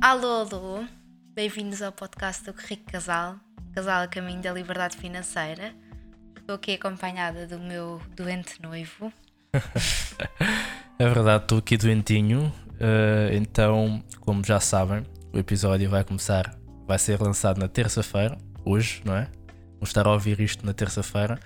Alô, 0.00 0.46
alô, 0.50 0.84
bem-vindos 1.34 1.82
ao 1.82 1.92
podcast 1.92 2.44
do 2.44 2.54
Rico 2.56 2.90
Casal, 2.90 3.36
Casal 3.74 4.02
a 4.02 4.06
Caminho 4.08 4.40
da 4.40 4.52
Liberdade 4.52 4.96
Financeira. 4.96 5.74
Estou 6.38 6.56
aqui 6.56 6.72
acompanhada 6.74 7.46
do 7.46 7.58
meu 7.58 8.00
doente 8.16 8.60
noivo. 8.62 9.12
É 10.98 11.08
verdade, 11.08 11.44
estou 11.44 11.56
aqui 11.60 11.78
doentinho, 11.78 12.52
uh, 12.74 13.32
então, 13.34 14.04
como 14.20 14.44
já 14.44 14.60
sabem, 14.60 15.02
o 15.32 15.38
episódio 15.38 15.88
vai 15.88 16.04
começar, 16.04 16.54
vai 16.86 16.98
ser 16.98 17.18
lançado 17.18 17.58
na 17.58 17.68
terça-feira, 17.68 18.36
hoje, 18.66 19.00
não 19.02 19.16
é? 19.16 19.26
Vamos 19.76 19.88
estar 19.88 20.06
a 20.06 20.12
ouvir 20.12 20.38
isto 20.40 20.66
na 20.66 20.74
terça-feira, 20.74 21.40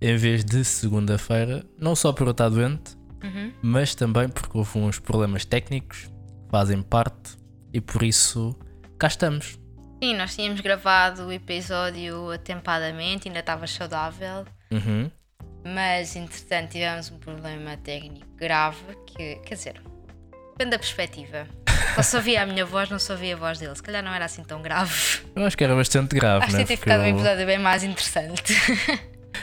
em 0.00 0.16
vez 0.16 0.44
de 0.44 0.64
segunda-feira, 0.64 1.66
não 1.76 1.96
só 1.96 2.12
por 2.12 2.28
eu 2.28 2.30
estar 2.30 2.48
doente, 2.50 2.96
Uhum. 3.20 3.52
mas 3.60 3.96
também 3.96 4.28
porque 4.28 4.56
houve 4.56 4.78
uns 4.78 5.00
problemas 5.00 5.44
técnicos 5.44 6.02
que 6.04 6.50
fazem 6.52 6.80
parte 6.80 7.36
e 7.72 7.80
por 7.80 8.02
isso 8.02 8.56
cá 8.98 9.06
estamos. 9.06 9.58
Sim, 10.02 10.16
nós 10.16 10.34
tínhamos 10.34 10.60
gravado 10.60 11.26
o 11.26 11.32
episódio 11.32 12.30
atempadamente, 12.30 13.28
ainda 13.28 13.40
estava 13.40 13.66
saudável, 13.66 14.46
Uhum. 14.70 15.10
mas 15.64 16.16
entretanto 16.16 16.70
tivemos 16.70 17.10
um 17.10 17.18
problema 17.18 17.76
técnico 17.76 18.26
grave 18.36 18.78
que, 19.06 19.36
quer 19.44 19.54
dizer, 19.54 19.82
depende 20.52 20.70
da 20.70 20.78
perspectiva. 20.78 21.46
Só 21.96 22.02
se 22.02 22.16
ouvia 22.16 22.42
a 22.42 22.46
minha 22.46 22.64
voz, 22.64 22.88
não 22.88 22.98
se 22.98 23.10
ouvia 23.10 23.34
a 23.34 23.38
voz 23.38 23.58
dele. 23.58 23.74
Se 23.74 23.82
calhar 23.82 24.02
não 24.02 24.12
era 24.14 24.24
assim 24.24 24.44
tão 24.44 24.62
grave. 24.62 24.94
Eu 25.34 25.44
acho 25.44 25.56
que 25.56 25.64
era 25.64 25.74
bastante 25.74 26.14
grave, 26.14 26.44
Acho 26.44 26.52
né? 26.56 26.60
que 26.60 26.66
tinha 26.66 26.78
Porque 26.78 26.90
ficado 26.90 27.02
um 27.02 27.06
eu- 27.06 27.14
episódio 27.16 27.46
bem 27.46 27.58
mais 27.58 27.82
interessante. 27.82 28.54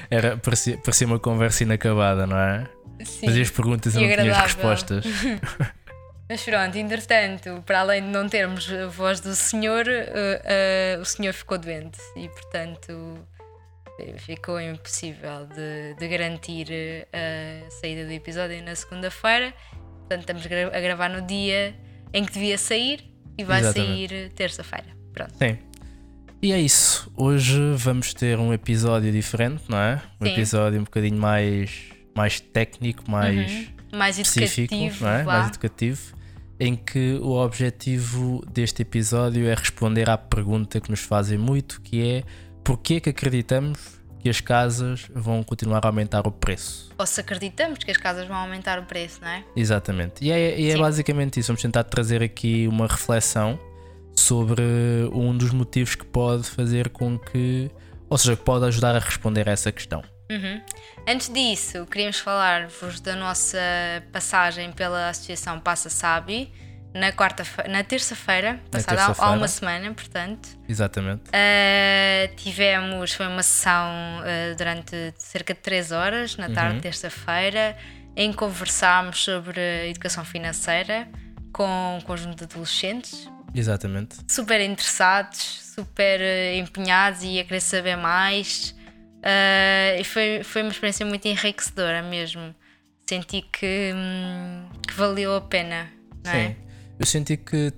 era, 0.10 0.38
parecia, 0.38 0.78
parecia 0.78 1.06
uma 1.08 1.20
conversa 1.20 1.64
inacabada, 1.64 2.26
não 2.26 2.38
é? 2.38 2.68
Sim. 3.04 3.28
Fazias 3.28 3.52
perguntas 3.52 3.94
e 3.96 3.98
E 3.98 4.02
não 4.02 4.08
tinhas 4.08 4.20
agradável. 4.38 4.48
respostas. 4.48 5.06
Mas 6.30 6.44
pronto, 6.44 6.78
entretanto, 6.78 7.64
para 7.66 7.80
além 7.80 8.02
de 8.02 8.10
não 8.10 8.28
termos 8.28 8.70
a 8.72 8.88
voz 8.88 9.22
do 9.22 9.34
senhor, 9.34 9.88
eh, 9.88 10.42
eh, 10.44 10.98
o 11.00 11.06
senhor 11.06 11.34
ficou 11.34 11.58
doente 11.58 11.98
e, 12.18 12.28
portanto, 12.28 13.18
eh, 13.98 14.18
ficou 14.18 14.60
impossível 14.60 15.48
de, 15.48 15.96
de 15.98 16.08
garantir 16.08 16.68
a 17.14 17.70
saída 17.72 18.06
do 18.06 18.12
episódio 18.12 18.62
na 18.62 18.76
segunda-feira. 18.76 19.54
Portanto, 20.00 20.20
estamos 20.22 20.46
a 20.46 20.80
gravar 20.82 21.10
no 21.10 21.22
dia 21.22 21.74
em 22.14 22.26
que 22.26 22.34
devia 22.34 22.58
sair 22.58 23.10
e 23.38 23.44
vai 23.46 23.60
Exatamente. 23.62 24.10
sair 24.10 24.30
terça-feira. 24.32 24.88
Pronto. 25.14 25.34
Sim. 25.38 25.58
E 26.42 26.52
é 26.52 26.60
isso. 26.60 27.10
Hoje 27.16 27.58
vamos 27.78 28.14
ter 28.14 28.38
um 28.38 28.54
episódio 28.54 29.12
diferente, 29.14 29.64
não 29.70 29.78
é? 29.80 30.02
Um 30.20 30.26
Sim. 30.26 30.34
episódio 30.34 30.80
um 30.80 30.84
bocadinho 30.84 31.18
mais, 31.20 31.86
mais 32.14 32.40
técnico, 32.40 33.10
mais 33.10 33.70
Mais 33.92 34.20
específico, 34.20 34.76
educativo, 34.76 35.06
não 35.06 35.12
é? 35.12 35.24
mais 35.24 35.48
educativo, 35.48 36.16
em 36.60 36.76
que 36.76 37.20
o 37.22 37.32
objetivo 37.32 38.44
deste 38.52 38.82
episódio 38.82 39.48
é 39.48 39.54
responder 39.54 40.10
à 40.10 40.18
pergunta 40.18 40.80
que 40.80 40.90
nos 40.90 41.02
fazem 41.02 41.38
muito, 41.38 41.82
que 41.82 42.02
é 42.02 42.24
porquê 42.64 43.00
que 43.00 43.10
acreditamos 43.10 43.98
que 44.20 44.30
as 44.30 44.42
casas 44.42 45.08
vão 45.14 45.44
continuar 45.44 45.86
a 45.86 45.90
aumentar 45.90 46.28
o 46.28 46.32
preço? 46.32 46.90
Ou 46.98 47.06
se 47.06 47.22
acreditamos 47.22 47.80
que 47.80 47.92
as 47.92 47.98
casas 47.98 48.28
vão 48.28 48.36
aumentar 48.36 48.80
o 48.80 48.84
preço, 48.84 49.20
não 49.22 49.30
é? 49.30 49.44
Exatamente. 49.56 50.26
E 50.26 50.32
é, 50.32 50.60
e 50.60 50.72
é 50.72 50.78
basicamente 50.78 51.40
isso. 51.40 51.48
Vamos 51.48 51.62
tentar 51.62 51.84
trazer 51.84 52.24
aqui 52.24 52.68
uma 52.68 52.88
reflexão 52.88 53.60
sobre 54.16 54.64
um 55.14 55.38
dos 55.38 55.52
motivos 55.52 55.96
que 55.96 56.06
pode 56.06 56.44
fazer 56.50 56.90
com 56.90 57.20
que, 57.20 57.70
ou 58.10 58.18
seja, 58.18 58.36
que 58.36 58.44
pode 58.44 58.66
ajudar 58.66 58.96
a 58.96 59.00
responder 59.00 59.48
a 59.48 59.52
essa 59.52 59.72
questão. 59.72 60.04
Uhum. 60.30 60.62
Antes 61.08 61.30
disso, 61.32 61.86
queríamos 61.86 62.20
falar-vos 62.20 63.00
da 63.00 63.16
nossa 63.16 63.58
passagem 64.12 64.72
pela 64.74 65.10
Associação 65.10 65.60
Passa 65.60 65.90
Sabe 65.90 66.52
na, 66.94 67.12
quarta 67.12 67.44
na 67.70 67.84
terça-feira, 67.84 68.60
passada 68.72 69.04
há- 69.06 69.16
há 69.26 69.32
uma 69.32 69.48
semana, 69.48 69.94
portanto. 69.94 70.50
Exatamente. 70.68 71.24
Uh, 71.30 72.36
tivemos, 72.36 73.14
foi 73.14 73.28
uma 73.28 73.44
sessão 73.44 73.88
uh, 74.22 74.56
durante 74.58 75.14
cerca 75.18 75.54
de 75.54 75.60
3 75.62 75.92
horas, 75.92 76.36
na 76.38 76.50
tarde 76.50 76.76
de 76.78 76.82
terça-feira, 76.82 77.78
em 78.16 78.32
que 78.32 78.38
conversámos 78.38 79.24
sobre 79.24 79.62
educação 79.90 80.26
financeira 80.26 81.08
com 81.54 81.98
um 81.98 82.02
conjunto 82.02 82.36
de 82.38 82.44
adolescentes 82.46 83.30
Exatamente. 83.54 84.18
super 84.28 84.60
interessados, 84.62 85.72
super 85.76 86.20
eh, 86.20 86.58
empenhados 86.58 87.24
e 87.24 87.40
a 87.40 87.44
querer 87.44 87.62
saber 87.62 87.96
mais. 87.96 88.76
Ah, 89.24 90.00
e 90.00 90.04
foi, 90.04 90.44
foi 90.44 90.62
uma 90.62 90.72
experiência 90.72 91.06
muito 91.06 91.28
enriquecedora 91.28 92.02
mesmo. 92.02 92.54
Senti 93.08 93.42
que, 93.42 93.94
hum, 93.96 94.70
que 94.88 94.94
valeu 94.94 95.36
a 95.36 95.42
pena, 95.42 95.90
não 96.24 96.32
é? 96.32 96.50
Sim. 96.50 96.56
Eu 97.00 97.06
senti 97.06 97.38
que, 97.38 97.72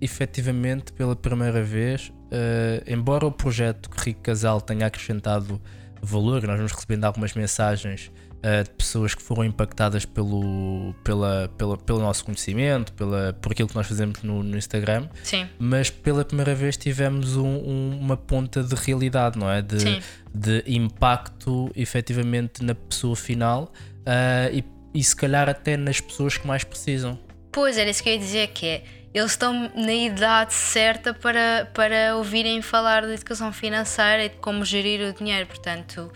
efetivamente, 0.00 0.92
pela 0.92 1.14
primeira 1.14 1.62
vez, 1.62 2.12
eh, 2.30 2.82
embora 2.86 3.26
o 3.26 3.32
projeto 3.32 3.90
Rico 3.98 4.22
Casal 4.22 4.60
tenha 4.60 4.86
acrescentado 4.86 5.60
valor, 6.02 6.42
nós 6.42 6.56
vamos 6.56 6.72
recebendo 6.72 7.04
algumas 7.04 7.32
mensagens 7.34 8.10
eh, 8.42 8.64
de 8.64 8.70
pessoas 8.70 9.14
que 9.14 9.22
foram 9.22 9.44
impactadas 9.44 10.04
pelo, 10.04 10.92
pela, 11.04 11.48
pela, 11.56 11.76
pelo 11.78 12.00
nosso 12.00 12.24
conhecimento, 12.24 12.92
pela, 12.94 13.32
por 13.40 13.52
aquilo 13.52 13.68
que 13.68 13.74
nós 13.76 13.86
fazemos 13.86 14.20
no, 14.22 14.42
no 14.42 14.56
Instagram, 14.58 15.08
Sim, 15.22 15.46
mas 15.60 15.90
pela 15.90 16.24
primeira 16.24 16.54
vez 16.54 16.76
tivemos 16.76 17.36
um- 17.36 17.46
um- 17.46 17.98
uma 18.00 18.16
ponta 18.16 18.62
de 18.64 18.74
realidade, 18.74 19.38
não 19.38 19.48
é? 19.48 19.62
De, 19.62 19.78
Sim. 19.80 20.00
de 20.34 20.64
impacto 20.66 21.70
efetivamente 21.76 22.64
na 22.64 22.74
pessoa 22.74 23.14
final 23.14 23.72
ah, 24.04 24.50
e, 24.52 24.64
e 24.92 25.04
se 25.04 25.14
calhar 25.14 25.48
até 25.48 25.76
nas 25.76 26.00
pessoas 26.00 26.36
que 26.36 26.46
mais 26.46 26.64
precisam. 26.64 27.18
Pois 27.52 27.76
era 27.78 27.88
isso 27.90 28.02
que 28.02 28.08
eu 28.08 28.14
ia 28.14 28.18
dizer, 28.18 28.48
que 28.48 28.66
é 28.66 28.84
eles 29.14 29.32
estão 29.32 29.70
na 29.74 29.92
idade 29.92 30.54
certa 30.54 31.12
para, 31.12 31.70
para 31.74 32.16
ouvirem 32.16 32.62
falar 32.62 33.04
de 33.06 33.12
educação 33.12 33.52
financeira 33.52 34.24
e 34.24 34.28
de 34.30 34.36
como 34.36 34.64
gerir 34.64 35.08
o 35.08 35.12
dinheiro. 35.12 35.46
Portanto, 35.46 36.10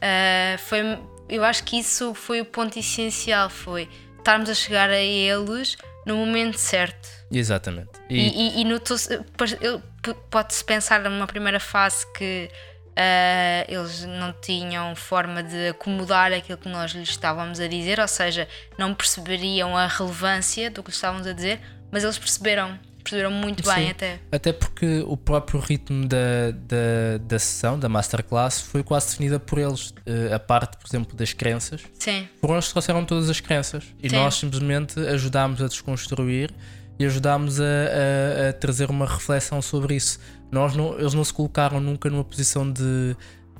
ah, 0.00 0.58
foi, 0.58 0.98
eu 1.28 1.44
acho 1.44 1.62
que 1.64 1.78
isso 1.78 2.14
foi 2.14 2.40
o 2.40 2.44
ponto 2.44 2.78
essencial, 2.78 3.48
foi 3.48 3.88
estarmos 4.18 4.50
a 4.50 4.54
chegar 4.54 4.90
a 4.90 5.00
eles 5.00 5.76
no 6.04 6.16
momento 6.16 6.58
certo. 6.58 7.08
Exatamente. 7.30 7.90
E, 8.10 8.60
E, 8.60 8.60
e, 8.60 8.64
e 8.64 9.82
pode-se 10.30 10.64
pensar 10.64 11.00
numa 11.00 11.26
primeira 11.28 11.60
fase 11.60 12.04
que 12.12 12.50
ah, 12.96 13.64
eles 13.68 14.04
não 14.04 14.32
tinham 14.32 14.94
forma 14.96 15.42
de 15.42 15.68
acomodar 15.68 16.32
aquilo 16.32 16.58
que 16.58 16.68
nós 16.68 16.92
lhes 16.92 17.10
estávamos 17.10 17.60
a 17.60 17.68
dizer, 17.68 18.00
ou 18.00 18.08
seja, 18.08 18.48
não 18.76 18.94
perceberiam 18.94 19.76
a 19.76 19.86
relevância 19.86 20.70
do 20.70 20.82
que 20.82 20.90
lhes 20.90 20.96
estávamos 20.96 21.26
a 21.26 21.32
dizer, 21.32 21.60
mas 21.92 22.02
eles 22.02 22.18
perceberam, 22.18 22.76
perceberam 23.04 23.30
muito 23.30 23.62
bem 23.62 23.84
Sim. 23.84 23.90
até. 23.90 24.18
até 24.32 24.52
porque 24.52 25.04
o 25.06 25.16
próprio 25.16 25.60
ritmo 25.60 26.06
da, 26.08 26.50
da, 26.52 27.18
da 27.24 27.38
sessão, 27.38 27.78
da 27.78 27.88
masterclass, 27.88 28.60
foi 28.60 28.82
quase 28.82 29.10
definida 29.10 29.38
por 29.38 29.58
eles. 29.58 29.92
Eh, 30.06 30.32
a 30.34 30.38
parte, 30.40 30.76
por 30.78 30.86
exemplo, 30.88 31.14
das 31.16 31.32
crenças. 31.32 31.82
Sim, 31.98 32.28
Foram 32.40 32.54
eles 32.54 32.66
que 32.66 32.72
trouxeram 32.72 33.04
todas 33.04 33.28
as 33.30 33.38
crenças. 33.40 33.84
E 34.02 34.08
Sim. 34.10 34.16
nós 34.16 34.34
simplesmente 34.36 34.98
ajudámos 34.98 35.60
a 35.62 35.68
desconstruir 35.68 36.50
e 36.98 37.04
ajudámos 37.04 37.60
a, 37.60 37.64
a- 37.64 38.48
a 38.48 38.52
trazer 38.52 38.88
uma 38.90 39.06
reflexão 39.06 39.60
sobre 39.60 39.94
isso. 39.96 40.18
Nós 40.50 40.74
não, 40.76 40.98
eles 40.98 41.14
não 41.14 41.24
se 41.24 41.32
colocaram 41.32 41.80
nunca 41.80 42.08
numa 42.10 42.24
posição 42.24 42.70
de 42.70 43.16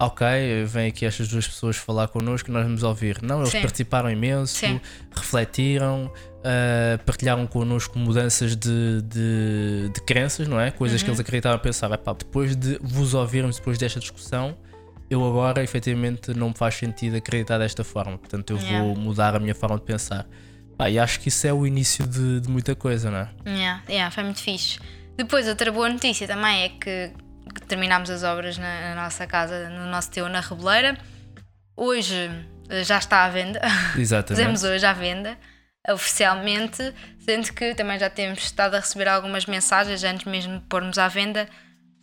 ok, 0.07 0.65
vem 0.67 0.89
aqui 0.89 1.05
estas 1.07 1.29
duas 1.29 1.47
pessoas 1.47 1.77
falar 1.77 2.09
connosco 2.09 2.51
e 2.51 2.53
nós 2.53 2.65
vamos 2.65 2.83
ouvir. 2.83 3.21
Não, 3.23 3.41
eles 3.41 3.51
Sim. 3.51 3.61
participaram 3.61 4.11
imenso, 4.11 4.57
Sim. 4.59 4.81
refletiram, 5.15 6.13
ah, 6.45 6.99
partilharam 7.07 7.47
connosco 7.47 7.99
mudanças 7.99 8.57
de, 8.57 9.03
de, 9.03 9.91
de 9.95 10.01
crenças, 10.03 10.49
não 10.49 10.61
é? 10.61 10.71
Coisas 10.71 11.03
que 11.03 11.09
Uhum. 11.09 11.15
eles 11.15 11.21
acreditavam 11.21 11.59
pensar, 11.59 11.91
"Epá, 11.93 12.13
depois 12.13 12.57
de 12.57 12.79
vos 12.83 13.15
ouvirmos, 13.15 13.57
depois 13.57 13.79
desta 13.79 14.01
discussão, 14.01 14.57
eu 15.09 15.25
agora 15.27 15.63
efetivamente 15.63 16.33
não 16.35 16.49
me 16.49 16.55
faz 16.57 16.75
sentido 16.75 17.17
acreditar 17.17 17.59
desta 17.59 17.85
forma, 17.85 18.17
portanto 18.19 18.51
eu 18.51 18.57
Yeah. 18.59 18.83
vou 18.85 18.97
mudar 18.97 19.37
a 19.37 19.39
minha 19.39 19.55
forma 19.55 19.77
de 19.79 19.85
pensar. 19.85 20.27
Pá, 20.77 20.89
e 20.91 20.99
acho 20.99 21.21
que 21.21 21.29
isso 21.29 21.47
é 21.47 21.53
o 21.53 21.67
início 21.67 22.07
de, 22.07 22.41
de 22.41 22.49
muita 22.49 22.75
coisa, 22.75 23.11
não 23.11 23.19
é? 23.19 23.29
yeah, 23.47 23.83
yeah, 23.89 24.11
foi 24.11 24.25
muito 24.25 24.41
fixe. 24.41 24.79
Depois, 25.17 25.47
outra 25.47 25.71
boa 25.71 25.89
notícia 25.91 26.27
também 26.27 26.63
é 26.63 26.69
que 26.71 27.13
que 27.55 27.61
terminámos 27.63 28.11
as 28.11 28.23
obras 28.23 28.59
na, 28.59 28.95
na 28.95 29.03
nossa 29.05 29.27
casa, 29.27 29.69
no 29.69 29.87
nosso 29.87 30.11
teu 30.11 30.29
na 30.29 30.41
Reboleira. 30.41 30.97
Hoje 31.77 32.31
eh, 32.69 32.85
já 32.85 32.99
está 32.99 33.25
à 33.25 33.29
venda. 33.29 33.61
Exatamente. 33.97 34.41
Fizemos 34.41 34.65
hoje 34.65 34.85
à 34.85 34.93
venda, 34.93 35.37
oficialmente, 35.91 36.95
sendo 37.19 37.53
que 37.53 37.75
também 37.75 37.99
já 37.99 38.11
temos 38.11 38.39
estado 38.41 38.75
a 38.75 38.81
receber 38.81 39.09
algumas 39.09 39.47
mensagens 39.47 40.05
antes 40.05 40.27
mesmo 40.27 40.59
de 40.59 40.65
pormos 40.67 40.99
à 40.99 41.09
venda. 41.09 41.49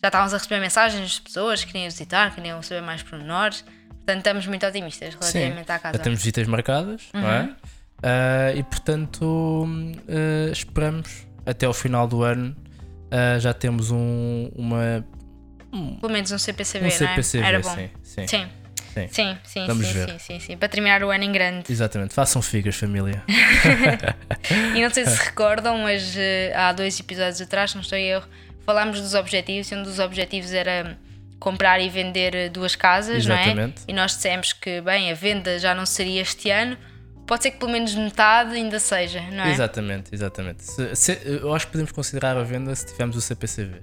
Já 0.01 0.07
estávamos 0.07 0.33
a 0.33 0.38
receber 0.38 0.59
mensagens 0.59 1.12
de 1.12 1.21
pessoas 1.21 1.63
que 1.63 1.71
queriam 1.71 1.89
visitar, 1.89 2.33
queriam 2.33 2.62
saber 2.62 2.81
mais 2.81 3.03
pormenores. 3.03 3.63
Portanto, 3.89 4.18
estamos 4.19 4.47
muito 4.47 4.65
otimistas 4.65 5.13
relativamente 5.13 5.71
à 5.71 5.77
casa. 5.77 5.97
Já 5.97 6.03
temos 6.03 6.19
visitas 6.19 6.47
marcadas, 6.47 7.09
não 7.13 7.30
é? 7.30 7.50
Ah, 8.01 8.53
e 8.56 8.63
portanto 8.63 9.68
ah, 10.07 10.51
esperamos 10.51 11.27
até 11.45 11.65
ao 11.65 11.74
final 11.74 12.07
do 12.07 12.24
ano 12.24 12.56
ah, 13.12 13.38
já 13.39 13.53
temos 13.53 13.91
um, 13.91 14.50
uma, 14.56 15.06
Pelo 15.71 16.12
menos 16.13 16.31
um 16.31 16.38
CPCB, 16.38 16.86
um 16.86 16.88
não 16.89 16.95
é? 16.95 16.98
CPCV, 16.98 17.45
Era 17.45 17.60
bom. 17.60 17.75
sim, 17.75 17.89
sim. 18.04 18.27
Sim. 18.27 18.48
Sim. 18.92 19.07
Sim, 19.12 19.38
sim, 19.44 19.68
Vamos 19.68 19.86
sim, 19.88 19.94
ver. 19.94 20.10
sim, 20.10 20.19
sim, 20.19 20.39
sim. 20.39 20.57
Para 20.57 20.68
terminar 20.68 21.04
o 21.04 21.10
ano 21.12 21.24
em 21.24 21.31
grande. 21.31 21.71
Exatamente. 21.71 22.13
Façam 22.13 22.42
figas, 22.42 22.75
família. 22.75 23.24
E 24.75 24.81
não 24.81 24.89
sei 24.89 25.06
se 25.06 25.25
recordam, 25.25 25.77
mas 25.80 26.16
eh, 26.18 26.51
há 26.56 26.71
dois 26.74 27.00
episódios 27.00 27.39
atrás, 27.42 27.74
não 27.75 27.81
estou 27.81 27.98
em 27.98 28.06
erro, 28.07 28.27
falámos 28.66 29.00
dos 29.00 29.13
objetivos, 29.13 29.71
e 29.71 29.75
um 29.75 29.83
dos 29.83 30.00
objetivos 30.00 30.51
era 30.51 30.98
comprar 31.39 31.80
e 31.80 31.88
vender 31.89 32.33
eh, 32.36 32.50
duas 32.50 32.75
casas, 32.75 33.25
não 33.25 33.36
é? 33.36 33.44
Exatamente. 33.44 33.81
E 33.88 33.94
nós 33.94 34.12
dissemos 34.15 34.54
que, 34.54 34.81
bem, 34.81 35.12
a 35.12 35.13
venda 35.13 35.57
já 35.60 35.74
não 35.75 35.86
seria 35.86 36.22
este 36.22 36.50
ano, 36.50 36.75
pode 37.27 37.44
ser 37.44 37.51
que 37.51 37.57
pelo 37.60 37.72
menos 37.72 37.94
metade 37.95 38.56
ainda 38.56 38.80
seja, 38.80 39.22
não 39.31 39.44
é? 39.45 39.51
Exatamente, 39.51 40.10
exatamente. 40.13 40.63
Se- 40.63 40.95
se- 40.95 41.22
eu 41.25 41.54
acho 41.54 41.68
que 41.68 41.72
podemos 41.74 41.92
considerar 41.92 42.36
a 42.36 42.44
venda 42.44 42.74
se 42.75 42.88
tivermos 42.88 43.15
o 43.15 43.22
CPCV. 43.22 43.81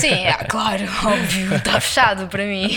Sim, 0.00 0.26
ah, 0.26 0.44
claro, 0.44 0.82
óbvio, 1.04 1.54
está 1.56 1.80
fechado 1.80 2.26
para 2.28 2.44
mim. 2.44 2.68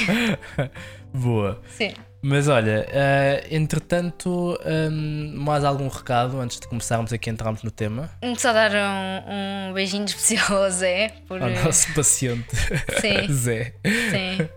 Boa. 1.13 1.61
Sim. 1.77 1.93
Mas 2.21 2.47
olha, 2.47 2.85
eh, 2.89 3.47
entretanto, 3.51 4.57
hum, 4.65 5.33
mais 5.35 5.63
algum 5.63 5.87
recado 5.87 6.39
antes 6.41 6.59
de 6.59 6.67
começarmos 6.67 7.13
aqui 7.13 7.29
a 7.29 7.33
entrarmos 7.33 7.61
no 7.63 7.69
tema? 7.71 8.09
Só 8.37 8.51
dar 8.51 8.71
um, 8.71 9.69
um 9.69 9.73
beijinho 9.73 10.03
especial 10.05 10.63
ao 10.63 10.69
Zé, 10.69 11.13
por, 11.27 11.41
Ao 11.41 11.49
nosso 11.49 11.93
paciente 11.93 12.55
Sim. 12.99 13.31
Zé. 13.31 13.73
Sim. 13.85 14.49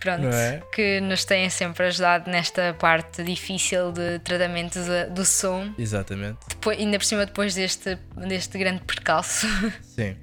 Pronto, 0.00 0.26
é? 0.26 0.60
que 0.72 1.00
nos 1.00 1.24
têm 1.24 1.48
sempre 1.50 1.86
ajudado 1.86 2.30
nesta 2.30 2.74
parte 2.74 3.22
difícil 3.22 3.92
de 3.92 4.18
tratamento 4.20 4.80
da- 4.80 5.04
do 5.06 5.24
som, 5.24 5.72
Exatamente. 5.78 6.38
depois, 6.48 6.78
ainda 6.78 6.98
por 6.98 7.04
cima 7.04 7.26
depois 7.26 7.54
deste, 7.54 7.96
deste 8.16 8.58
grande 8.58 8.82
percalço. 8.84 9.46
Sim. 9.82 10.16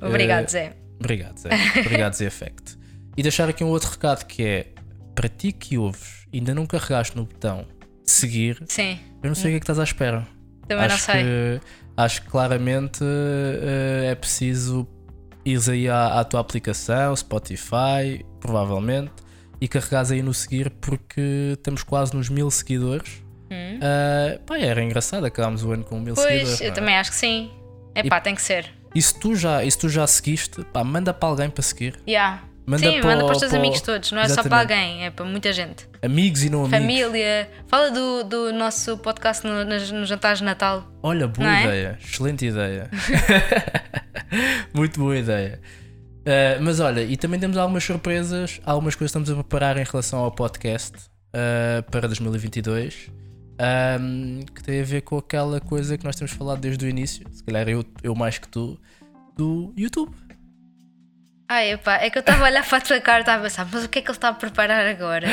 Obrigado, 0.00 0.44
Eh, 0.44 0.48
Zé. 0.48 0.72
Obrigado, 0.98 1.38
Zé. 1.38 1.50
Obrigado, 1.80 2.14
Zé 2.14 2.26
Effect. 2.26 2.78
E 3.16 3.22
deixar 3.22 3.48
aqui 3.48 3.64
um 3.64 3.68
outro 3.68 3.90
recado 3.90 4.24
que 4.26 4.44
é 4.44 4.66
para 5.14 5.28
ti 5.28 5.52
que 5.52 5.76
ouves 5.76 6.26
e 6.32 6.38
ainda 6.38 6.54
não 6.54 6.66
carregaste 6.66 7.16
no 7.16 7.24
botão 7.24 7.66
de 8.04 8.10
seguir, 8.10 8.62
Sim, 8.66 8.98
eu 9.22 9.28
não 9.28 9.34
sei 9.34 9.46
o 9.46 9.52
que 9.52 9.56
é 9.56 9.60
que 9.60 9.64
estás 9.64 9.78
à 9.78 9.84
espera. 9.84 10.26
também 10.66 10.84
acho 10.84 10.94
não 10.94 11.14
sei. 11.14 11.22
Que, 11.24 11.60
acho 11.96 12.22
que 12.22 12.28
claramente 12.28 13.02
eh, 13.02 14.10
é 14.12 14.14
preciso 14.14 14.86
ires 15.44 15.68
aí 15.68 15.88
à, 15.88 16.20
à 16.20 16.24
tua 16.24 16.40
aplicação, 16.40 17.16
Spotify, 17.16 18.24
provavelmente, 18.40 19.12
e 19.60 19.66
carregares 19.66 20.10
aí 20.10 20.22
no 20.22 20.32
seguir 20.32 20.70
porque 20.70 21.58
temos 21.62 21.82
quase 21.82 22.14
nos 22.14 22.28
mil 22.28 22.50
seguidores. 22.50 23.22
Hum. 23.50 23.80
Ah, 23.82 24.38
pá, 24.46 24.58
era 24.58 24.82
engraçado, 24.82 25.24
acabámos 25.24 25.64
o 25.64 25.72
ano 25.72 25.84
com 25.84 25.98
mil 25.98 26.14
seguidores. 26.14 26.48
Pois, 26.48 26.60
eu 26.60 26.68
é? 26.68 26.70
também 26.70 26.96
acho 26.96 27.10
que 27.10 27.16
sim. 27.16 27.50
É 27.94 28.02
pá, 28.04 28.20
tem 28.20 28.34
que 28.34 28.42
ser. 28.42 28.77
E 28.94 29.02
se 29.02 29.18
tu 29.18 29.34
já, 29.34 29.68
se 29.68 29.78
tu 29.78 29.88
já 29.88 30.06
seguiste, 30.06 30.64
pá, 30.64 30.82
manda 30.82 31.12
para 31.12 31.28
alguém 31.28 31.50
para 31.50 31.62
seguir. 31.62 31.98
Yeah. 32.06 32.42
Manda 32.68 32.82
sim, 32.82 33.00
para 33.00 33.10
manda 33.10 33.24
para 33.24 33.32
os 33.32 33.38
teus 33.38 33.50
para 33.50 33.58
amigos 33.58 33.80
todos, 33.80 34.12
não 34.12 34.20
é 34.20 34.28
só 34.28 34.42
para 34.42 34.42
Exatamente. 34.42 34.72
alguém, 34.72 35.04
é 35.06 35.10
para 35.10 35.24
muita 35.24 35.52
gente. 35.54 35.88
Amigos 36.02 36.42
e 36.42 36.50
não 36.50 36.66
amigos. 36.66 36.78
Família. 36.78 37.50
Fala 37.66 37.90
do, 37.90 38.24
do 38.24 38.52
nosso 38.52 38.98
podcast 38.98 39.46
no, 39.46 39.64
nos, 39.64 39.90
nos 39.90 40.06
jantares 40.06 40.40
de 40.40 40.44
Natal. 40.44 40.86
Olha, 41.02 41.26
boa 41.26 41.48
Não 41.48 41.54
é? 41.54 41.64
ideia, 41.64 41.98
excelente 41.98 42.44
ideia. 42.44 42.90
Muito 44.74 45.00
boa 45.00 45.16
ideia. 45.16 45.60
Uh, 46.18 46.62
mas 46.62 46.78
olha, 46.78 47.00
e 47.00 47.16
também 47.16 47.40
temos 47.40 47.56
algumas 47.56 47.84
surpresas, 47.84 48.60
algumas 48.66 48.94
coisas 48.94 49.12
que 49.14 49.18
estamos 49.18 49.30
a 49.30 49.42
preparar 49.42 49.78
em 49.78 49.84
relação 49.84 50.18
ao 50.18 50.30
podcast 50.30 50.94
uh, 50.98 51.90
para 51.90 52.06
2022 52.06 53.10
um, 54.00 54.40
que 54.54 54.62
tem 54.62 54.80
a 54.80 54.84
ver 54.84 55.02
com 55.02 55.18
aquela 55.18 55.60
coisa 55.60 55.98
que 55.98 56.04
nós 56.04 56.16
temos 56.16 56.32
falado 56.32 56.60
desde 56.60 56.84
o 56.84 56.88
início, 56.88 57.26
se 57.32 57.42
calhar 57.42 57.68
eu, 57.68 57.84
eu 58.02 58.14
mais 58.14 58.38
que 58.38 58.48
tu, 58.48 58.78
do 59.36 59.72
YouTube. 59.76 60.14
Ai, 61.50 61.72
epá, 61.72 61.96
é 61.96 62.10
que 62.10 62.18
eu 62.18 62.20
estava 62.20 62.44
a 62.44 62.46
olhar 62.46 62.66
para 62.66 62.78
a 62.78 62.80
tua 62.80 63.00
cara 63.00 63.18
e 63.18 63.22
estava 63.22 63.40
a 63.40 63.42
pensar, 63.44 63.66
mas 63.72 63.84
o 63.84 63.88
que 63.88 63.98
é 64.00 64.02
que 64.02 64.08
ele 64.08 64.16
está 64.16 64.28
a 64.28 64.34
preparar 64.34 64.86
agora? 64.86 65.26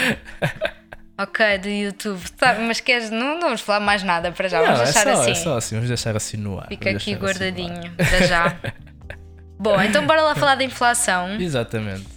ok, 1.19 1.57
do 1.57 1.67
YouTube. 1.67 2.21
Tá, 2.31 2.55
mas 2.55 2.79
queres, 2.79 3.09
não, 3.09 3.35
não 3.35 3.41
vamos 3.41 3.61
falar 3.61 3.81
mais 3.81 4.01
nada 4.01 4.31
para 4.31 4.47
já, 4.47 4.61
vamos 4.61 4.79
Não, 4.79 4.81
é, 4.81 4.85
deixar 4.85 5.03
só, 5.03 5.21
assim. 5.21 5.31
é 5.31 5.35
só 5.35 5.57
assim, 5.57 5.75
vamos 5.75 5.89
deixar 5.89 6.15
assim 6.15 6.37
no 6.37 6.57
ar. 6.57 6.67
Fica 6.69 6.85
vamos 6.85 7.01
aqui 7.01 7.13
assim 7.13 7.21
guardadinho, 7.21 7.91
para 7.97 8.27
já. 8.27 8.57
Bom, 9.59 9.81
então 9.81 10.05
bora 10.05 10.21
lá 10.21 10.35
falar 10.35 10.55
da 10.55 10.63
inflação. 10.63 11.35
Exatamente. 11.39 12.07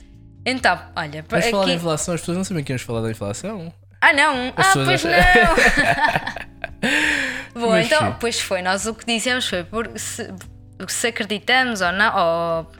Então, 0.47 0.79
olha, 0.97 1.25
Vamos 1.29 1.47
falar 1.47 1.65
da 1.65 1.71
aqui... 1.71 1.77
inflação, 1.77 2.15
as 2.15 2.21
pessoas 2.21 2.39
não 2.39 2.45
sabem 2.45 2.65
que 2.65 2.73
íamos 2.73 2.83
falar 2.83 3.01
da 3.03 3.11
inflação. 3.11 3.73
Ah, 4.01 4.13
não! 4.13 4.53
As 4.57 4.67
ah, 4.69 4.73
pois 4.85 5.05
não! 5.05 5.13
Bom, 7.61 7.71
Mas 7.71 7.87
então, 7.87 8.13
sim. 8.13 8.17
pois 8.21 8.41
foi. 8.41 8.63
Nós 8.63 8.87
o 8.87 8.95
que 8.95 9.05
dissemos 9.05 9.47
foi 9.49 9.65
por, 9.65 9.91
se, 9.99 10.33
se 10.87 11.07
acreditamos 11.09 11.81
ou 11.81 11.91
não, 11.93 12.17
ou 12.17 12.73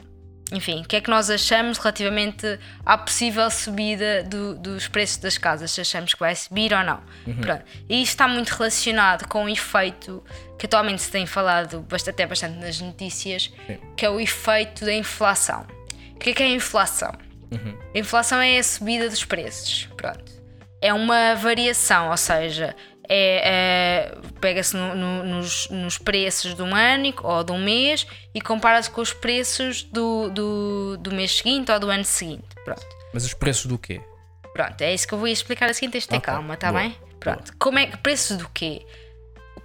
enfim, 0.51 0.81
o 0.81 0.85
que 0.85 0.95
é 0.95 1.01
que 1.01 1.09
nós 1.09 1.29
achamos 1.29 1.77
relativamente 1.77 2.57
à 2.85 2.97
possível 2.97 3.51
subida 3.51 4.23
do- 4.23 4.55
dos 4.55 4.87
preços 4.87 5.17
das 5.17 5.37
casas, 5.37 5.71
se 5.71 5.81
achamos 5.81 6.13
que 6.13 6.19
vai 6.19 6.33
subir 6.35 6.73
ou 6.73 6.83
não. 6.83 7.01
Uhum. 7.27 7.35
Pronto. 7.41 7.63
E 7.89 8.01
isto 8.01 8.11
está 8.13 8.27
muito 8.27 8.49
relacionado 8.49 9.27
com 9.27 9.43
o 9.45 9.49
efeito 9.49 10.23
que 10.57 10.65
atualmente 10.65 11.01
se 11.01 11.11
tem 11.11 11.25
falado 11.25 11.81
bastante, 11.81 12.15
até 12.15 12.25
bastante 12.25 12.57
nas 12.57 12.79
notícias, 12.79 13.51
Sim. 13.67 13.77
que 13.95 14.05
é 14.05 14.09
o 14.09 14.19
efeito 14.19 14.85
da 14.85 14.93
inflação. 14.93 15.67
O 16.15 16.19
que 16.19 16.31
é 16.31 16.33
que 16.33 16.43
é 16.43 16.47
a 16.47 16.49
inflação? 16.49 17.11
Uhum. 17.51 17.77
A 17.93 17.99
inflação 17.99 18.39
é 18.41 18.57
a 18.57 18.63
subida 18.63 19.07
dos 19.09 19.23
preços. 19.25 19.87
Pronto. 19.97 20.38
É 20.81 20.93
uma 20.93 21.35
variação, 21.35 22.09
ou 22.09 22.17
seja, 22.17 22.75
é, 23.07 24.11
é- 24.11 24.17
pega-se 24.39 24.75
no- 24.77 24.95
no- 24.95 25.23
nos, 25.23 25.67
nos 25.69 25.97
preços 25.97 26.53
de 26.55 26.61
um 26.61 26.73
ano 26.75 27.13
ou 27.23 27.43
de 27.43 27.51
um 27.51 27.57
mês 27.63 28.05
e 28.33 28.39
compara-se 28.41 28.89
com 28.89 29.01
os 29.01 29.11
preços 29.11 29.83
do, 29.83 30.29
do, 30.29 30.97
do 30.97 31.11
mês 31.11 31.37
seguinte 31.37 31.71
ou 31.71 31.79
do 31.79 31.89
ano 31.89 32.05
seguinte. 32.05 32.45
Pronto. 32.63 32.85
Mas 33.13 33.25
os 33.25 33.33
preços 33.33 33.65
do 33.65 33.77
quê? 33.77 33.99
Pronto, 34.53 34.81
é 34.81 34.93
isso 34.93 35.07
que 35.07 35.13
eu 35.13 35.17
vou 35.17 35.27
explicar 35.27 35.69
a 35.69 35.73
seguinte, 35.73 35.93
tens 35.93 36.03
de 36.03 36.09
ter 36.09 36.21
calma, 36.21 36.53
está 36.53 36.71
bem? 36.71 36.95
Pronto. 37.19 37.51
Como 37.59 37.77
é, 37.79 37.87
que- 37.87 37.97
preços 37.97 38.37
do 38.37 38.47
quê? 38.49 38.85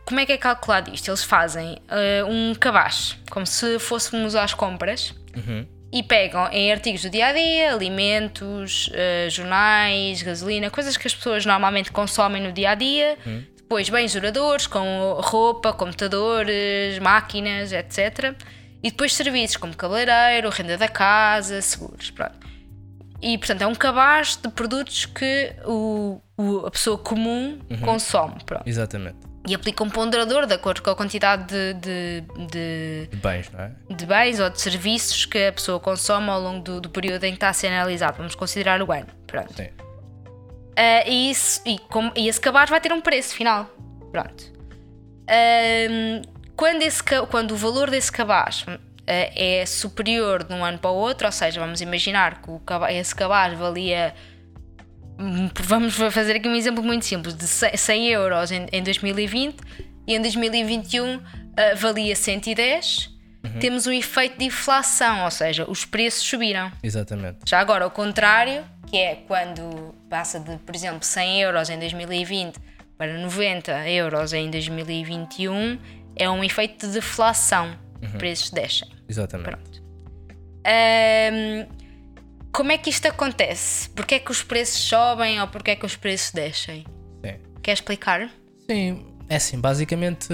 Como 0.07 0.21
é 0.21 0.27
que 0.27 0.33
é 0.33 0.37
calculado 0.37 0.93
isto? 0.93 1.09
Eles 1.09 1.25
fazem 1.25 1.79
eh, 1.89 2.23
um 2.25 2.55
cabaz, 2.55 3.17
como 3.31 3.47
se 3.47 3.79
fôssemos 3.79 4.35
às 4.35 4.53
compras, 4.53 5.15
Uhum. 5.37 5.67
E 5.95 6.03
pegam 6.03 6.49
em 6.51 6.73
artigos 6.73 7.03
do 7.03 7.09
dia 7.11 7.29
a 7.29 7.33
dia, 7.33 7.73
alimentos, 7.73 8.91
eh, 8.93 9.29
jornais, 9.31 10.21
gasolina, 10.23 10.69
coisas 10.69 10.97
que 10.97 11.07
as 11.07 11.15
pessoas 11.15 11.47
normalmente 11.47 11.93
consomem 11.93 12.43
no 12.43 12.51
dia 12.53 12.71
a 12.71 12.75
dia. 12.75 13.17
Depois, 13.57 13.89
bens 13.89 14.13
duradouros, 14.13 14.67
como 14.67 15.15
roupa, 15.21 15.73
computadores, 15.73 16.99
máquinas, 16.99 17.73
etc. 17.73 18.35
E 18.83 18.91
depois 18.91 19.15
serviços 19.15 19.57
como 19.57 19.75
cabeleireiro, 19.77 20.51
renda 20.51 20.77
da 20.77 20.89
casa, 20.89 21.63
seguros. 21.63 22.11
Pronto. 22.11 22.45
E 23.23 23.39
portanto 23.39 23.63
é 23.63 23.67
um 23.67 23.75
cabaz 23.75 24.37
de 24.37 24.49
produtos 24.51 25.07
que 25.07 25.53
o, 25.65 26.21
o- 26.37 26.67
a 26.67 26.71
pessoa 26.71 26.99
comum 26.99 27.59
consome. 27.81 28.35
Pronto. 28.45 28.65
Exatamente. 28.67 29.17
E 29.47 29.55
aplica 29.55 29.85
um 29.85 29.91
ponderador 29.91 30.47
de 30.47 30.55
acordo 30.55 30.81
com 30.83 30.89
a 30.91 30.97
quantidade 30.97 31.45
de- 31.47 31.75
de- 31.75 32.25
de 32.49 33.09
De 33.11 33.17
bens, 33.19 33.51
não 33.51 33.61
é? 33.61 33.73
de 33.91 34.07
bens 34.07 34.41
ou 34.41 34.49
de 34.49 34.59
serviços 34.61 35.27
que 35.27 35.47
a 35.49 35.53
pessoa 35.53 35.79
consome 35.79 36.31
ao 36.31 36.41
longo 36.41 36.63
do, 36.65 36.81
do 36.81 36.89
período 36.89 37.25
em 37.25 37.31
que 37.33 37.37
está 37.37 37.51
a 37.51 37.53
ser 37.53 37.67
analisado. 37.69 38.17
Vamos 38.17 38.35
considerar 38.35 38.81
o 38.83 38.91
ano. 38.91 39.07
Pronto. 39.27 39.53
Sim. 39.55 39.69
Ah, 40.77 41.07
e, 41.07 41.31
isso, 41.31 41.61
e, 41.67 41.79
como- 41.79 42.11
e 42.17 42.27
esse 42.27 42.41
cabaz 42.41 42.71
vai 42.71 42.81
ter 42.81 42.91
um 42.93 43.01
preço 43.03 43.35
final. 43.35 43.69
Pronto. 44.11 44.45
Ahm, 45.29 46.23
quando, 46.57 46.83
esse, 46.83 47.03
quando 47.31 47.53
o 47.53 47.57
valor 47.57 47.91
desse 47.91 48.11
cabaz 48.13 48.65
ah, 48.69 48.77
é 49.07 49.65
superior 49.67 50.43
de 50.45 50.53
um 50.55 50.65
ano 50.65 50.79
para 50.79 50.91
o 50.91 50.95
outro, 50.95 51.27
ou 51.27 51.33
seja, 51.33 51.61
vamos 51.61 51.81
imaginar 51.81 52.41
que 52.41 52.51
o 52.51 52.61
esse 52.91 53.15
cabaz 53.15 53.57
valia. 53.59 54.15
Vamos 55.65 55.95
fazer 55.95 56.37
aqui 56.37 56.49
um 56.49 56.55
exemplo 56.55 56.83
muito 56.83 57.05
simples: 57.05 57.35
de 57.35 57.47
100 57.47 57.77
100 57.77 58.09
euros 58.09 58.51
em, 58.51 58.67
em 58.73 58.83
2020 58.83 59.57
e 60.07 60.15
em 60.15 60.21
2021 60.21 61.21
ah, 61.57 61.75
valia 61.77 62.17
110. 62.17 63.15
Temos 63.61 63.87
um 63.87 63.93
efeito 63.93 64.39
de 64.39 64.47
inflação, 64.47 65.25
ou 65.25 65.31
seja, 65.31 65.71
os 65.71 65.85
preços 65.85 66.23
subiram. 66.23 66.73
Exatamente. 66.83 67.39
Já 67.47 67.61
agora, 67.61 67.87
o 67.87 67.91
contrário, 67.91 68.65
que 68.87 68.97
é 68.97 69.17
quando 69.29 69.95
passa 70.09 70.41
de, 70.41 70.57
por 70.59 70.75
exemplo, 70.75 71.05
100 71.05 71.43
euros 71.43 71.71
em 71.71 71.79
2020 71.79 72.57
para 72.97 73.19
90 73.19 73.89
euros 73.91 74.33
em 74.33 74.51
2021, 74.51 75.79
é 76.17 76.29
um 76.29 76.43
efeito 76.43 76.87
de 76.87 76.95
deflação. 76.95 77.77
Os 78.03 78.13
preços 78.13 78.51
descem. 78.51 78.89
Exatamente. 79.09 79.51
Pronto. 79.51 79.83
Como 82.55 82.71
é 82.71 82.79
que 82.79 82.89
isto 82.89 83.09
acontece? 83.09 83.91
Porquê 83.91 84.15
é 84.15 84.19
que 84.21 84.31
os 84.31 84.45
preços 84.45 84.81
sobem 84.81 85.41
ou 85.41 85.49
porquê 85.49 85.73
é 85.73 85.77
que 85.77 85.85
os 85.85 85.97
preços 85.97 86.31
descem? 86.31 86.87
Sim. 87.25 87.41
Quer 87.61 87.73
explicar? 87.73 88.31
Sim, 88.71 89.05
é 89.29 89.35
assim, 89.35 89.61
basicamente 89.61 90.29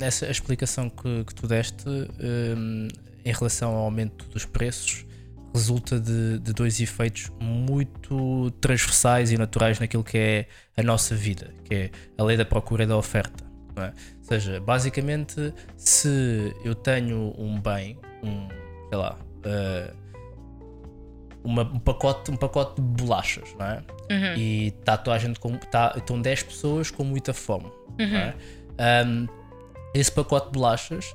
essa 0.00 0.24
a 0.24 0.30
explicação 0.30 0.88
que, 0.88 1.24
que 1.24 1.34
tu 1.34 1.46
deste 1.46 1.86
hum, 1.86 2.88
em 3.22 3.32
relação 3.32 3.76
ao 3.76 3.82
aumento 3.84 4.26
dos 4.30 4.46
preços 4.46 5.04
resulta 5.52 6.00
de, 6.00 6.38
de 6.38 6.54
dois 6.54 6.80
efeitos 6.80 7.30
muito 7.38 8.50
transversais 8.62 9.30
e 9.30 9.36
naturais 9.36 9.78
naquilo 9.78 10.02
que 10.02 10.16
é 10.16 10.46
a 10.74 10.82
nossa 10.82 11.14
vida, 11.14 11.52
que 11.64 11.74
é 11.74 11.90
a 12.16 12.24
lei 12.24 12.38
da 12.38 12.46
procura 12.46 12.84
e 12.84 12.86
da 12.86 12.96
oferta. 12.96 13.44
é? 13.76 13.88
Ou 13.88 14.24
seja, 14.24 14.58
basicamente, 14.58 15.52
se 15.76 16.54
eu 16.64 16.74
tenho 16.74 17.34
um 17.36 17.60
bem, 17.60 17.98
um, 18.22 18.48
sei 18.88 18.98
lá, 18.98 19.18
eh, 19.44 19.92
uma- 21.44 21.62
um, 21.62 21.78
pacote, 21.78 22.30
um 22.30 22.36
pacote 22.36 22.80
de 22.80 22.82
bolachas, 22.82 23.54
não 23.58 23.66
é? 23.66 23.82
e 24.38 24.68
está 24.68 24.96
toda 24.96 25.16
a 25.16 25.18
gente 25.18 25.38
com, 25.38 25.56
tá, 25.56 25.92
estão 25.96 26.20
10 26.20 26.42
pessoas 26.44 26.90
com 26.90 27.04
muita 27.04 27.32
fome. 27.34 27.70
não 27.98 28.18
é? 28.18 28.34
Um, 29.06 29.26
esse 29.94 30.10
pacote 30.12 30.46
de 30.46 30.52
bolachas 30.52 31.14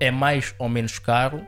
é 0.00 0.10
mais 0.10 0.54
ou 0.58 0.68
menos 0.68 0.98
caro 0.98 1.46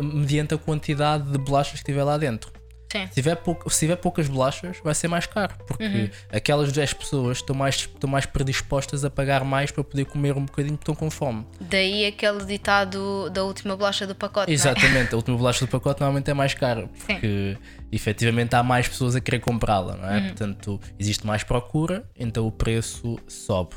mediante 0.00 0.54
a 0.54 0.58
quantidade 0.58 1.30
de 1.30 1.38
bolachas 1.38 1.80
que 1.80 1.84
tiver 1.86 2.04
lá 2.04 2.16
dentro. 2.16 2.52
Sim. 2.92 3.06
Se 3.08 3.14
tiver, 3.14 3.36
pou- 3.36 3.58
se 3.70 3.78
tiver 3.80 3.96
poucas 3.96 4.28
bolachas, 4.28 4.76
vai 4.84 4.94
ser 4.94 5.08
mais 5.08 5.24
caro, 5.26 5.54
porque 5.66 6.10
aquelas 6.30 6.70
10 6.70 6.92
pessoas 6.92 7.38
estão 7.38 7.56
mais, 7.56 7.74
estão 7.76 8.08
mais 8.08 8.26
predispostas 8.26 9.04
a 9.04 9.10
pagar 9.10 9.42
mais 9.44 9.70
para 9.70 9.82
poder 9.82 10.04
comer 10.04 10.36
um 10.36 10.44
bocadinho 10.44 10.76
porque 10.76 10.90
estão 10.90 10.94
com 10.94 11.10
fome. 11.10 11.46
Daí 11.60 12.06
aquele 12.06 12.44
ditado 12.44 13.30
da 13.30 13.42
última 13.44 13.74
bolacha 13.76 14.06
do 14.06 14.14
pacote. 14.14 14.50
é? 14.50 14.54
Exatamente, 14.54 15.14
a 15.14 15.16
última 15.16 15.36
bolacha 15.36 15.64
do 15.64 15.68
pacote 15.70 16.00
normalmente 16.00 16.30
é 16.30 16.34
mais 16.34 16.52
cara, 16.54 16.86
porque 17.06 17.56
efetivamente 17.90 18.54
há 18.54 18.62
mais 18.62 18.88
pessoas 18.88 19.16
a 19.16 19.20
querer 19.20 19.40
comprá-la, 19.40 19.96
não 19.96 20.08
é? 20.10 20.20
Portanto, 20.28 20.80
existe 20.98 21.26
mais 21.26 21.42
procura, 21.42 22.04
então 22.18 22.46
o 22.46 22.52
preço 22.52 23.18
sobe. 23.26 23.74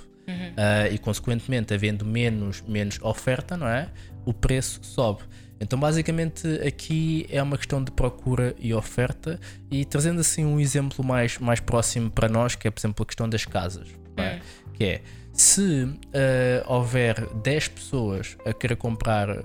Ah, 0.58 0.90
e 0.90 0.98
consequentemente, 0.98 1.74
havendo 1.74 2.04
menos, 2.04 2.62
menos 2.68 2.98
oferta, 3.02 3.56
não 3.56 3.68
é? 3.68 3.90
O 4.26 4.34
preço 4.34 4.80
sobe. 4.84 5.20
Então, 5.60 5.80
basicamente, 5.80 6.48
aqui 6.66 7.26
é 7.30 7.42
uma 7.42 7.58
questão 7.58 7.84
de 7.84 7.92
procura 7.92 8.56
e 8.60 8.74
oferta, 8.74 9.40
e 9.72 9.86
trazendo 9.86 10.20
assim 10.20 10.46
um 10.46 10.60
exemplo 10.60 11.04
mais, 11.04 11.38
mais 11.38 11.60
próximo 11.60 12.12
para 12.12 12.28
nós, 12.28 12.56
que 12.56 12.68
é, 12.68 12.72
por 12.72 12.80
exemplo, 12.80 13.04
a 13.04 13.06
questão 13.06 13.30
das 13.30 13.46
casas, 13.46 13.88
não 14.18 14.24
é? 14.24 14.42
que 14.74 14.84
é 14.84 15.02
se 15.36 15.88
ah, 16.14 16.64
houver 16.74 17.28
10 17.44 17.68
pessoas 17.70 18.38
a 18.46 18.54
querer 18.54 18.78
comprar 18.78 19.30
ah, 19.30 19.44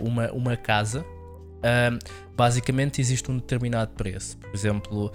uma, 0.00 0.30
uma 0.32 0.56
casa, 0.56 1.04
ah, 1.62 1.96
basicamente 2.36 3.00
existe 3.00 3.30
um 3.30 3.36
determinado 3.36 3.92
preço, 3.92 4.36
por 4.38 4.54
exemplo, 4.54 5.12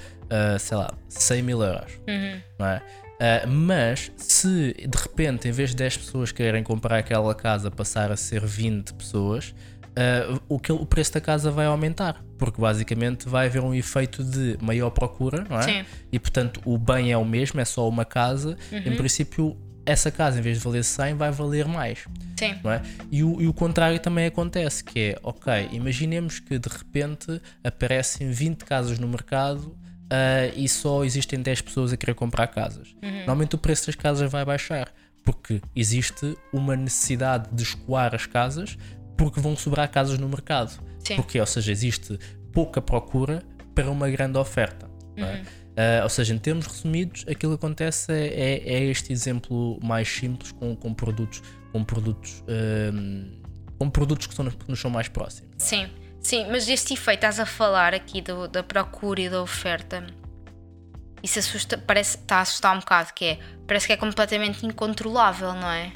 sei 0.59 0.77
lá, 0.77 0.93
100 1.09 1.41
mil 1.41 1.61
euros, 1.61 1.99
não 2.57 2.65
é? 2.65 2.81
Ah, 3.19 3.47
mas 3.47 4.11
se 4.17 4.73
de 4.73 4.97
repente, 4.97 5.47
em 5.47 5.51
vez 5.51 5.71
de 5.71 5.77
10 5.77 5.97
pessoas 5.97 6.31
quererem 6.31 6.63
comprar 6.63 6.97
aquela 6.97 7.33
casa, 7.33 7.71
passar 7.71 8.11
a 8.11 8.17
ser 8.17 8.45
20 8.45 8.93
pessoas, 8.93 9.55
ah, 9.95 10.39
o, 10.49 10.59
que, 10.59 10.71
o 10.71 10.85
preço 10.85 11.13
da 11.13 11.21
casa 11.21 11.49
vai 11.49 11.65
aumentar, 11.65 12.23
porque 12.37 12.59
basicamente 12.59 13.27
vai 13.27 13.47
haver 13.47 13.61
um 13.61 13.73
efeito 13.73 14.23
de 14.23 14.57
maior 14.61 14.89
procura, 14.89 15.45
não 15.49 15.57
é? 15.57 15.63
Sim. 15.63 15.85
E 16.11 16.19
portanto 16.19 16.61
o 16.65 16.77
bem 16.77 17.11
é 17.11 17.17
o 17.17 17.25
mesmo, 17.25 17.59
é 17.59 17.65
só 17.65 17.87
uma 17.87 18.05
casa. 18.05 18.57
Em 18.71 18.95
princípio, 18.95 19.57
essa 19.85 20.11
casa, 20.11 20.39
em 20.39 20.41
vez 20.41 20.57
de 20.57 20.63
valer 20.63 20.83
100, 20.83 21.15
vai 21.15 21.31
valer 21.31 21.67
mais. 21.67 22.05
Sim. 22.37 22.55
Não 22.63 22.71
é? 22.71 22.81
e, 23.11 23.23
o, 23.23 23.41
e 23.41 23.47
o 23.47 23.53
contrário 23.53 23.99
também 23.99 24.25
acontece, 24.25 24.83
que 24.83 24.99
é, 24.99 25.19
ok, 25.23 25.69
imaginemos 25.71 26.39
que 26.39 26.59
de 26.59 26.69
repente 26.69 27.41
aparecem 27.63 28.29
20 28.29 28.65
casas 28.65 28.99
no 28.99 29.07
mercado 29.07 29.77
ah, 30.09 30.51
e 30.55 30.67
só 30.67 31.03
existem 31.05 31.41
10 31.41 31.61
pessoas 31.61 31.93
a 31.93 31.97
querer 31.97 32.15
comprar 32.15 32.47
casas. 32.47 32.95
Normalmente 33.01 33.55
o 33.55 33.57
preço 33.57 33.87
das 33.87 33.95
casas 33.95 34.29
vai 34.29 34.43
baixar, 34.43 34.91
porque 35.23 35.61
existe 35.75 36.37
uma 36.53 36.75
necessidade 36.75 37.49
de 37.51 37.63
escoar 37.63 38.13
as 38.13 38.25
casas, 38.25 38.77
porque 39.17 39.39
vão 39.39 39.55
sobrar 39.55 39.89
casas 39.89 40.17
no 40.19 40.27
mercado. 40.29 40.71
Sim. 40.99 41.15
Porque, 41.17 41.39
ou 41.39 41.45
seja, 41.45 41.71
existe 41.71 42.19
pouca 42.51 42.81
procura 42.81 43.43
para 43.73 43.89
uma 43.89 44.09
grande 44.09 44.37
oferta. 44.37 44.89
é? 45.17 45.43
Ah, 45.77 46.03
ou 46.03 46.09
seja, 46.09 46.33
em 46.33 46.37
termos 46.37 46.65
resumidos, 46.67 47.25
aquilo 47.27 47.57
que 47.57 47.65
acontece 47.65 48.11
é, 48.11 48.27
é- 48.27 48.73
é 48.75 48.83
este 48.85 49.11
exemplo 49.11 49.77
mais 49.83 50.07
simples 50.07 50.51
com, 50.53 50.73
com 50.75 50.93
produtos, 50.93 51.41
com 51.73 51.83
produtos, 51.83 52.41
ahm, 52.47 53.31
com 53.77 53.89
produtos 53.89 54.25
que, 54.27 54.33
são, 54.33 54.45
que 54.49 54.69
nos 54.69 54.79
são 54.79 54.89
mais 54.89 55.09
próximos. 55.09 55.51
Sim, 55.57 55.89
sim, 56.21 56.47
mas 56.49 56.69
este 56.69 56.93
efeito 56.93 57.17
estás 57.17 57.41
a 57.41 57.45
falar 57.45 57.93
aqui 57.93 58.21
do- 58.21 58.47
da 58.47 58.63
procura 58.63 59.19
e 59.21 59.29
da 59.29 59.41
oferta. 59.41 60.05
Isso 61.21 61.39
assusta, 61.39 61.77
parece, 61.77 62.17
está 62.19 62.37
a 62.37 62.41
assustar 62.41 62.73
um 62.75 62.79
bocado, 62.79 63.13
que 63.13 63.25
é, 63.25 63.39
parece 63.67 63.87
que 63.87 63.93
é 63.93 63.97
completamente 63.97 64.65
incontrolável, 64.65 65.53
não 65.53 65.69
é? 65.69 65.91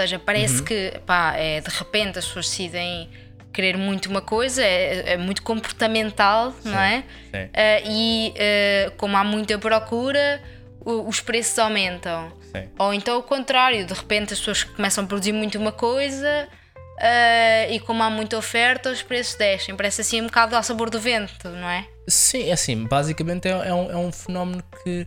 Ou 0.00 0.06
seja, 0.06 0.18
parece 0.18 0.62
que 0.62 0.94
pá, 1.04 1.34
é, 1.36 1.60
de 1.60 1.68
repente 1.68 2.18
as 2.18 2.24
pessoas 2.26 2.46
decidem 2.48 3.10
querer 3.52 3.76
muito 3.76 4.08
uma 4.08 4.22
coisa, 4.22 4.62
é, 4.62 5.12
é 5.12 5.16
muito 5.18 5.42
comportamental, 5.42 6.54
não 6.64 6.78
é? 6.80 7.02
Sim. 7.30 7.50
Ah, 7.52 7.80
e 7.84 8.32
ah, 8.38 8.92
como 8.96 9.14
há 9.16 9.22
muita 9.24 9.58
procura, 9.58 10.40
o- 10.80 11.06
os 11.06 11.20
preços 11.20 11.58
aumentam. 11.58 12.32
Sim. 12.50 12.68
Ou 12.78 12.94
então 12.94 13.18
o 13.18 13.22
contrário, 13.22 13.84
de 13.84 13.92
repente 13.92 14.32
as 14.32 14.38
pessoas 14.38 14.64
começam 14.64 15.04
a 15.04 15.06
produzir 15.06 15.32
muito 15.32 15.58
uma 15.58 15.72
coisa 15.72 16.48
ah, 16.98 17.66
e 17.68 17.78
como 17.80 18.02
há 18.02 18.08
muita 18.08 18.38
oferta, 18.38 18.90
os 18.90 19.02
preços 19.02 19.34
descem. 19.34 19.76
Parece 19.76 20.00
assim 20.00 20.22
um 20.22 20.26
bocado 20.26 20.56
ao 20.56 20.62
sabor 20.62 20.88
do 20.88 20.98
vento, 20.98 21.48
não 21.48 21.68
é? 21.68 21.86
Sim, 22.08 22.48
é 22.48 22.52
assim, 22.52 22.84
basicamente 22.86 23.46
é, 23.48 23.50
é 23.50 23.74
um, 23.74 23.90
é 23.90 23.96
um 23.96 24.10
fenómeno 24.10 24.62
que 24.82 25.06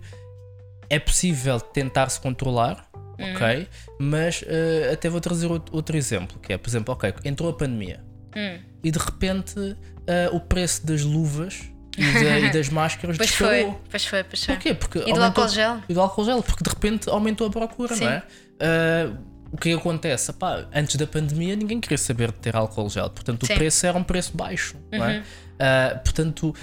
é 0.90 1.00
possível 1.00 1.60
tentar-se 1.60 2.20
controlar, 2.20 2.86
Hum. 3.20 3.34
ok? 3.36 3.68
Mas 4.00 4.44
eh, 4.48 4.90
até 4.94 5.10
vou 5.10 5.22
trazer 5.22 5.48
outro, 5.48 5.76
outro 5.76 5.96
exemplo, 5.96 6.40
que 6.40 6.52
é, 6.54 6.58
por 6.58 6.70
exemplo, 6.70 6.94
ok, 6.94 7.14
entrou 7.26 7.50
a 7.50 7.54
pandemia 7.54 8.04
Hum. 8.36 8.60
e 8.84 8.90
de 8.92 8.98
repente 9.00 9.78
eh, 10.08 10.30
o 10.32 10.40
preço 10.40 10.86
das 10.86 11.04
luvas 11.04 11.62
e, 11.98 12.02
da- 12.24 12.40
e 12.40 12.52
das 12.52 12.70
máscaras 12.74 13.16
Pois 13.18 13.30
foi, 13.30 13.56
disparou. 13.58 13.82
pois 13.90 14.06
foi, 14.06 14.24
pois 14.24 14.44
foi. 14.46 14.56
Porquê? 14.56 14.74
Porque 14.74 14.98
E 15.00 15.02
do 15.04 15.10
aumentou- 15.12 15.26
álcool 15.44 15.48
gel? 15.50 15.78
E 15.88 15.94
do 15.94 16.02
álcool 16.02 16.26
gel, 16.26 16.42
porque 16.44 16.64
de 16.64 16.70
repente 16.70 17.10
aumentou 17.10 17.46
a 17.48 17.50
procura, 17.52 17.96
Sim. 17.96 18.06
não 18.06 18.12
é? 18.12 18.24
Ah, 18.60 19.14
o 19.52 19.58
que 19.58 19.70
é 19.70 19.74
que 19.74 19.78
acontece? 19.80 20.32
Epá, 20.32 20.66
antes 20.74 20.96
da 20.96 21.06
pandemia 21.06 21.56
ninguém 21.56 21.80
queria 21.80 21.98
saber 22.00 22.32
de 22.32 22.40
ter 22.40 22.56
álcool 22.56 22.90
gel, 22.90 23.10
portanto 23.12 23.44
o 23.44 23.46
Sim. 23.46 23.54
Uhum. 23.54 23.60
preço 23.60 23.86
era 23.86 23.96
um 23.98 24.04
preço 24.04 24.36
baixo, 24.36 24.76
não 24.92 25.06
é? 25.06 25.24
Ah, 25.60 26.00
portanto, 26.04 26.56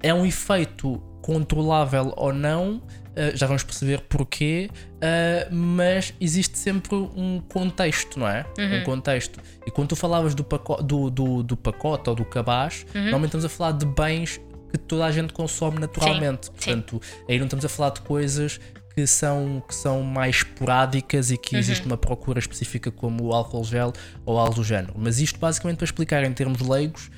é 0.00 0.14
um 0.14 0.24
efeito 0.24 0.98
controlável 1.22 2.14
ou 2.16 2.32
não, 2.32 2.80
ah, 3.16 3.34
já 3.34 3.46
vamos 3.46 3.62
perceber 3.64 4.00
porquê, 4.02 4.70
ah, 5.00 5.48
mas 5.50 6.12
existe 6.20 6.58
sempre 6.58 6.94
um 6.94 7.40
contexto, 7.48 8.18
não 8.18 8.28
é? 8.28 8.44
Uhum. 8.58 8.80
Um 8.80 8.84
contexto. 8.84 9.40
E 9.66 9.70
quando 9.70 9.88
tu 9.88 9.96
falavas 9.96 10.34
do, 10.34 10.44
paco 10.44 10.82
do, 10.82 11.10
do, 11.10 11.42
do 11.42 11.56
pacote 11.56 12.08
ou 12.10 12.16
do 12.16 12.24
cabaz, 12.24 12.84
Uhum. 12.94 13.02
normalmente 13.02 13.28
estamos 13.36 13.44
a 13.44 13.48
falar 13.48 13.72
de 13.72 13.86
bens 13.86 14.40
que 14.70 14.78
toda 14.78 15.04
a 15.06 15.12
gente 15.12 15.32
consome 15.32 15.78
naturalmente. 15.78 16.46
sim. 16.46 16.52
Portanto, 16.52 17.00
aí 17.28 17.38
não 17.38 17.46
estamos 17.46 17.64
a 17.64 17.68
falar 17.68 17.90
de 17.90 18.00
coisas 18.02 18.60
que 18.94 19.06
são, 19.06 19.62
que 19.68 19.74
são 19.74 20.02
mais 20.02 20.36
esporádicas 20.36 21.30
e 21.30 21.36
que 21.38 21.54
Uhum. 21.54 21.60
existe 21.60 21.86
uma 21.86 21.96
procura 21.96 22.38
específica 22.38 22.90
como 22.90 23.24
o 23.26 23.32
álcool 23.34 23.62
gel 23.64 23.92
ou 24.24 24.38
algo 24.38 24.54
do 24.54 24.64
género. 24.64 24.94
Mas 24.96 25.20
isto 25.20 25.38
basicamente 25.38 25.76
para 25.78 25.84
explicar 25.84 26.24
em 26.24 26.32
termos 26.32 26.60
leigos 26.60 27.10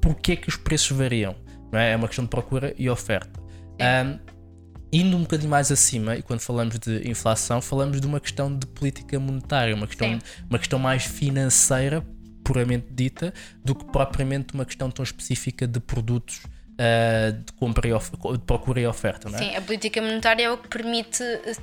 porquê 0.00 0.34
que 0.34 0.48
os 0.48 0.56
preços 0.56 0.90
variam. 0.96 1.36
Não 1.72 1.78
é? 1.78 1.92
é 1.92 1.96
uma 1.96 2.06
questão 2.08 2.24
de 2.24 2.30
procura 2.30 2.74
e 2.78 2.88
oferta. 2.88 3.38
Ahm, 3.80 4.18
indo 4.92 5.16
um 5.16 5.22
bocadinho 5.22 5.50
mais 5.50 5.70
acima, 5.72 6.16
e 6.16 6.22
quando 6.22 6.40
falamos 6.40 6.78
de 6.78 7.08
inflação, 7.08 7.60
falamos 7.60 8.00
de 8.00 8.06
uma 8.06 8.20
questão 8.20 8.56
de 8.56 8.66
política 8.66 9.18
monetária, 9.18 9.74
uma 9.74 9.86
questão, 9.86 10.08
Sim. 10.08 10.18
uma 10.48 10.58
questão 10.58 10.78
mais 10.78 11.04
financeira, 11.04 12.04
puramente 12.44 12.86
dita, 12.90 13.34
do 13.64 13.74
que 13.74 13.84
propriamente 13.86 14.54
uma 14.54 14.64
questão 14.64 14.90
tão 14.90 15.02
específica 15.02 15.66
de 15.66 15.80
produtos 15.80 16.40
ah, 16.78 17.30
de, 17.32 17.52
compra 17.54 17.88
e 17.88 17.92
de 18.32 18.38
procura 18.44 18.80
e 18.80 18.86
oferta. 18.86 19.28
Não 19.28 19.38
é? 19.38 19.42
Sim, 19.42 19.56
a 19.56 19.60
política 19.62 20.00
monetária 20.00 20.44
é 20.44 20.50
o 20.50 20.58
que 20.58 20.68
permite 20.68 21.22
eh, 21.22 21.56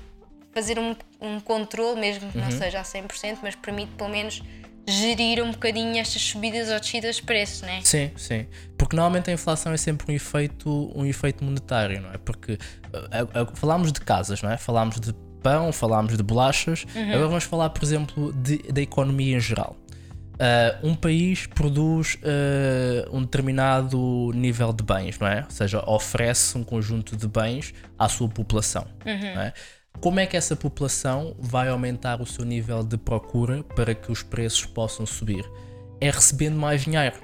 fazer 0.51 0.79
um, 0.79 0.95
um 1.21 1.39
controle, 1.39 1.99
mesmo 1.99 2.31
que 2.31 2.37
não 2.37 2.45
Uhum. 2.45 2.51
seja 2.51 2.79
a 2.79 2.83
100%, 2.83 3.37
mas 3.43 3.55
permite 3.55 3.91
pelo 3.93 4.09
menos 4.09 4.41
gerir 4.87 5.41
um 5.43 5.51
bocadinho 5.51 5.97
estas 5.97 6.21
subidas 6.21 6.69
ou 6.69 6.79
descidas 6.79 7.15
de 7.17 7.23
preços, 7.23 7.61
não 7.61 7.69
é? 7.69 7.81
Sim, 7.83 8.11
sim. 8.17 8.45
Porque 8.77 8.95
normalmente 8.95 9.29
a 9.29 9.33
inflação 9.33 9.71
é 9.71 9.77
sempre 9.77 10.11
um 10.11 10.15
efeito, 10.15 10.91
um 10.95 11.05
efeito 11.05 11.43
monetário, 11.43 12.01
não 12.01 12.11
é? 12.11 12.17
Porque 12.17 12.57
ah, 12.93 13.27
ah, 13.33 13.55
falámos 13.55 13.91
de 13.93 14.01
casas, 14.01 14.41
não 14.41 14.51
é? 14.51 14.57
Falámos 14.57 14.99
de 14.99 15.13
pão, 15.41 15.71
falámos 15.71 16.15
de 16.17 16.23
bolachas. 16.23 16.85
Agora 16.95 17.27
vamos 17.27 17.43
falar, 17.45 17.69
por 17.69 17.83
exemplo, 17.83 18.33
de- 18.33 18.57
da 18.71 18.81
economia 18.81 19.37
em 19.37 19.39
geral. 19.39 19.77
Ah, 20.39 20.77
um 20.83 20.95
país 20.95 21.47
produz 21.47 22.17
ah, 22.23 23.09
um 23.11 23.21
determinado 23.21 24.31
nível 24.33 24.73
de 24.73 24.83
bens, 24.83 25.17
não 25.19 25.27
é? 25.27 25.43
Ou 25.45 25.51
seja, 25.51 25.83
oferece 25.89 26.57
um 26.57 26.63
conjunto 26.63 27.15
de 27.15 27.27
bens 27.27 27.73
à 27.97 28.09
sua 28.09 28.27
população. 28.27 28.85
não 29.05 29.41
é? 29.41 29.53
Como 29.99 30.19
é 30.19 30.25
que 30.25 30.35
essa 30.35 30.55
população 30.55 31.35
vai 31.39 31.69
aumentar 31.69 32.21
o 32.21 32.25
seu 32.25 32.43
nível 32.43 32.83
de 32.83 32.97
procura 32.97 33.63
para 33.63 33.95
que 33.95 34.11
os 34.11 34.21
preços 34.21 34.65
possam 34.65 35.05
subir? 35.05 35.49
É 36.01 36.09
recebendo 36.11 36.55
mais 36.57 36.83
dinheiro. 36.83 37.15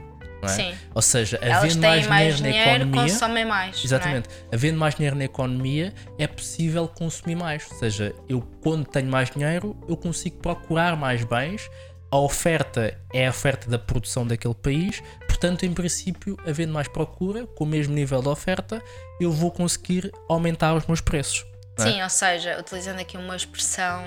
É? 0.41 0.47
Sim. 0.47 0.73
Ou 0.95 1.01
seja, 1.01 1.37
havendo 1.41 1.81
mais, 1.81 2.07
mais 2.07 2.37
dinheiro, 2.37 2.57
dinheiro, 2.57 2.69
na 2.69 2.75
economia. 2.85 3.13
consomem 3.13 3.45
mais. 3.45 3.77
é? 3.77 3.85
Exatamente. 3.85 4.29
Havendo 4.51 4.79
mais 4.79 4.95
dinheiro 4.95 5.17
na 5.17 5.25
economia, 5.25 5.93
é 6.17 6.27
possível 6.27 6.87
consumir 6.87 7.35
mais. 7.35 7.67
Ou 7.69 7.77
seja, 7.77 8.15
eu 8.27 8.41
quando 8.61 8.85
tenho 8.85 9.09
mais 9.09 9.29
dinheiro, 9.29 9.75
eu 9.87 9.97
consigo 9.97 10.37
procurar 10.37 10.95
mais 10.95 11.23
bens. 11.23 11.69
A 12.11 12.17
oferta 12.17 12.97
é 13.13 13.27
a 13.27 13.29
oferta 13.29 13.69
da 13.69 13.77
produção 13.77 14.25
daquele 14.25 14.55
país, 14.55 15.03
portanto, 15.27 15.63
em 15.63 15.73
princípio, 15.73 16.37
havendo 16.47 16.73
mais 16.73 16.87
procura, 16.87 17.45
com 17.45 17.65
o 17.65 17.67
mesmo 17.67 17.93
nível 17.93 18.19
de 18.19 18.29
oferta, 18.29 18.81
eu 19.21 19.31
vou 19.31 19.51
conseguir 19.51 20.11
aumentar 20.27 20.73
os 20.73 20.87
meus 20.87 21.01
preços. 21.01 21.45
É? 21.85 21.91
Sim, 21.91 22.01
ou 22.03 22.09
seja, 22.09 22.59
utilizando 22.59 22.99
aqui 22.99 23.17
uma 23.17 23.35
expressão 23.35 24.03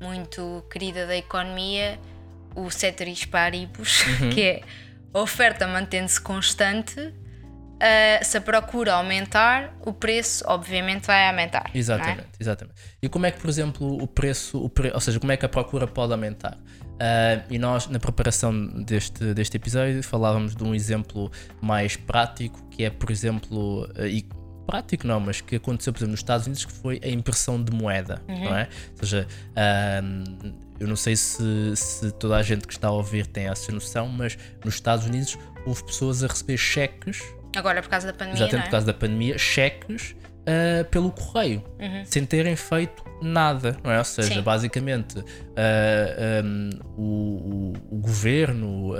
muito 0.00 0.64
querida 0.70 1.06
da 1.06 1.16
economia, 1.16 1.98
o 2.54 2.70
ceteris 2.70 3.24
paribus, 3.24 4.04
Uhum. 4.20 4.30
que 4.30 4.42
é 4.42 4.60
a 5.12 5.18
oferta 5.20 5.66
mantendo-se 5.66 6.20
constante 6.20 7.00
uh, 7.00 8.24
se 8.24 8.36
a 8.36 8.40
procura 8.40 8.94
aumentar, 8.94 9.74
o 9.84 9.92
preço 9.92 10.44
obviamente 10.46 11.06
vai 11.06 11.28
aumentar. 11.28 11.70
é? 11.74 11.78
Exatamente, 11.78 12.28
exatamente. 12.38 12.76
E 13.02 13.08
como 13.08 13.26
é 13.26 13.30
que, 13.30 13.40
por 13.40 13.48
exemplo, 13.48 14.02
o 14.02 14.06
preço, 14.06 14.62
o 14.62 14.68
pre... 14.68 14.90
ou 14.92 15.00
seja, 15.00 15.18
como 15.20 15.32
é 15.32 15.36
que 15.36 15.44
a 15.44 15.48
procura 15.48 15.86
pode 15.86 16.12
aumentar? 16.12 16.56
Uh, 16.94 17.42
e 17.50 17.58
nós, 17.58 17.88
na 17.88 17.98
preparação 17.98 18.66
deste, 18.84 19.34
deste 19.34 19.56
episódio, 19.56 20.00
falávamos 20.02 20.54
de 20.54 20.62
um 20.62 20.72
exemplo 20.74 21.30
mais 21.60 21.96
prático, 21.96 22.68
que 22.70 22.84
é, 22.84 22.90
por 22.90 23.10
exemplo, 23.10 23.84
uh, 23.98 24.06
e 24.06 24.22
prático 24.66 25.06
não, 25.06 25.20
mas 25.20 25.40
que 25.40 25.56
aconteceu, 25.56 25.92
por 25.92 25.98
exemplo, 25.98 26.12
nos 26.12 26.20
Estados 26.20 26.46
Unidos, 26.46 26.64
que 26.64 26.72
foi 26.72 27.00
a 27.04 27.08
impressão 27.08 27.62
de 27.62 27.72
moeda, 27.72 28.20
não 28.28 28.56
é? 28.56 28.68
Ou 28.92 28.98
seja, 29.06 29.26
uh, 29.50 30.54
eu 30.80 30.88
não 30.88 30.96
sei 30.96 31.14
se, 31.16 31.76
se 31.76 32.10
toda 32.12 32.36
a 32.36 32.42
gente 32.42 32.66
que 32.66 32.72
está 32.72 32.88
a 32.88 32.92
ouvir 32.92 33.26
tem 33.26 33.46
essa 33.46 33.70
noção, 33.72 34.08
mas 34.08 34.36
nos 34.64 34.74
Estados 34.74 35.06
Unidos 35.06 35.38
houve 35.66 35.84
pessoas 35.84 36.22
a 36.24 36.26
receber 36.26 36.56
cheques, 36.56 37.20
Agora 37.56 37.80
por 37.80 37.88
causa 37.88 38.08
da 38.08 38.12
pandemia, 38.12 38.34
exatamente 38.42 38.62
é? 38.62 38.64
por 38.66 38.70
causa 38.72 38.86
da 38.86 38.94
pandemia, 38.94 39.38
cheques 39.38 40.10
uh, 40.40 40.84
pelo 40.90 41.12
correio, 41.12 41.62
sem 42.04 42.26
terem 42.26 42.56
feito 42.56 43.04
nada, 43.22 43.76
não 43.84 43.92
é? 43.92 43.98
Ou 43.98 44.04
seja, 44.04 44.34
Sim. 44.34 44.42
basicamente 44.42 45.18
uh, 45.20 45.24
um, 46.44 46.70
o, 46.96 47.02
o- 47.02 47.72
o 47.92 47.96
governo, 47.98 48.94
uh, 48.94 48.96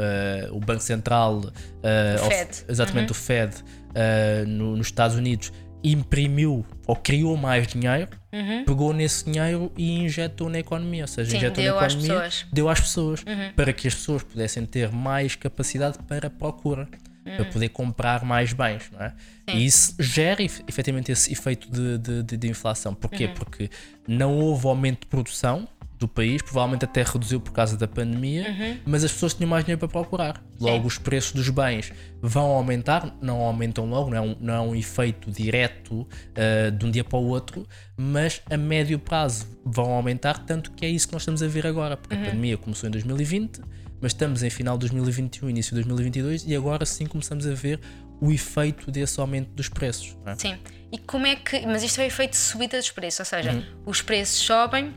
o 0.52 0.60
Banco 0.60 0.82
Central, 0.82 1.38
O 1.40 2.24
of- 2.26 2.28
Fed. 2.34 2.64
exatamente 2.68 3.10
o 3.10 3.14
Fed 3.14 3.52
uh, 3.94 4.46
no- 4.46 4.76
nos 4.76 4.86
Estados 4.88 5.16
Unidos 5.16 5.52
imprimiu 5.82 6.64
ou 6.86 6.96
criou 6.96 7.36
mais 7.36 7.66
dinheiro, 7.66 8.08
pegou 8.66 8.92
nesse 8.94 9.24
dinheiro 9.30 9.70
e 9.76 9.98
injetou 10.00 10.48
na 10.48 10.58
economia, 10.58 11.02
ou 11.04 11.08
seja, 11.08 11.30
Sim, 11.30 11.36
injetou 11.36 11.62
deu 11.62 11.74
na 11.76 11.80
às 11.86 11.92
economia, 11.92 12.14
pessoas. 12.14 12.42
Uhum. 12.42 12.48
deu 12.52 12.68
às 12.68 12.80
pessoas 12.80 13.24
para 13.54 13.72
que 13.72 13.88
as 13.88 13.94
pessoas 13.94 14.22
pudessem 14.22 14.64
ter 14.66 14.90
mais 14.90 15.36
capacidade 15.36 15.98
para 16.08 16.30
procura, 16.30 16.88
para 17.22 17.44
poder 17.46 17.68
comprar 17.70 18.24
mais 18.24 18.52
bens, 18.52 18.90
não 18.92 19.00
é? 19.00 19.10
Sim. 19.48 19.56
E 19.58 19.64
isso 19.66 19.94
gera 19.98 20.42
ef- 20.42 20.62
efetivamente 20.68 21.10
esse 21.12 21.32
efeito 21.32 21.70
de, 21.70 21.96
de, 21.98 22.22
de- 22.22 22.36
de 22.36 22.48
inflação. 22.48 22.94
Porquê? 22.94 23.26
Uhum. 23.26 23.34
Porque 23.34 23.70
não 24.06 24.38
houve 24.38 24.66
aumento 24.66 25.00
de 25.00 25.06
produção 25.06 25.66
do 26.06 26.08
país, 26.08 26.42
provavelmente 26.42 26.84
até 26.84 27.02
reduziu 27.02 27.40
por 27.40 27.52
causa 27.52 27.76
da 27.76 27.86
pandemia, 27.88 28.48
Uhum. 28.50 28.78
mas 28.86 29.04
as 29.04 29.12
pessoas 29.12 29.34
tinham 29.34 29.48
mais 29.48 29.64
dinheiro 29.64 29.78
para 29.80 29.88
procurar. 29.88 30.42
Logo, 30.60 30.86
os 30.86 30.98
preços 30.98 31.32
dos 31.32 31.48
bens 31.48 31.92
vão 32.20 32.46
aumentar, 32.52 33.16
não 33.20 33.40
aumentam 33.40 33.86
logo, 33.86 34.10
não 34.10 34.16
é 34.16 34.20
um, 34.20 34.36
não 34.40 34.54
é 34.54 34.60
um 34.60 34.74
efeito 34.74 35.30
direto 35.30 36.00
uh, 36.02 36.70
de 36.70 36.86
um 36.86 36.90
dia 36.90 37.04
para 37.04 37.18
o 37.18 37.26
outro, 37.26 37.66
mas 37.96 38.40
a 38.50 38.56
médio 38.56 38.98
prazo 38.98 39.46
vão 39.64 39.90
aumentar, 39.92 40.38
tanto 40.46 40.70
que 40.72 40.84
é 40.84 40.88
isso 40.88 41.06
que 41.06 41.12
nós 41.12 41.22
estamos 41.22 41.42
a 41.42 41.48
ver 41.48 41.66
agora, 41.66 41.96
porque 41.96 42.14
Uhum. 42.14 42.22
a 42.22 42.26
pandemia 42.26 42.56
começou 42.56 42.88
em 42.88 42.92
2020, 42.92 43.60
mas 44.00 44.12
estamos 44.12 44.42
em 44.42 44.50
final 44.50 44.76
de 44.76 44.80
2021, 44.80 45.48
início 45.50 45.70
de 45.70 45.82
2022, 45.82 46.44
e 46.46 46.54
agora 46.54 46.84
sim 46.84 47.06
começamos 47.06 47.46
a 47.46 47.54
ver 47.54 47.80
o 48.20 48.30
efeito 48.30 48.90
desse 48.90 49.18
aumento 49.20 49.48
dos 49.54 49.68
preços. 49.68 50.16
é? 50.26 50.34
Sim. 50.36 50.56
E 50.92 50.98
como 50.98 51.26
é 51.26 51.34
que. 51.34 51.66
Mas 51.66 51.82
isto 51.82 52.00
é 52.00 52.04
o 52.04 52.06
efeito 52.06 52.30
de 52.32 52.36
subida 52.36 52.78
dos 52.78 52.90
preços, 52.90 53.20
ou 53.20 53.26
seja, 53.26 53.52
Uhum. 53.52 53.62
os 53.86 54.00
preços 54.02 54.36
sobem 54.38 54.94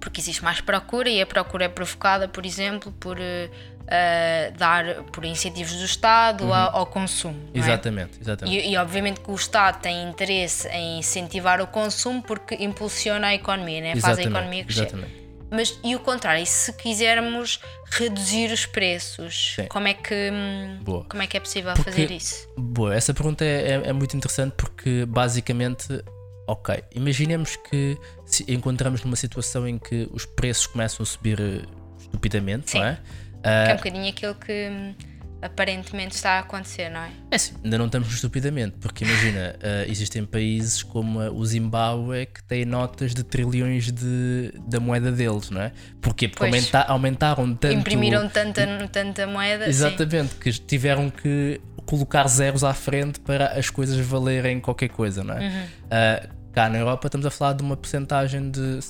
porque 0.00 0.20
existe 0.20 0.42
mais 0.44 0.60
procura 0.60 1.08
e 1.08 1.20
a 1.20 1.26
procura 1.26 1.64
é 1.64 1.68
provocada, 1.68 2.28
por 2.28 2.44
exemplo, 2.46 2.92
por 3.00 3.18
eh, 3.20 4.52
dar 4.56 4.84
por 5.12 5.24
incentivos 5.24 5.72
do 5.74 5.84
Estado 5.84 6.52
ao, 6.52 6.76
ao 6.78 6.86
consumo. 6.86 7.34
é? 7.54 7.58
Uhum. 7.58 7.64
Exatamente, 7.64 8.20
exatamente. 8.20 8.56
E, 8.66 8.72
e 8.72 8.76
obviamente 8.76 9.20
que 9.20 9.30
o 9.30 9.34
Estado 9.34 9.80
tem 9.80 10.08
interesse 10.08 10.68
em 10.68 10.98
incentivar 10.98 11.60
o 11.60 11.66
consumo 11.66 12.22
porque 12.22 12.54
impulsiona 12.56 13.28
a 13.28 13.34
economia, 13.34 13.80
né? 13.80 13.96
faz 13.96 14.18
a 14.18 14.22
economia 14.22 14.64
crescer. 14.64 14.82
exatamente. 14.82 15.28
Mas 15.50 15.80
e 15.82 15.96
o 15.96 16.00
contrário, 16.00 16.42
e 16.42 16.46
se 16.46 16.70
quisermos 16.74 17.58
reduzir 17.90 18.52
os 18.52 18.66
preços, 18.66 19.54
Sim. 19.56 19.64
como 19.68 19.88
é 19.88 19.94
que 19.94 20.30
hum, 20.30 20.78
Boa. 20.82 21.04
como 21.08 21.22
é 21.22 21.26
que 21.26 21.38
é 21.38 21.40
possível 21.40 21.72
Porque- 21.72 21.90
fazer 21.90 22.10
isso? 22.10 22.46
Boa, 22.54 22.94
essa 22.94 23.14
pergunta 23.14 23.42
é, 23.46 23.80
é- 23.82 23.88
é 23.88 23.92
muito 23.94 24.14
interessante 24.14 24.52
porque 24.54 25.06
basicamente, 25.06 26.04
ok, 26.48 26.82
imaginemos 26.94 27.56
que 27.56 27.96
se 28.26 28.44
encontramos 28.52 29.04
numa 29.04 29.16
situação 29.16 29.68
em 29.68 29.78
que 29.78 30.08
os 30.12 30.24
preços 30.24 30.66
começam 30.66 31.02
a 31.04 31.06
subir 31.06 31.38
eh, 31.40 31.62
estupidamente, 32.00 32.70
Sim. 32.70 32.78
não 32.78 32.86
é? 32.86 32.94
Que 32.94 33.48
é 33.48 33.70
Ah, 33.70 33.72
um 33.74 33.76
bocadinho 33.76 34.08
aquilo 34.08 34.34
que 34.34 34.68
hum, 34.70 34.94
aparentemente 35.40 36.16
está 36.16 36.32
a 36.32 36.38
acontecer, 36.40 36.88
não 36.88 37.00
é? 37.00 37.10
é 37.30 37.36
assim, 37.36 37.54
ainda 37.62 37.78
não 37.78 37.86
estamos 37.86 38.08
no 38.08 38.14
estupidamente, 38.14 38.76
porque 38.80 39.04
imagina, 39.04 39.54
ah, 39.62 39.84
existem 39.86 40.24
países 40.24 40.82
como 40.82 41.20
ah, 41.20 41.30
o 41.30 41.44
Zimbábue 41.46 42.26
que 42.26 42.42
têm 42.44 42.64
notas 42.64 43.14
de 43.14 43.22
trilhões 43.22 43.92
de, 43.92 44.52
da 44.66 44.80
moeda 44.80 45.12
deles, 45.12 45.50
não 45.50 45.60
é? 45.62 45.72
Porquê? 46.00 46.28
Porque 46.28 46.44
aumenta- 46.44 46.82
aumentaram 46.82 47.54
tanto. 47.54 47.72
Imprimiram 47.74 48.28
tanta, 48.28 48.66
tanta 48.90 49.26
moeda. 49.26 49.64
sim. 49.64 49.70
Exatamente, 49.70 50.34
que 50.36 50.50
tiveram 50.50 51.08
que 51.10 51.60
colocar 51.86 52.26
zeros 52.28 52.64
à 52.64 52.74
frente 52.74 53.18
para 53.20 53.52
as 53.58 53.70
coisas 53.70 53.96
valerem 54.04 54.60
qualquer 54.60 54.88
coisa, 54.88 55.22
não 55.24 55.34
é? 55.38 55.46
Uhum. 55.46 55.66
Ah, 55.90 56.28
cá 56.52 56.68
na 56.68 56.78
Europa 56.78 57.06
estamos 57.08 57.26
a 57.26 57.30
falar 57.30 57.52
de 57.54 57.62
uma 57.62 57.76
porcentagem 57.76 58.50
de, 58.50 58.80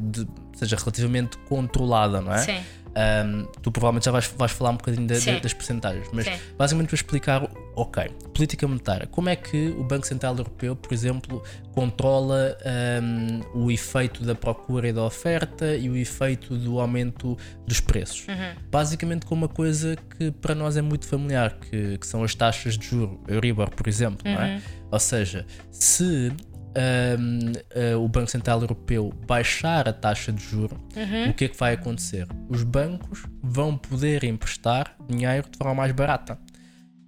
de 0.00 0.26
seja 0.56 0.76
relativamente 0.76 1.36
controlada, 1.48 2.20
não 2.20 2.32
é? 2.32 2.38
Sim. 2.38 2.58
Ahm, 2.94 3.44
tu 3.62 3.70
provavelmente 3.70 4.06
já 4.06 4.10
vais, 4.10 4.26
vais 4.36 4.50
falar 4.50 4.70
um 4.70 4.76
bocadinho 4.76 5.06
da- 5.06 5.14
Sim. 5.14 5.38
das 5.40 5.52
porcentagens, 5.52 6.08
mas 6.12 6.24
Sim. 6.24 6.32
basicamente 6.56 6.88
para 6.88 6.94
explicar, 6.96 7.48
ok, 7.76 8.08
política 8.34 8.66
monetária, 8.66 9.06
como 9.06 9.28
é 9.28 9.36
que 9.36 9.68
o 9.78 9.84
Banco 9.84 10.04
Central 10.06 10.34
Europeu, 10.36 10.74
por 10.74 10.92
exemplo, 10.92 11.40
controla 11.72 12.56
ahm, 12.64 13.40
o 13.54 13.70
efeito 13.70 14.24
da 14.24 14.34
procura 14.34 14.88
e 14.88 14.92
da 14.92 15.04
oferta 15.04 15.76
e 15.76 15.88
o 15.88 15.96
efeito 15.96 16.56
do 16.56 16.80
aumento 16.80 17.36
dos 17.66 17.78
preços? 17.78 18.26
Uhum. 18.26 18.62
Basicamente 18.68 19.26
com 19.26 19.34
uma 19.36 19.48
coisa 19.48 19.96
que 20.18 20.32
para 20.32 20.54
nós 20.56 20.76
é 20.76 20.82
muito 20.82 21.06
familiar, 21.06 21.52
que, 21.60 21.98
que 21.98 22.06
são 22.06 22.24
as 22.24 22.34
taxas 22.34 22.76
de 22.76 22.84
juro, 22.88 23.20
Euribor, 23.28 23.70
por 23.70 23.86
exemplo, 23.86 24.22
não 24.24 24.32
Uhum. 24.32 24.42
é? 24.42 24.62
Ou 24.90 24.98
seja, 24.98 25.46
se 25.70 26.32
ahm, 26.76 27.52
ah, 27.74 27.98
o 27.98 28.08
Banco 28.08 28.30
Central 28.30 28.60
Europeu 28.60 29.12
baixar 29.26 29.88
a 29.88 29.92
taxa 29.92 30.32
de 30.32 30.42
juro, 30.42 30.76
Uhum. 30.96 31.30
o 31.30 31.34
que 31.34 31.44
é 31.46 31.48
que 31.48 31.56
vai 31.56 31.74
acontecer? 31.74 32.26
Os 32.48 32.62
bancos 32.62 33.24
vão 33.42 33.76
poder 33.76 34.24
emprestar 34.24 34.94
dinheiro 35.08 35.48
de 35.50 35.56
forma 35.58 35.74
mais 35.74 35.92
barata. 35.92 36.38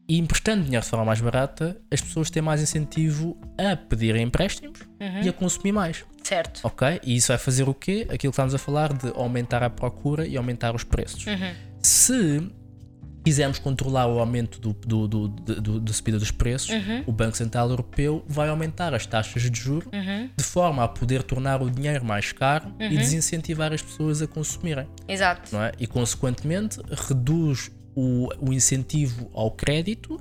E 0.09 0.19
emprestando 0.19 0.65
dinheiro 0.65 0.83
de 0.85 0.91
forma 0.91 1.05
mais 1.05 1.21
barata, 1.21 1.81
as 1.91 2.01
pessoas 2.01 2.31
têm 2.31 2.43
mais 2.43 2.61
incentivo 2.61 3.39
a 3.57 3.77
pedirem 3.77 4.23
empréstimos 4.25 4.81
Uhum. 5.01 5.23
e 5.23 5.29
a 5.29 5.33
consumir 5.33 5.71
mais. 5.73 6.05
Certo. 6.25 6.61
Ok? 6.65 7.01
E 7.05 7.17
isso 7.17 7.29
vai 7.29 7.39
fazer 7.39 7.69
o 7.69 7.73
quê? 7.75 8.03
Aquilo 8.09 8.19
que 8.19 8.27
estamos 8.29 8.55
a 8.55 8.59
falar 8.59 8.93
de 8.93 9.09
aumentar 9.15 9.63
a 9.63 9.71
procura 9.71 10.27
e 10.27 10.37
aumentar 10.37 10.75
os 10.75 10.83
preços. 10.85 11.25
Uhum. 11.27 11.53
Se 11.83 12.51
quisermos 13.25 13.59
controlar 13.59 14.07
o 14.07 14.19
aumento 14.19 14.59
do, 14.61 14.73
do, 14.73 15.07
do, 15.09 15.29
do, 15.29 15.61
do- 15.61 15.81
da 15.81 15.93
subida 15.93 16.19
dos 16.19 16.31
preços, 16.31 16.71
Uhum. 16.71 17.05
o 17.07 17.13
Banco 17.13 17.37
Central 17.37 17.69
Europeu 17.71 18.25
vai 18.27 18.49
aumentar 18.49 18.95
as 18.95 19.05
taxas 19.07 19.43
de 19.51 19.61
juros 19.61 19.89
de 20.37 20.45
forma 20.45 20.83
a 20.85 20.89
poder 20.89 21.23
tornar 21.23 21.63
o 21.63 21.71
dinheiro 21.71 22.05
mais 22.05 22.33
caro 22.33 22.73
e 22.81 22.89
desincentivar 22.97 23.73
as 23.73 23.83
pessoas 23.83 24.23
a 24.23 24.27
consumirem. 24.27 24.87
Exato. 25.07 25.55
Não 25.55 25.63
é? 25.63 25.73
E, 25.79 25.87
consequentemente, 25.87 26.79
reduz 27.09 27.71
o, 27.95 28.29
o 28.41 28.53
incentivo 28.53 29.31
ao 29.35 29.51
crédito. 29.51 30.19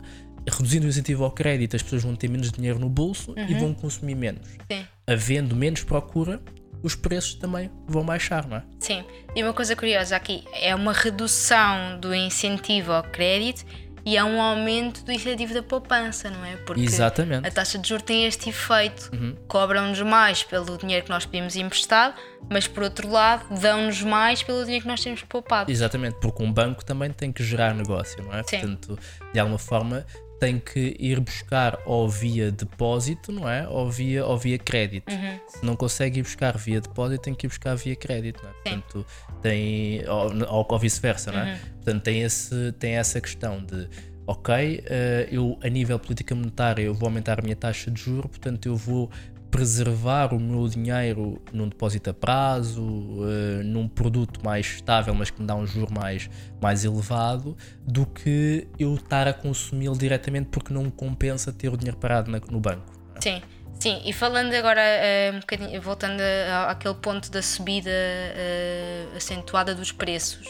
Reduzindo 0.51 0.85
o 0.87 0.89
incentivo 0.89 1.23
ao 1.23 1.31
crédito, 1.31 1.75
as 1.75 1.83
pessoas 1.83 2.01
vão 2.01 2.15
ter 2.15 2.27
menos 2.27 2.51
dinheiro 2.51 2.79
no 2.79 2.89
bolso 2.89 3.35
e 3.37 3.53
vão 3.53 3.73
consumir 3.73 4.15
menos. 4.15 4.47
Sim. 4.71 4.83
Havendo 5.05 5.55
menos 5.55 5.83
procura, 5.83 6.41
os 6.83 6.95
preços 6.95 7.35
também 7.35 7.69
vão 7.87 8.05
baixar, 8.05 8.47
não 8.47 8.57
é? 8.57 8.63
Sim. 8.79 9.03
E 9.35 9.43
uma 9.43 9.53
coisa 9.53 9.75
curiosa 9.75 10.15
aqui 10.15 10.43
é 10.53 10.73
uma 10.73 10.93
redução 10.93 11.99
do 11.99 12.13
incentivo 12.13 12.91
ao 12.91 13.03
crédito 13.03 13.65
e 14.05 14.17
é 14.17 14.23
um 14.23 14.41
aumento 14.41 15.03
do 15.03 15.11
incentivo 15.11 15.53
da 15.53 15.61
poupança, 15.61 16.29
não 16.29 16.43
é? 16.43 16.55
Porque 16.57 16.81
Exatamente. 16.81 17.47
a 17.47 17.51
taxa 17.51 17.77
de 17.77 17.87
juros 17.87 18.03
tem 18.03 18.25
este 18.25 18.49
efeito. 18.49 19.11
Uhum. 19.13 19.35
Cobram-nos 19.47 20.01
mais 20.01 20.41
pelo 20.41 20.77
dinheiro 20.77 21.03
que 21.03 21.11
nós 21.11 21.25
pedimos 21.25 21.55
emprestado, 21.55 22.15
mas 22.49 22.67
por 22.67 22.83
outro 22.83 23.09
lado 23.09 23.45
dão-nos 23.59 24.01
mais 24.01 24.41
pelo 24.41 24.63
dinheiro 24.63 24.83
que 24.83 24.89
nós 24.89 25.03
temos 25.03 25.21
poupado. 25.23 25.71
Exatamente, 25.71 26.17
porque 26.19 26.41
um 26.41 26.51
banco 26.51 26.83
também 26.83 27.11
tem 27.11 27.31
que 27.31 27.43
gerar 27.43 27.73
negócio, 27.75 28.23
não 28.23 28.33
é? 28.33 28.43
Sim. 28.43 28.59
Portanto, 28.59 28.99
de 29.33 29.39
alguma 29.39 29.59
forma, 29.59 30.05
tem 30.39 30.57
que 30.57 30.95
ir 30.99 31.19
buscar 31.19 31.77
ou 31.85 32.07
via 32.09 32.51
depósito, 32.51 33.31
não 33.31 33.47
é? 33.49 33.67
Ou 33.67 33.91
via, 33.91 34.25
ou 34.25 34.37
via 34.37 34.57
crédito. 34.57 35.11
Uhum. 35.11 35.39
Se 35.47 35.65
não 35.65 35.75
consegue 35.75 36.19
ir 36.19 36.23
buscar 36.23 36.57
via 36.57 36.79
depósito, 36.79 37.23
tem 37.23 37.35
que 37.35 37.45
ir 37.45 37.49
buscar 37.49 37.75
via 37.75 37.95
crédito, 37.95 38.41
não 38.41 38.49
é? 38.49 38.53
Portanto, 38.53 39.05
tem. 39.41 40.01
Ou, 40.07 40.65
ou- 40.69 40.79
vice-versa, 40.79 41.31
não 41.31 41.39
é? 41.39 41.53
Uhum. 41.53 41.59
Portanto, 41.75 42.03
tem, 42.03 42.21
esse, 42.21 42.71
tem 42.79 42.93
essa 42.93 43.19
questão 43.19 43.63
de. 43.63 43.89
Ok, 44.25 44.83
eh, 44.85 45.27
eu 45.31 45.57
a 45.63 45.67
nível 45.67 45.97
política 45.97 46.35
monetária 46.35 46.83
eu 46.83 46.93
vou 46.93 47.07
aumentar 47.07 47.39
a 47.39 47.41
minha 47.41 47.55
taxa 47.55 47.89
de 47.89 47.99
juro, 47.99 48.29
portanto 48.29 48.67
eu 48.67 48.75
vou 48.75 49.09
preservar 49.49 50.33
o 50.33 50.39
meu 50.39 50.67
dinheiro 50.67 51.41
num 51.51 51.67
depósito 51.67 52.09
a 52.09 52.13
prazo, 52.13 52.81
eh, 53.27 53.63
num 53.63 53.87
produto 53.87 54.39
mais 54.43 54.65
estável, 54.65 55.13
mas 55.13 55.29
que 55.29 55.41
me 55.41 55.47
dá 55.47 55.55
um 55.55 55.65
juro 55.65 55.91
mais, 55.93 56.29
mais 56.61 56.85
elevado, 56.85 57.57
do 57.85 58.05
que 58.05 58.67
eu 58.79 58.95
estar 58.95 59.27
a 59.27 59.33
consumi-lo 59.33 59.97
diretamente 59.97 60.49
porque 60.49 60.73
não 60.73 60.83
me 60.83 60.91
compensa 60.91 61.51
ter 61.51 61.69
o 61.73 61.77
dinheiro 61.77 61.97
parado 61.97 62.29
na- 62.31 62.41
no 62.49 62.59
banco. 62.59 62.91
é? 63.15 63.21
Sim, 63.21 63.41
sim. 63.79 64.01
E 64.05 64.13
falando 64.13 64.53
agora 64.53 64.81
eh, 64.81 65.31
um 65.33 65.81
voltando 65.81 66.21
àquele 66.67 66.95
ponto 66.95 67.29
da 67.31 67.41
subida 67.41 67.89
eh, 67.91 69.07
acentuada 69.15 69.73
dos 69.75 69.91
preços, 69.91 70.47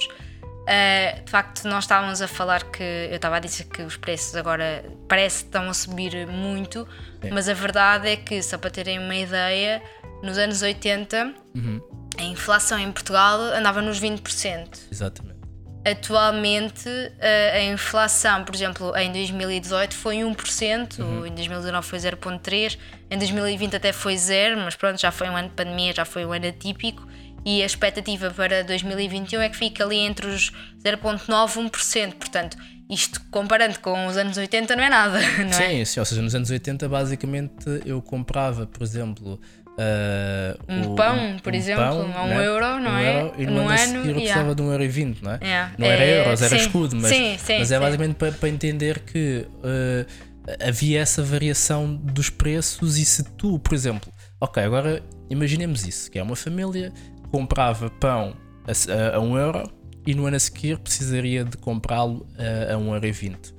Uh, 0.69 1.25
de 1.25 1.31
facto, 1.31 1.67
nós 1.67 1.85
estávamos 1.85 2.21
a 2.21 2.27
falar 2.27 2.63
que 2.65 2.83
eu 2.83 3.15
estava 3.15 3.37
a 3.37 3.39
dizer 3.39 3.63
que 3.63 3.81
os 3.81 3.97
preços 3.97 4.35
agora 4.35 4.85
parece 5.07 5.39
que 5.39 5.47
estão 5.47 5.67
a 5.67 5.73
subir 5.73 6.27
muito, 6.27 6.87
Sim. 7.23 7.31
mas 7.31 7.49
a 7.49 7.55
verdade 7.55 8.07
é 8.07 8.15
que, 8.15 8.39
só 8.43 8.55
para 8.55 8.69
terem 8.69 8.99
uma 8.99 9.15
ideia, 9.15 9.81
nos 10.21 10.37
anos 10.37 10.61
80 10.61 11.33
uhum. 11.55 11.81
a 12.19 12.21
inflação 12.21 12.77
em 12.77 12.91
Portugal 12.91 13.39
andava 13.39 13.81
nos 13.81 13.99
20%. 13.99 14.81
Exatamente. 14.91 15.39
Atualmente 15.83 16.87
uh, 16.87 17.55
a 17.55 17.61
inflação, 17.63 18.43
por 18.43 18.53
exemplo, 18.53 18.95
em 18.95 19.11
2018 19.11 19.95
foi 19.95 20.17
1%, 20.17 20.99
uhum. 20.99 21.25
em 21.25 21.33
2019 21.33 21.87
foi 21.87 21.97
0,3%, 21.97 22.77
em 23.09 23.17
2020 23.17 23.75
até 23.75 23.91
foi 23.91 24.13
0%, 24.13 24.55
mas 24.57 24.75
pronto, 24.75 25.01
já 25.01 25.09
foi 25.09 25.29
um 25.29 25.35
ano 25.35 25.49
de 25.49 25.55
pandemia, 25.55 25.95
já 25.95 26.05
foi 26.05 26.27
um 26.27 26.31
ano 26.31 26.47
atípico 26.47 27.07
e 27.45 27.63
a 27.63 27.65
expectativa 27.65 28.31
para 28.31 28.63
2021 28.63 29.41
é 29.41 29.49
que 29.49 29.57
fica 29.57 29.83
ali 29.83 29.97
entre 29.97 30.27
os 30.27 30.51
0,9% 30.83 31.65
e 31.65 31.69
1%. 31.69 32.13
Portanto, 32.13 32.57
isto 32.89 33.21
comparando 33.29 33.79
com 33.79 34.07
os 34.07 34.17
anos 34.17 34.37
80 34.37 34.75
não 34.75 34.83
é 34.83 34.89
nada, 34.89 35.19
não 35.43 35.53
sim, 35.53 35.81
é? 35.81 35.85
Sim, 35.85 35.99
ou 35.99 36.05
seja, 36.05 36.21
nos 36.21 36.33
anos 36.33 36.49
80 36.49 36.89
basicamente 36.89 37.81
eu 37.85 38.01
comprava, 38.01 38.65
por 38.65 38.83
exemplo, 38.83 39.39
Uh, 39.79 40.59
um 40.67 40.91
o, 40.91 40.95
pão, 40.95 41.37
por 41.41 41.53
um 41.53 41.55
exemplo, 41.55 41.85
pão, 41.85 42.11
a 42.13 42.23
um 42.25 42.27
né? 42.27 42.45
euro, 42.45 42.79
não 42.81 42.91
um 42.91 42.97
é? 42.97 43.21
Euro, 43.21 43.33
e 43.37 43.45
no, 43.45 43.61
ano, 43.61 43.71
ano 43.71 44.09
eu 44.09 44.15
precisava 44.15 44.53
de 44.53 44.61
um 44.61 44.71
euro 44.71 44.83
e 44.83 44.89
vinte, 44.89 45.23
não 45.23 45.31
é? 45.31 45.39
Yeah. 45.41 45.73
Não 45.77 45.87
era 45.87 46.03
é, 46.03 46.19
euros, 46.19 46.41
era 46.41 46.49
sim, 46.49 46.65
escudo, 46.65 46.97
mas, 46.97 47.09
sim, 47.09 47.37
sim, 47.37 47.59
mas 47.59 47.71
é 47.71 47.79
basicamente 47.79 48.15
para, 48.15 48.33
para 48.33 48.49
entender 48.49 48.99
que 48.99 49.47
uh, 49.47 50.05
havia 50.67 50.99
essa 50.99 51.23
variação 51.23 51.95
dos 51.95 52.29
preços 52.29 52.97
e 52.97 53.05
se 53.05 53.23
tu, 53.23 53.57
por 53.57 53.73
exemplo, 53.73 54.11
ok, 54.41 54.61
agora 54.61 55.01
imaginemos 55.29 55.87
isso, 55.87 56.11
que 56.11 56.19
é 56.19 56.23
uma 56.23 56.35
família 56.35 56.91
comprava 57.31 57.89
pão 57.89 58.35
a, 58.65 59.15
a, 59.15 59.17
a 59.17 59.19
1 59.19 59.37
euro 59.37 59.71
e 60.05 60.15
no 60.15 60.25
ano 60.25 60.35
a 60.35 60.39
seguir 60.39 60.77
precisaria 60.79 61.43
de 61.43 61.57
comprá-lo 61.57 62.27
a, 62.37 62.73
a 62.73 62.77
1 62.77 62.93
euro 62.93 63.05
e 63.05 63.11
20. 63.11 63.53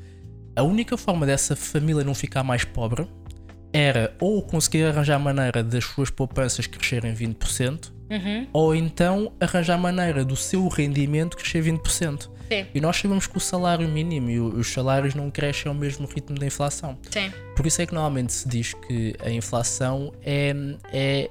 A 0.56 0.62
única 0.62 0.96
forma 0.96 1.24
dessa 1.24 1.54
família 1.54 2.04
não 2.04 2.14
ficar 2.14 2.42
mais 2.42 2.64
pobre 2.64 3.06
era 3.72 4.14
ou 4.20 4.42
conseguir 4.42 4.84
arranjar 4.84 5.18
maneira 5.18 5.62
das 5.62 5.84
suas 5.84 6.10
poupanças 6.10 6.66
crescerem 6.66 7.14
20%, 7.14 7.92
uhum. 8.10 8.46
ou 8.52 8.74
então 8.74 9.32
arranjar 9.40 9.78
maneira 9.78 10.24
do 10.24 10.34
seu 10.34 10.66
rendimento 10.68 11.36
crescer 11.36 11.62
20%. 11.62 12.28
Sim. 12.48 12.66
E 12.74 12.80
nós 12.80 12.96
sabemos 12.96 13.28
que 13.28 13.36
o 13.36 13.40
salário 13.40 13.88
mínimo 13.88 14.28
e 14.28 14.40
os 14.40 14.72
salários 14.72 15.14
não 15.14 15.30
crescem 15.30 15.68
ao 15.68 15.74
mesmo 15.74 16.08
ritmo 16.08 16.36
da 16.36 16.44
inflação. 16.44 16.98
Sim. 17.08 17.32
Por 17.54 17.64
isso 17.64 17.80
é 17.80 17.86
que 17.86 17.94
normalmente 17.94 18.32
se 18.32 18.48
diz 18.48 18.74
que 18.74 19.14
a 19.24 19.30
inflação 19.30 20.12
é, 20.20 20.52
é 20.92 21.30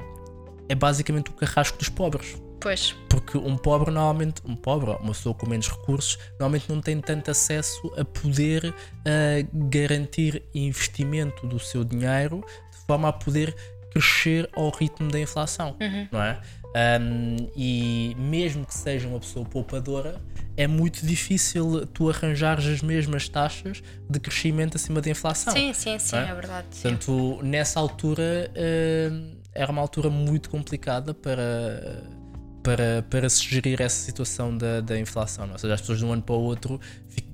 é 0.69 0.75
basicamente 0.75 1.31
o 1.31 1.33
carrasco 1.33 1.77
dos 1.77 1.89
pobres. 1.89 2.37
Pois. 2.59 2.95
Porque 3.09 3.37
um 3.37 3.57
pobre, 3.57 3.89
normalmente, 3.89 4.41
um 4.45 4.55
pobre, 4.55 4.91
uma 4.91 5.13
pessoa 5.13 5.33
com 5.33 5.47
menos 5.47 5.69
recursos, 5.69 6.17
normalmente 6.39 6.69
não 6.69 6.81
tem 6.81 6.99
tanto 6.99 7.31
acesso 7.31 7.91
a 7.97 8.03
poder 8.05 8.65
uh, 8.65 9.67
garantir 9.69 10.43
investimento 10.53 11.47
do 11.47 11.57
seu 11.59 11.83
dinheiro 11.83 12.43
de 12.71 12.85
forma 12.85 13.07
a 13.07 13.13
poder 13.13 13.55
crescer 13.91 14.47
ao 14.55 14.69
ritmo 14.69 15.09
da 15.09 15.19
inflação, 15.19 15.75
uhum. 15.79 16.07
não 16.11 16.21
é? 16.21 16.39
Um, 17.01 17.49
e 17.55 18.15
mesmo 18.19 18.63
que 18.63 18.75
seja 18.75 19.07
uma 19.07 19.19
pessoa 19.19 19.43
poupadora, 19.43 20.21
é 20.55 20.67
muito 20.67 21.03
difícil 21.03 21.87
tu 21.87 22.09
arranjares 22.09 22.65
as 22.67 22.81
mesmas 22.81 23.27
taxas 23.27 23.81
de 24.07 24.19
crescimento 24.19 24.77
acima 24.77 25.01
da 25.01 25.09
inflação. 25.09 25.51
Sim, 25.51 25.73
sim, 25.73 25.97
sim, 25.97 26.17
é? 26.17 26.29
é? 26.29 26.33
verdade. 26.35 26.67
Portanto, 26.69 27.39
sim. 27.41 27.47
nessa 27.47 27.79
altura. 27.79 28.51
Uh, 28.51 29.38
era 29.53 29.71
uma 29.71 29.81
altura 29.81 30.09
muito 30.09 30.49
complicada 30.49 31.13
para, 31.13 32.03
para, 32.63 33.05
para 33.09 33.29
se 33.29 33.43
gerir 33.43 33.81
essa 33.81 34.03
situação 34.03 34.57
da, 34.57 34.81
da 34.81 34.99
inflação. 34.99 35.45
Não? 35.45 35.51
É? 35.51 35.53
Ou 35.53 35.59
seja, 35.59 35.73
as 35.73 35.81
pessoas 35.81 35.99
de 35.99 36.05
um 36.05 36.13
ano 36.13 36.21
para 36.21 36.35
o 36.35 36.41
outro 36.41 36.79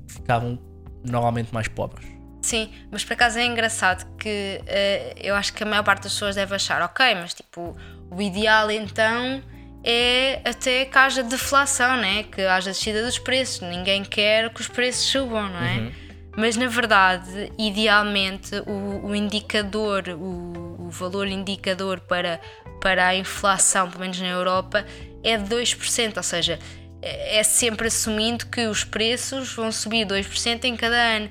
ficavam 0.08 0.60
normalmente 1.04 1.54
mais 1.54 1.68
pobres. 1.68 2.08
Sim, 2.42 2.70
mas 2.92 3.04
por 3.04 3.14
acaso 3.14 3.40
é 3.40 3.46
engraçado 3.46 4.06
que 4.18 4.62
uh, 4.62 5.20
eu 5.20 5.34
acho 5.34 5.52
que 5.52 5.64
a 5.64 5.66
maior 5.66 5.84
parte 5.84 6.04
das 6.04 6.14
pessoas 6.14 6.36
deve 6.36 6.54
achar, 6.54 6.80
ok, 6.84 7.16
mas 7.16 7.34
tipo, 7.34 7.76
o 8.12 8.22
ideal 8.22 8.70
então 8.70 9.42
é 9.84 10.42
até 10.44 10.86
que 10.86 10.98
haja 10.98 11.24
deflação, 11.24 11.98
né? 11.98 12.24
que 12.24 12.42
haja 12.42 12.72
descida 12.72 13.04
dos 13.04 13.20
preços. 13.20 13.62
Ninguém 13.62 14.04
quer 14.04 14.52
que 14.52 14.62
os 14.62 14.68
preços 14.68 15.06
subam, 15.06 15.48
não 15.48 15.60
é? 15.60 15.78
Uhum. 15.78 15.92
Mas 16.38 16.58
na 16.58 16.68
verdade, 16.68 17.52
idealmente, 17.58 18.56
o, 18.68 19.08
o 19.08 19.16
indicador, 19.16 20.04
o, 20.10 20.75
o, 20.75 20.75
valor 20.96 21.28
indicador 21.28 22.00
para, 22.00 22.40
para 22.82 23.08
a 23.08 23.16
inflação, 23.16 23.90
pelo 23.90 24.02
menos 24.02 24.20
na 24.20 24.28
Europa, 24.28 24.86
é 25.24 25.38
de 25.38 25.56
2%, 25.56 26.18
ou 26.18 26.24
seja, 26.24 26.60
é, 27.02 27.40
é 27.40 27.44
sempre 27.44 27.88
assumindo 27.88 28.46
que 28.48 28.68
os 28.68 28.84
preços 28.84 29.54
vão 29.54 29.72
subir 29.72 30.06
2% 30.06 30.64
em 30.64 30.76
cada 30.76 30.96
ano. 30.96 31.30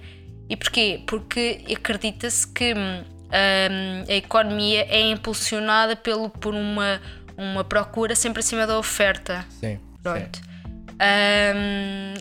E 0.48 0.56
porquê? 0.56 1.02
Porque 1.06 1.64
acredita-se 1.74 2.46
que 2.46 2.74
hum, 2.74 3.04
a 4.08 4.14
economia 4.14 4.86
é 4.88 5.00
impulsionada 5.00 5.96
pelo, 5.96 6.28
por 6.28 6.54
uma, 6.54 7.00
uma 7.36 7.64
procura 7.64 8.14
sempre 8.14 8.40
acima 8.40 8.66
da 8.66 8.78
oferta. 8.78 9.44
Sim. 9.60 9.80
Pronto. 10.02 10.38
Sim. 10.38 10.54
Um, 10.94 12.14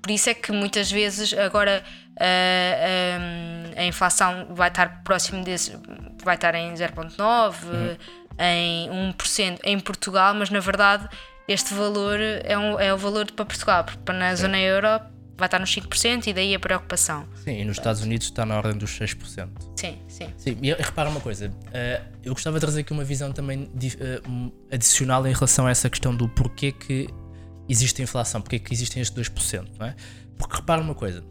por 0.00 0.10
isso 0.10 0.30
é 0.30 0.34
que 0.34 0.52
muitas 0.52 0.90
vezes 0.90 1.34
agora 1.34 1.82
uh, 2.18 3.20
um, 3.20 3.80
a 3.80 3.84
inflação 3.84 4.54
vai 4.54 4.68
estar 4.68 5.02
próximo 5.02 5.44
desse, 5.44 5.72
vai 6.28 6.34
estar 6.34 6.54
em 6.54 6.74
0,9%, 6.74 7.64
uhum. 7.64 7.96
em 8.38 9.14
1% 9.14 9.60
em 9.64 9.80
Portugal, 9.80 10.34
mas 10.34 10.50
na 10.50 10.60
verdade 10.60 11.08
este 11.48 11.72
valor 11.72 12.20
é, 12.20 12.58
um, 12.58 12.78
é 12.78 12.92
o 12.92 12.98
valor 12.98 13.24
para 13.32 13.46
Portugal, 13.46 13.82
porque 13.82 14.12
na 14.12 14.36
Sim. 14.36 14.42
zona 14.42 14.58
euro 14.58 15.00
vai 15.38 15.46
estar 15.46 15.58
nos 15.58 15.74
5% 15.74 16.26
e 16.26 16.32
daí 16.34 16.54
a 16.54 16.60
preocupação. 16.60 17.26
Sim, 17.44 17.60
e 17.60 17.64
nos 17.64 17.78
Estados 17.78 18.02
Unidos 18.02 18.26
está 18.26 18.44
na 18.44 18.56
ordem 18.56 18.76
dos 18.76 18.90
6%. 18.98 19.48
Sim, 19.76 19.98
sim. 20.08 20.28
Sim, 20.36 20.58
e 20.60 20.74
repara 20.74 21.08
uma 21.08 21.20
coisa, 21.20 21.48
uh, 21.48 22.04
eu 22.22 22.34
gostava 22.34 22.58
de 22.58 22.60
trazer 22.60 22.80
aqui 22.80 22.92
uma 22.92 23.04
visão 23.04 23.32
também 23.32 23.62
uh, 23.62 24.52
adicional 24.70 25.26
em 25.26 25.32
relação 25.32 25.66
a 25.66 25.70
essa 25.70 25.88
questão 25.88 26.14
do 26.14 26.28
porquê 26.28 26.72
que 26.72 27.08
existe 27.68 28.02
inflação, 28.02 28.42
porque 28.42 28.56
é 28.56 28.58
que 28.58 28.74
existem 28.74 29.00
estes 29.00 29.30
2%, 29.30 29.68
não 29.78 29.86
é? 29.86 29.94
Porque 30.36 30.56
repara 30.56 30.82
uma 30.82 30.94
coisa, 30.94 31.24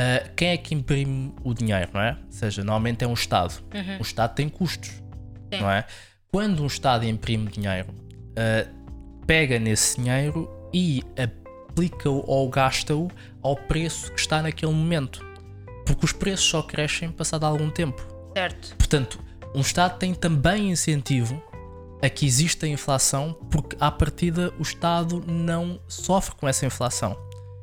uh, 0.00 0.30
quem 0.34 0.48
é 0.48 0.56
que 0.56 0.74
imprime 0.74 1.34
o 1.44 1.52
dinheiro, 1.52 1.90
não 1.92 2.00
é? 2.00 2.12
Ou 2.12 2.32
seja, 2.32 2.64
normalmente 2.64 3.04
é 3.04 3.08
um 3.08 3.12
Estado. 3.12 3.62
Uhum. 3.74 3.98
O 3.98 4.02
Estado 4.02 4.34
tem 4.34 4.48
custos, 4.48 4.90
Sim. 5.52 5.60
não 5.60 5.70
é? 5.70 5.84
Quando 6.32 6.62
um 6.62 6.66
Estado 6.66 7.04
imprime 7.04 7.50
dinheiro, 7.50 7.88
uh, 7.90 9.26
pega 9.26 9.58
nesse 9.58 10.00
dinheiro 10.00 10.48
e 10.72 11.02
aplica-o 11.68 12.24
ou 12.26 12.48
gasta-o 12.48 13.08
ao 13.42 13.56
preço 13.56 14.12
que 14.12 14.20
está 14.20 14.42
naquele 14.42 14.72
momento. 14.72 15.24
Porque 15.84 16.04
os 16.04 16.12
preços 16.12 16.46
só 16.46 16.62
crescem 16.62 17.10
passado 17.10 17.44
algum 17.44 17.70
tempo. 17.70 18.06
Certo. 18.36 18.76
Portanto, 18.76 19.18
um 19.54 19.60
Estado 19.60 19.98
tem 19.98 20.14
também 20.14 20.70
incentivo 20.70 21.42
a 22.02 22.08
que 22.08 22.24
exista 22.24 22.66
inflação, 22.66 23.34
porque 23.50 23.76
à 23.78 23.90
partida 23.90 24.54
o 24.58 24.62
Estado 24.62 25.22
não 25.26 25.80
sofre 25.86 26.34
com 26.36 26.48
essa 26.48 26.64
inflação. 26.64 27.16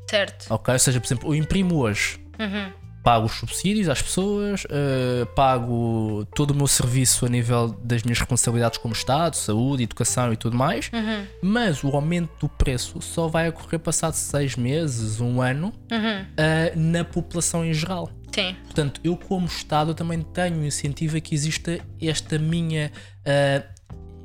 Certo. 0.10 0.45
Ok? 0.50 0.73
Ou 0.73 0.80
seja, 0.80 1.00
por 1.00 1.08
exemplo, 1.08 1.30
eu 1.34 1.36
imprimo 1.36 1.76
hoje, 1.76 2.19
uhum. 2.39 2.71
pago 3.04 3.26
os 3.26 3.34
subsídios 3.34 3.89
às 3.89 4.02
pessoas, 4.02 4.63
uh, 4.65 5.26
pago 5.36 6.26
todo 6.36 6.52
o 6.52 6.56
meu 6.56 6.67
serviço 6.67 7.26
a 7.26 7.30
nível 7.30 7.69
das 7.84 8.04
minhas 8.04 8.19
responsabilidades 8.19 8.78
como 8.78 8.93
Estado, 8.93 9.36
saúde, 9.36 9.84
educação 9.84 10.34
e 10.34 10.38
tudo 10.38 10.58
mais, 10.58 10.89
uhum. 10.93 11.26
mas 11.41 11.84
o 11.84 11.89
aumento 11.89 12.32
do 12.39 12.50
preço 12.50 13.02
só 13.02 13.28
vai 13.28 13.50
ocorrer 13.50 13.80
passado 13.80 14.13
seis 14.13 14.56
meses, 14.56 15.21
um 15.21 15.41
ano, 15.41 15.73
uhum. 15.91 16.21
uh, 16.21 16.80
na 16.80 17.04
população 17.04 17.65
em 17.65 17.73
geral. 17.73 18.10
Sim. 18.34 18.56
Portanto, 18.65 19.02
eu 19.04 19.17
como 19.17 19.47
Estado 19.47 19.95
também 19.95 20.21
tenho 20.21 20.63
incentivo 20.63 21.17
a 21.17 21.19
que 21.19 21.34
exista 21.34 21.80
esta 22.00 22.38
minha. 22.38 22.91
Uh, 23.26 23.76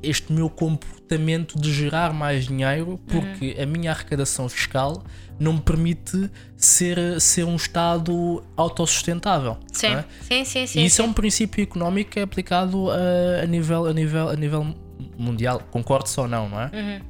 este 0.03 0.31
meu 0.31 0.49
comportamento 0.49 1.59
de 1.59 1.71
gerar 1.73 2.13
mais 2.13 2.45
dinheiro 2.47 2.99
porque 3.07 3.55
uhum. 3.57 3.63
a 3.63 3.65
minha 3.65 3.91
arrecadação 3.91 4.47
fiscal 4.49 5.03
não 5.39 5.53
me 5.53 5.61
permite 5.61 6.29
ser, 6.55 7.19
ser 7.19 7.43
um 7.43 7.55
Estado 7.55 8.43
autossustentável. 8.55 9.57
Sim, 9.71 9.87
é? 9.87 10.05
sim, 10.21 10.45
sim, 10.45 10.67
sim. 10.67 10.79
E 10.79 10.85
isso 10.85 10.97
sim. 10.97 11.01
é 11.03 11.05
um 11.05 11.13
princípio 11.13 11.63
económico 11.63 12.11
que 12.11 12.19
é 12.19 12.23
aplicado 12.23 12.89
a, 12.91 13.43
a, 13.43 13.45
nível, 13.45 13.85
a, 13.85 13.93
nível, 13.93 14.29
a 14.29 14.35
nível 14.35 14.75
mundial. 15.17 15.61
Concordes 15.71 16.17
ou 16.17 16.27
não, 16.27 16.47
não 16.49 16.61
é? 16.61 16.65
Uhum. 16.73 17.01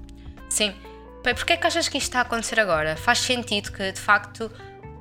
Sim. 0.50 0.74
Porquê 1.24 1.54
é 1.54 1.58
que 1.58 1.68
achas 1.68 1.88
que 1.88 1.98
isto 1.98 2.08
está 2.08 2.20
a 2.20 2.22
acontecer 2.24 2.60
agora? 2.60 2.98
Faz 2.98 3.20
sentido 3.20 3.72
que, 3.72 3.92
de 3.92 4.00
facto, 4.00 4.52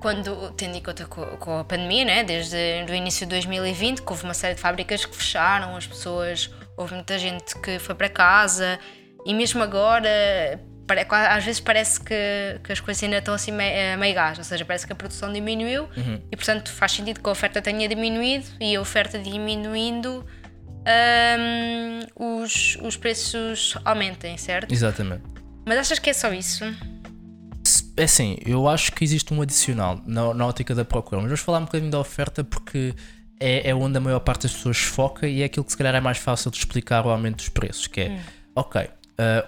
quando, 0.00 0.52
tendo 0.52 0.76
em 0.76 0.82
conta 0.82 1.04
com, 1.06 1.24
com 1.36 1.58
a 1.58 1.64
pandemia, 1.64 2.04
né, 2.04 2.24
desde 2.24 2.56
o 2.88 2.94
início 2.94 3.26
de 3.26 3.30
2020, 3.30 4.02
que 4.02 4.10
houve 4.10 4.24
uma 4.24 4.34
série 4.34 4.54
de 4.54 4.60
fábricas 4.60 5.04
que 5.04 5.16
fecharam, 5.16 5.76
as 5.76 5.86
pessoas 5.86 6.50
houve 6.82 6.94
muita 6.94 7.18
gente 7.18 7.58
que 7.60 7.78
foi 7.78 7.94
para 7.94 8.08
casa 8.08 8.78
e 9.24 9.32
mesmo 9.34 9.62
agora 9.62 10.60
às 11.30 11.44
vezes 11.44 11.60
parece 11.60 12.00
que, 12.00 12.60
que 12.62 12.72
as 12.72 12.80
coisas 12.80 13.02
ainda 13.02 13.18
estão 13.18 13.32
assim 13.32 13.50
meio, 13.50 13.98
meio 13.98 14.14
gás, 14.14 14.36
ou 14.36 14.44
seja, 14.44 14.64
parece 14.64 14.86
que 14.86 14.92
a 14.92 14.96
produção 14.96 15.32
diminuiu 15.32 15.84
uhum. 15.96 16.20
e 16.30 16.36
portanto 16.36 16.70
faz 16.70 16.92
sentido 16.92 17.20
que 17.20 17.28
a 17.28 17.32
oferta 17.32 17.62
tenha 17.62 17.88
diminuído 17.88 18.46
e 18.60 18.76
a 18.76 18.80
oferta 18.80 19.18
diminuindo 19.18 20.26
um, 22.18 22.42
os, 22.42 22.76
os 22.82 22.96
preços 22.96 23.78
aumentem, 23.84 24.36
certo? 24.36 24.72
Exatamente. 24.72 25.22
Mas 25.64 25.78
achas 25.78 25.98
que 25.98 26.10
é 26.10 26.12
só 26.12 26.32
isso? 26.32 26.64
é 27.96 28.04
assim, 28.04 28.36
eu 28.44 28.68
acho 28.68 28.92
que 28.92 29.04
existe 29.04 29.32
um 29.32 29.42
adicional 29.42 30.00
na, 30.06 30.32
na 30.34 30.46
ótica 30.46 30.74
da 30.74 30.84
procura, 30.84 31.20
mas 31.20 31.30
vamos 31.30 31.40
falar 31.40 31.58
um 31.58 31.64
bocadinho 31.64 31.90
da 31.90 31.98
oferta 31.98 32.42
porque 32.42 32.94
é, 33.42 33.68
é 33.70 33.74
onde 33.74 33.98
a 33.98 34.00
maior 34.00 34.20
parte 34.20 34.42
das 34.42 34.52
pessoas 34.52 34.78
foca 34.78 35.26
e 35.26 35.42
é 35.42 35.44
aquilo 35.44 35.64
que 35.64 35.72
se 35.72 35.78
calhar 35.78 35.94
é 35.94 36.00
mais 36.00 36.18
fácil 36.18 36.50
de 36.50 36.58
explicar 36.58 37.04
o 37.04 37.10
aumento 37.10 37.36
dos 37.36 37.48
preços, 37.48 37.86
que 37.86 38.02
é, 38.02 38.08
hum. 38.10 38.18
ok, 38.54 38.82
uh, 38.82 38.88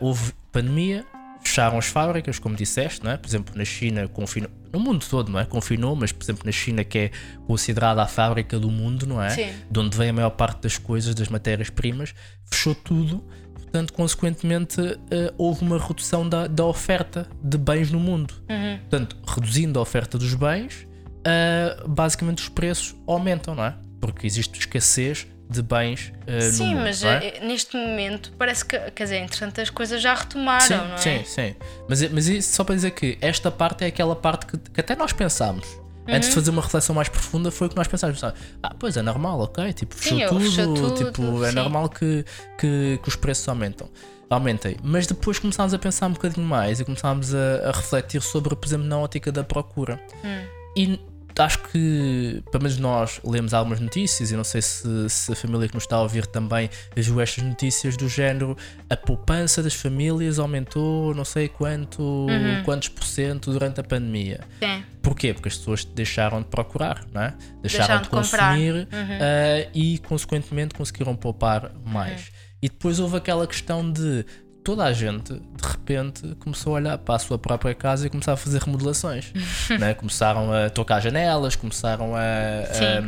houve 0.00 0.32
pandemia, 0.50 1.04
fecharam 1.42 1.78
as 1.78 1.86
fábricas, 1.86 2.38
como 2.38 2.56
disseste, 2.56 3.04
não 3.04 3.12
é? 3.12 3.16
Por 3.16 3.28
exemplo, 3.28 3.56
na 3.56 3.64
China 3.64 4.08
confinou, 4.08 4.50
no 4.72 4.80
mundo 4.80 5.04
todo, 5.08 5.30
não 5.30 5.38
é? 5.38 5.44
Confinou, 5.44 5.94
mas 5.94 6.10
por 6.10 6.24
exemplo 6.24 6.42
na 6.44 6.52
China 6.52 6.82
que 6.82 6.98
é 6.98 7.10
considerada 7.46 8.02
a 8.02 8.06
fábrica 8.06 8.58
do 8.58 8.70
mundo, 8.70 9.06
não 9.06 9.22
é? 9.22 9.30
Sim. 9.30 9.50
De 9.70 9.78
onde 9.78 9.96
vem 9.96 10.10
a 10.10 10.12
maior 10.12 10.30
parte 10.30 10.62
das 10.62 10.78
coisas, 10.78 11.14
das 11.14 11.28
matérias-primas, 11.28 12.14
fechou 12.46 12.74
tudo. 12.74 13.24
Portanto, 13.54 13.92
consequentemente, 13.92 14.80
uh, 14.80 14.98
houve 15.36 15.64
uma 15.64 15.78
redução 15.78 16.28
da, 16.28 16.46
da 16.46 16.64
oferta 16.64 17.28
de 17.42 17.58
bens 17.58 17.90
no 17.90 17.98
mundo. 17.98 18.32
Uhum. 18.48 18.78
Portanto, 18.78 19.16
reduzindo 19.26 19.78
a 19.78 19.82
oferta 19.82 20.16
dos 20.16 20.32
bens, 20.34 20.86
uh, 21.24 21.88
basicamente 21.88 22.38
os 22.38 22.48
preços 22.48 22.94
aumentam, 23.06 23.54
não 23.54 23.64
é? 23.64 23.74
Porque 24.04 24.26
existe 24.26 24.60
escassez 24.60 25.26
de 25.48 25.62
bens 25.62 26.12
uh, 26.26 26.52
sim, 26.52 26.64
no 26.64 26.70
mundo. 26.70 26.82
mas 26.82 27.02
é? 27.02 27.40
neste 27.40 27.74
momento 27.74 28.32
parece 28.38 28.64
que, 28.64 28.78
quer 28.90 29.04
dizer, 29.04 29.16
entretanto 29.16 29.60
as 29.62 29.70
coisas 29.70 30.02
já 30.02 30.14
retomaram, 30.14 30.66
sim, 30.66 30.74
não 30.74 30.94
é? 30.94 30.98
Sim, 30.98 31.22
sim. 31.24 31.54
Mas, 31.88 32.10
mas 32.10 32.28
isso 32.28 32.52
só 32.52 32.64
para 32.64 32.74
dizer 32.74 32.90
que 32.90 33.16
esta 33.20 33.50
parte 33.50 33.82
é 33.82 33.86
aquela 33.86 34.14
parte 34.14 34.46
que, 34.46 34.58
que 34.58 34.80
até 34.80 34.94
nós 34.94 35.12
pensámos. 35.12 35.66
Uhum. 36.06 36.16
Antes 36.16 36.28
de 36.28 36.34
fazer 36.34 36.50
uma 36.50 36.60
reflexão 36.60 36.94
mais 36.94 37.08
profunda, 37.08 37.50
foi 37.50 37.66
o 37.66 37.70
que 37.70 37.76
nós 37.76 37.88
pensámos. 37.88 38.22
Ah, 38.22 38.74
pois 38.78 38.94
é 38.98 39.00
normal, 39.00 39.40
ok? 39.40 39.72
Tipo, 39.72 39.94
fechou 39.94 40.18
sim, 40.18 40.26
tudo, 40.26 40.40
fechou 40.40 40.74
tudo, 40.74 41.04
tipo, 41.04 41.44
é 41.44 41.52
normal 41.52 41.88
que, 41.88 42.24
que, 42.58 43.00
que, 43.02 43.08
os 43.08 43.16
preços 43.16 43.48
aumentam. 43.48 43.88
Aumentem. 44.28 44.76
Mas 44.82 45.06
depois 45.06 45.38
começámos 45.38 45.72
a 45.72 45.78
pensar 45.78 46.08
um 46.08 46.12
bocadinho 46.12 46.46
mais 46.46 46.78
e 46.78 46.84
começámos 46.84 47.34
a, 47.34 47.68
a 47.68 47.72
refletir 47.72 48.20
sobre, 48.20 48.54
por 48.54 48.66
exemplo, 48.66 48.86
na 48.86 48.98
ótica 48.98 49.32
da 49.32 49.42
procura. 49.42 49.98
Hum. 50.22 50.44
E 50.76 51.00
acho 51.42 51.58
que, 51.64 52.42
pelo 52.50 52.64
menos 52.64 52.78
nós 52.78 53.20
lemos 53.24 53.52
algumas 53.52 53.80
notícias 53.80 54.30
e 54.30 54.36
não 54.36 54.44
sei 54.44 54.62
se, 54.62 55.08
se, 55.08 55.32
a 55.32 55.36
família 55.36 55.68
que 55.68 55.74
nos 55.74 55.84
está 55.84 55.96
a 55.96 56.02
ouvir 56.02 56.26
também 56.26 56.70
viu 56.96 57.20
estas 57.20 57.42
notícias 57.42 57.96
do 57.96 58.08
género 58.08 58.56
a 58.88 58.96
poupança 58.96 59.62
das 59.62 59.74
famílias 59.74 60.38
aumentou 60.38 61.14
não 61.14 61.24
sei 61.24 61.48
quanto, 61.48 62.02
uhum. 62.02 62.62
quantos 62.64 62.88
por 62.88 63.04
cento 63.04 63.52
durante 63.52 63.80
a 63.80 63.82
pandemia. 63.82 64.40
Sim. 64.62 64.84
Porquê? 65.02 65.34
Porque 65.34 65.48
as 65.48 65.56
pessoas 65.56 65.84
deixaram 65.84 66.40
de 66.40 66.46
procurar, 66.48 67.04
não 67.12 67.22
é? 67.22 67.34
deixaram, 67.60 67.62
deixaram 67.62 67.98
de, 67.98 68.04
de 68.04 68.08
consumir 68.08 68.74
uhum. 68.74 68.84
uh, 68.84 69.70
e 69.74 69.98
consequentemente 69.98 70.74
conseguiram 70.74 71.14
poupar 71.14 71.72
mais. 71.84 72.28
Uhum. 72.28 72.44
E 72.62 72.68
depois 72.70 72.98
houve 72.98 73.18
aquela 73.18 73.46
questão 73.46 73.92
de 73.92 74.24
toda 74.64 74.84
a 74.84 74.92
gente, 74.92 75.34
de 75.34 75.68
repente, 75.68 76.34
começou 76.36 76.72
a 76.72 76.76
olhar 76.76 76.98
para 76.98 77.16
a 77.16 77.18
sua 77.18 77.38
própria 77.38 77.74
casa 77.74 78.06
e 78.06 78.10
começar 78.10 78.32
a 78.32 78.36
fazer 78.36 78.62
remodelações. 78.62 79.30
né? 79.78 79.92
Começaram 79.92 80.50
a 80.50 80.70
tocar 80.70 81.00
janelas, 81.00 81.54
começaram 81.54 82.16
a, 82.16 82.20
a 82.20 83.02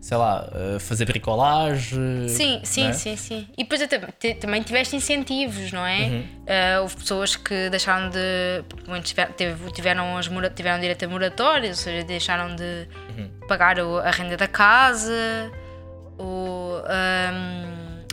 sei 0.00 0.16
lá, 0.16 0.50
a 0.76 0.80
fazer 0.80 1.04
bricolagem. 1.04 2.28
Sim, 2.28 2.60
sim, 2.64 2.84
né? 2.86 2.92
sim, 2.92 3.16
sim. 3.16 3.46
E 3.56 3.62
depois 3.62 3.80
também 4.40 4.62
tiveste 4.62 4.96
incentivos, 4.96 5.70
não 5.70 5.86
é? 5.86 6.00
Uhum. 6.00 6.20
Uh, 6.20 6.82
houve 6.82 6.96
pessoas 6.96 7.36
que 7.36 7.70
deixaram 7.70 8.10
de. 8.10 8.64
Tiveram, 9.04 9.32
tiveram, 9.72 10.18
as, 10.18 10.28
tiveram 10.54 10.80
direito 10.80 11.04
a 11.04 11.08
moratórias, 11.08 11.78
ou 11.78 11.84
seja, 11.84 12.04
deixaram 12.04 12.56
de 12.56 12.88
uhum. 13.16 13.30
pagar 13.46 13.78
a 13.78 14.10
renda 14.10 14.36
da 14.36 14.48
casa. 14.48 15.52
Ou, 16.18 16.80
um, 16.80 17.65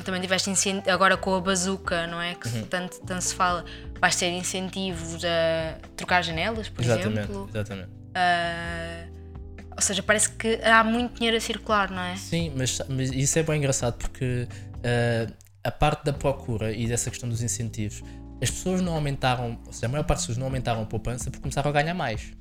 também 0.03 0.21
tiveste 0.21 0.51
agora 0.87 1.17
com 1.17 1.35
a 1.35 1.41
bazuca, 1.41 2.07
não 2.07 2.21
é? 2.21 2.35
Que 2.35 2.47
uhum. 2.47 2.65
tanto, 2.65 2.99
tanto 3.01 3.21
se 3.21 3.33
fala, 3.33 3.65
vais 3.99 4.15
ter 4.15 4.29
incentivos 4.29 5.23
a 5.23 5.77
trocar 5.95 6.21
janelas, 6.23 6.69
por 6.69 6.83
exatamente, 6.83 7.19
exemplo. 7.19 7.49
Exatamente. 7.49 7.89
Uh, 7.89 9.13
ou 9.75 9.81
seja, 9.81 10.03
parece 10.03 10.29
que 10.31 10.59
há 10.63 10.83
muito 10.83 11.15
dinheiro 11.15 11.37
a 11.37 11.39
circular, 11.39 11.89
não 11.89 12.01
é? 12.01 12.15
Sim, 12.15 12.53
mas, 12.55 12.81
mas 12.87 13.11
isso 13.11 13.39
é 13.39 13.43
bem 13.43 13.57
engraçado 13.57 13.97
porque 13.97 14.47
uh, 14.47 15.33
a 15.63 15.71
parte 15.71 16.05
da 16.05 16.13
procura 16.13 16.71
e 16.71 16.87
dessa 16.87 17.09
questão 17.09 17.27
dos 17.27 17.41
incentivos, 17.41 18.03
as 18.41 18.51
pessoas 18.51 18.81
não 18.81 18.93
aumentaram, 18.93 19.59
ou 19.65 19.73
seja, 19.73 19.87
a 19.87 19.89
maior 19.89 20.03
parte 20.03 20.17
das 20.19 20.23
pessoas 20.23 20.37
não 20.37 20.45
aumentaram 20.45 20.81
a 20.81 20.85
poupança 20.85 21.25
porque 21.25 21.41
começaram 21.41 21.69
a 21.69 21.73
ganhar 21.73 21.93
mais. 21.93 22.33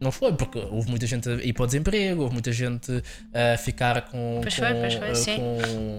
Não 0.00 0.10
foi, 0.10 0.32
porque 0.32 0.58
houve 0.58 0.88
muita 0.88 1.06
gente 1.06 1.28
a 1.28 1.34
ir 1.34 1.52
para 1.52 1.64
o 1.64 1.66
desemprego, 1.66 2.22
houve 2.22 2.32
muita 2.32 2.50
gente 2.52 3.02
a 3.34 3.58
ficar 3.58 4.02
com. 4.08 4.38
Pois 4.40 4.54
com, 4.54 4.62
foi, 4.62 4.74
pois 4.74 4.94
foi, 4.94 5.14
sim. 5.14 5.36
com 5.36 5.98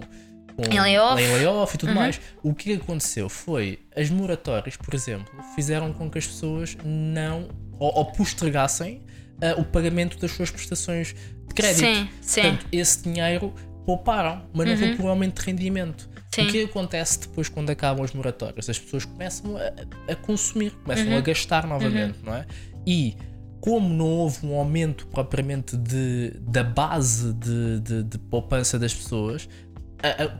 com 0.55 0.63
em 0.63 0.79
layoff. 0.79 1.21
em 1.21 1.33
layoff 1.33 1.75
e 1.75 1.77
tudo 1.77 1.89
uhum. 1.89 1.95
mais. 1.95 2.21
O 2.43 2.53
que 2.53 2.73
aconteceu 2.73 3.29
foi 3.29 3.79
as 3.95 4.09
moratórias, 4.09 4.75
por 4.75 4.93
exemplo, 4.93 5.31
fizeram 5.55 5.91
com 5.93 6.09
que 6.09 6.17
as 6.17 6.27
pessoas 6.27 6.77
não 6.83 7.49
ou, 7.79 7.91
ou 7.95 8.05
postergassem 8.05 9.01
uh, 9.41 9.59
o 9.59 9.65
pagamento 9.65 10.17
das 10.19 10.31
suas 10.31 10.51
prestações 10.51 11.15
de 11.47 11.53
crédito. 11.53 11.79
Sim, 11.79 12.09
sim. 12.21 12.41
Portanto, 12.41 12.65
esse 12.71 13.03
dinheiro 13.03 13.53
pouparam, 13.85 14.43
mas 14.53 14.67
não 14.67 14.73
uhum. 14.73 14.79
foi 14.79 14.95
por 14.95 15.05
um 15.05 15.09
aumento 15.09 15.41
de 15.41 15.45
rendimento. 15.47 16.09
Sim. 16.33 16.47
O 16.47 16.51
que 16.51 16.63
acontece 16.63 17.19
depois 17.19 17.49
quando 17.49 17.69
acabam 17.69 18.05
as 18.05 18.13
moratórias? 18.13 18.69
As 18.69 18.79
pessoas 18.79 19.03
começam 19.03 19.57
a, 19.57 20.11
a 20.11 20.15
consumir, 20.15 20.71
começam 20.83 21.07
uhum. 21.07 21.17
a 21.17 21.21
gastar 21.21 21.67
novamente, 21.67 22.19
uhum. 22.19 22.25
não 22.25 22.35
é? 22.35 22.45
E 22.87 23.17
como 23.59 23.89
não 23.89 24.07
houve 24.07 24.45
um 24.45 24.55
aumento 24.55 25.05
propriamente 25.07 25.77
de, 25.77 26.33
da 26.39 26.63
base 26.63 27.33
de, 27.33 27.79
de, 27.79 28.03
de 28.03 28.17
poupança 28.17 28.79
das 28.79 28.93
pessoas, 28.93 29.47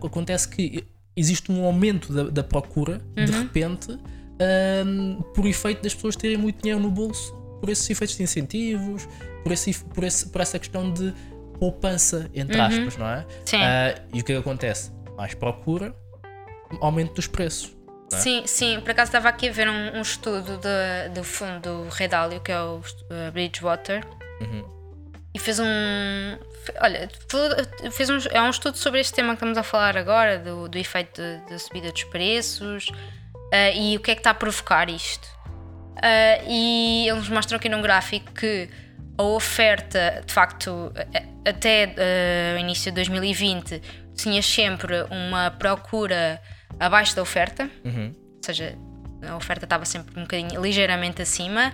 acontece 0.03 0.47
que 0.47 0.83
existe 1.15 1.51
um 1.51 1.63
aumento 1.65 2.11
da, 2.13 2.23
da 2.23 2.43
procura 2.43 3.01
uhum. 3.17 3.25
de 3.25 3.31
repente 3.31 3.99
um, 4.85 5.21
por 5.33 5.45
efeito 5.45 5.83
das 5.83 5.93
pessoas 5.93 6.15
terem 6.15 6.37
muito 6.37 6.61
dinheiro 6.61 6.81
no 6.81 6.89
bolso 6.89 7.33
por 7.59 7.69
esses 7.69 7.89
efeitos 7.89 8.15
de 8.17 8.23
incentivos 8.23 9.07
por, 9.43 9.51
esse, 9.51 9.73
por, 9.85 10.03
esse, 10.03 10.29
por 10.29 10.41
essa 10.41 10.57
questão 10.57 10.91
de 10.91 11.13
poupança 11.59 12.29
entre 12.33 12.57
uhum. 12.57 12.65
aspas 12.65 12.97
não 12.97 13.07
é 13.07 13.25
Sim. 13.45 13.57
Uh, 13.57 14.01
e 14.13 14.21
o 14.21 14.23
que, 14.23 14.31
é 14.31 14.35
que 14.35 14.41
acontece 14.41 14.91
mais 15.15 15.33
procura 15.33 15.95
aumento 16.79 17.13
dos 17.13 17.27
preços 17.27 17.75
é? 18.13 18.17
Sim, 18.17 18.43
sim, 18.45 18.79
por 18.81 18.91
acaso 18.91 19.09
estava 19.09 19.29
aqui 19.29 19.47
a 19.47 19.51
ver 19.51 19.69
um, 19.69 19.97
um 19.97 20.01
estudo 20.01 20.57
de, 20.57 21.13
do 21.13 21.23
fundo 21.23 21.87
Redalio, 21.89 22.41
que 22.41 22.51
é 22.51 22.61
o 22.61 22.79
uh, 22.79 23.31
Bridgewater, 23.31 24.05
uhum. 24.41 24.80
E 25.33 25.39
fez 25.39 25.59
um, 25.59 25.65
Olha, 26.79 27.09
fez 27.91 28.09
um, 28.09 28.17
é 28.29 28.41
um 28.41 28.49
estudo 28.49 28.77
sobre 28.77 28.99
este 28.99 29.13
tema 29.13 29.29
que 29.29 29.35
estamos 29.35 29.57
a 29.57 29.63
falar 29.63 29.97
agora, 29.97 30.37
do, 30.37 30.67
do 30.69 30.77
efeito 30.77 31.21
da 31.49 31.57
subida 31.57 31.91
dos 31.91 32.03
preços 32.03 32.89
uh, 32.89 33.75
e 33.75 33.97
o 33.97 33.99
que 33.99 34.11
é 34.11 34.15
que 34.15 34.19
está 34.19 34.29
a 34.29 34.35
provocar 34.35 34.89
isto. 34.89 35.25
Uh, 35.97 36.47
e 36.47 37.07
eles 37.09 37.29
mostram 37.29 37.57
aqui 37.57 37.67
num 37.67 37.81
gráfico 37.81 38.31
que 38.33 38.69
a 39.17 39.23
oferta, 39.23 40.23
de 40.25 40.33
facto, 40.33 40.93
até 41.47 41.87
uh, 41.87 42.57
o 42.57 42.59
início 42.59 42.91
de 42.91 42.95
2020, 42.95 43.81
tinha 44.15 44.41
sempre 44.41 45.03
uma 45.09 45.49
procura 45.51 46.39
abaixo 46.79 47.15
da 47.15 47.23
oferta, 47.23 47.69
uhum. 47.83 48.13
ou 48.15 48.43
seja, 48.43 48.77
a 49.27 49.35
oferta 49.35 49.65
estava 49.65 49.85
sempre 49.85 50.19
um 50.19 50.23
bocadinho 50.23 50.61
ligeiramente 50.61 51.21
acima. 51.21 51.73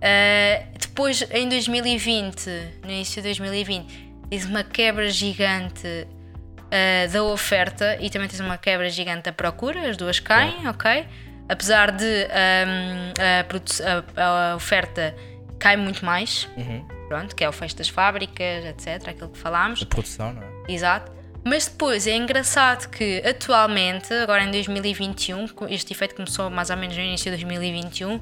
Uh, 0.00 0.78
depois, 0.78 1.22
em 1.30 1.48
2020, 1.48 2.46
no 2.82 2.90
início 2.90 3.16
de 3.16 3.28
2020, 3.28 4.10
tens 4.30 4.44
uma 4.46 4.64
quebra 4.64 5.10
gigante 5.10 5.86
uh, 5.86 7.12
da 7.12 7.22
oferta 7.22 7.98
e 8.00 8.08
também 8.08 8.28
tens 8.28 8.40
uma 8.40 8.56
quebra 8.56 8.88
gigante 8.88 9.24
da 9.24 9.32
procura, 9.32 9.88
as 9.88 9.96
duas 9.96 10.18
caem, 10.18 10.66
ok? 10.68 11.06
Apesar 11.48 11.90
de 11.90 12.04
um, 12.04 13.12
a, 13.18 14.22
a, 14.22 14.52
a, 14.52 14.56
oferta 14.56 15.14
cai 15.58 15.76
muito 15.76 16.04
mais, 16.04 16.48
uhum. 16.56 16.86
pronto, 17.08 17.34
que 17.34 17.44
é 17.44 17.48
o 17.48 17.52
fecho 17.52 17.76
das 17.76 17.88
fábricas, 17.88 18.64
etc., 18.64 19.08
aquilo 19.08 19.30
que 19.30 19.38
falámos. 19.38 19.82
A 19.82 19.86
produção, 19.86 20.32
não 20.32 20.42
é? 20.42 20.72
Exato. 20.72 21.12
Mas 21.44 21.66
depois 21.66 22.06
é 22.06 22.14
engraçado 22.14 22.88
que 22.90 23.22
atualmente, 23.26 24.12
agora 24.14 24.44
em 24.44 24.50
2021, 24.50 25.46
este 25.70 25.92
efeito 25.92 26.14
começou 26.14 26.50
mais 26.50 26.70
ou 26.70 26.76
menos 26.76 26.96
no 26.96 27.02
início 27.02 27.24
de 27.30 27.44
2021, 27.44 28.20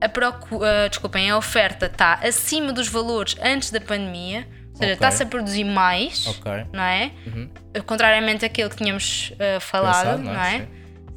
a, 0.00 0.08
procura, 0.08 0.86
uh, 0.86 0.88
desculpem, 0.88 1.30
a 1.30 1.36
oferta 1.36 1.86
está 1.86 2.14
acima 2.14 2.72
dos 2.72 2.88
valores 2.88 3.36
antes 3.42 3.70
da 3.70 3.80
pandemia 3.80 4.46
ou 4.72 4.76
seja, 4.78 4.92
está-se 4.92 5.22
a 5.24 5.26
produzir 5.26 5.64
mais, 5.64 6.26
okay. 6.26 6.64
não 6.72 6.82
é? 6.82 7.10
Uhum. 7.26 7.50
Contrariamente 7.84 8.44
àquilo 8.44 8.70
que 8.70 8.76
tínhamos 8.76 9.32
uh, 9.32 9.60
falado, 9.60 10.18
Pensado, 10.18 10.22
não, 10.22 10.40
é? 10.40 10.60
Sim. 10.60 10.68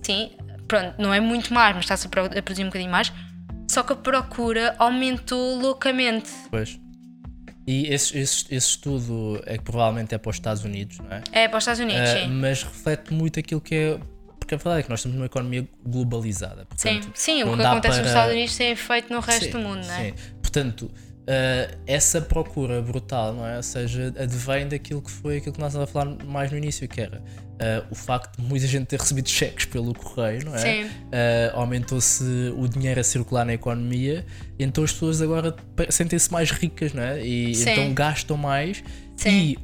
Sim. 0.02 0.32
pronto, 0.68 0.96
não 0.98 1.14
é 1.14 1.20
muito 1.20 1.54
mais, 1.54 1.76
mas 1.76 1.86
está-se 1.86 2.08
a 2.08 2.10
produzir 2.42 2.64
um 2.64 2.68
bocadinho 2.68 2.90
mais. 2.90 3.14
Só 3.70 3.84
que 3.84 3.94
a 3.94 3.96
procura 3.96 4.76
aumentou 4.80 5.60
loucamente. 5.60 6.32
Pois. 6.50 6.80
E 7.68 7.86
esse, 7.94 8.18
esse, 8.18 8.46
esse 8.46 8.68
estudo 8.68 9.42
é 9.46 9.58
que 9.58 9.64
provavelmente 9.64 10.16
é 10.16 10.18
para 10.18 10.32
os 10.32 10.36
Estados 10.36 10.66
Unidos, 10.66 10.98
não 10.98 11.12
é? 11.12 11.22
É 11.32 11.48
para 11.48 11.58
os 11.58 11.64
Estados 11.64 11.80
Unidos, 11.80 12.10
uh, 12.10 12.14
sim. 12.14 12.28
Mas 12.30 12.64
reflete 12.64 13.14
muito 13.14 13.40
aquilo 13.40 13.62
que 13.62 13.76
é. 13.76 14.00
Porque 14.52 14.56
a 14.56 14.58
verdade 14.58 14.80
é 14.82 14.84
que 14.84 14.90
nós 14.90 15.00
estamos 15.00 15.16
numa 15.16 15.26
economia 15.28 15.68
globalizada. 15.86 16.66
Portanto, 16.66 17.04
sim, 17.14 17.38
sim 17.38 17.44
o 17.44 17.56
que 17.56 17.64
acontece 17.64 17.96
para... 17.96 18.02
nos 18.02 18.08
Estados 18.08 18.34
Unidos 18.34 18.58
tem 18.58 18.72
efeito 18.72 19.14
no 19.14 19.20
resto 19.22 19.46
sim, 19.46 19.52
do 19.52 19.60
mundo, 19.60 19.88
não 19.88 19.94
é? 19.94 20.06
Sim. 20.06 20.14
Portanto, 20.42 20.82
uh, 20.82 21.78
essa 21.88 22.22
procura 22.22 22.82
brutal, 22.82 23.34
não 23.34 23.48
é? 23.48 23.56
Ou 23.56 23.64
seja, 23.64 24.14
advém 24.20 24.68
daquilo 24.68 25.02
que 25.02 25.10
foi 25.10 25.38
aquilo 25.38 25.54
que 25.54 25.60
nós 25.62 25.74
estávamos 25.74 25.90
a 25.90 25.94
falar 25.94 26.26
mais 26.26 26.52
no 26.52 26.58
início, 26.58 26.86
que 26.88 27.00
era 27.00 27.20
uh, 27.20 27.88
o 27.90 27.96
facto 27.96 28.42
de 28.42 28.44
muita 28.46 28.68
gente 28.68 28.88
ter 28.88 29.00
recebido 29.00 29.30
cheques 29.30 29.66
pelo 29.66 29.94
correio, 29.94 30.44
não 30.44 30.56
é? 30.56 30.58
Sim. 30.58 30.84
Uh, 30.84 30.90
Aumentou-se 31.54 32.24
o 32.58 32.68
dinheiro 32.68 33.00
a 33.00 33.04
circular 33.04 33.46
na 33.46 33.54
economia, 33.54 34.26
então 34.60 34.84
as 34.84 34.92
pessoas 34.92 35.22
agora 35.22 35.56
sentem-se 35.90 36.30
mais 36.30 36.52
ricas, 36.52 36.92
não 36.92 37.04
é? 37.04 37.26
E 37.26 37.56
Sim. 37.56 37.70
então 37.70 37.94
gastam 37.94 38.36
mais 38.36 38.84
Sim. 39.16 39.30
e 39.30 39.60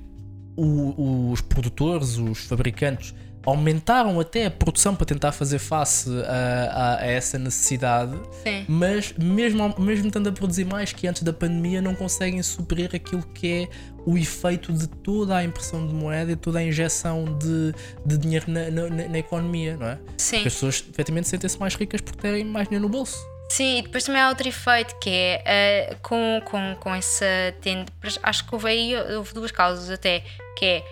o- 0.55 1.31
os 1.31 1.41
produtores, 1.41 2.17
os 2.17 2.45
fabricantes 2.45 3.13
aumentaram 3.51 4.19
até 4.19 4.45
a 4.45 4.51
produção 4.51 4.93
para 4.93 5.05
tentar 5.05 5.31
fazer 5.31 5.57
face 5.59 6.09
a, 6.27 6.71
a- 6.71 6.97
a 7.01 7.05
essa 7.05 7.39
necessidade, 7.39 8.11
Sim. 8.43 8.65
mas 8.67 9.13
mesmo, 9.13 9.73
mesmo 9.79 10.07
estando 10.07 10.27
a 10.27 10.31
produzir 10.31 10.65
mais 10.65 10.91
que 10.91 11.07
antes 11.07 11.23
da 11.23 11.31
pandemia, 11.31 11.81
não 11.81 11.95
conseguem 11.95 12.43
suprir 12.43 12.89
aquilo 12.93 13.23
que 13.33 13.63
é 13.63 13.67
o 14.05 14.17
efeito 14.17 14.71
de 14.73 14.87
toda 14.87 15.35
a 15.37 15.43
impressão 15.43 15.85
de 15.87 15.93
moeda 15.93 16.31
e 16.33 16.35
toda 16.35 16.59
a 16.59 16.63
injeção 16.63 17.25
de, 17.37 17.73
de 18.05 18.17
dinheiro 18.17 18.45
na, 18.51 18.69
na- 18.69 18.89
na- 19.07 19.17
economia, 19.17 19.77
não 19.77 19.87
é? 19.87 19.97
Sim. 20.17 20.37
Porque 20.37 20.47
as 20.49 20.53
pessoas 20.55 20.85
efetivamente 20.89 21.27
sentem-se 21.29 21.59
mais 21.59 21.73
ricas 21.75 22.01
por 22.01 22.15
terem 22.15 22.43
mais 22.43 22.67
dinheiro 22.67 22.85
no 22.85 22.89
bolso. 22.91 23.17
Sim, 23.49 23.77
e 23.79 23.81
depois 23.81 24.03
também 24.03 24.21
há 24.21 24.27
outro 24.27 24.45
efeito 24.45 24.93
que 24.99 25.09
é 25.09 25.41
eh, 25.45 25.95
com, 26.01 26.41
com, 26.43 26.75
com 26.81 26.93
essa 26.93 27.25
tenda. 27.61 27.85
Acho 28.21 28.45
que 28.45 28.53
houve 28.53 28.67
aí 28.67 28.93
houve 29.15 29.33
duas 29.33 29.51
causas 29.51 29.89
até, 29.89 30.21
que 30.57 30.65
é 30.65 30.83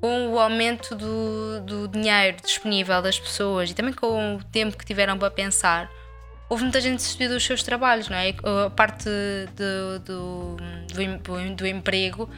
com 0.00 0.28
o 0.32 0.38
aumento 0.38 0.94
do, 0.94 1.60
do 1.60 1.88
dinheiro 1.88 2.38
disponível 2.42 3.02
das 3.02 3.18
pessoas 3.18 3.70
e 3.70 3.74
também 3.74 3.92
com 3.92 4.36
o 4.36 4.44
tempo 4.44 4.76
que 4.76 4.84
tiveram 4.84 5.18
para 5.18 5.30
pensar, 5.30 5.90
houve 6.48 6.64
muita 6.64 6.80
gente 6.80 6.96
que 6.96 7.02
se 7.02 7.08
despediu 7.08 7.34
dos 7.34 7.44
seus 7.44 7.62
trabalhos, 7.62 8.08
não 8.08 8.16
é? 8.16 8.34
A 8.66 8.70
parte 8.70 9.08
do, 9.54 9.98
do, 10.00 10.56
do, 10.88 11.54
do 11.54 11.66
emprego 11.66 12.28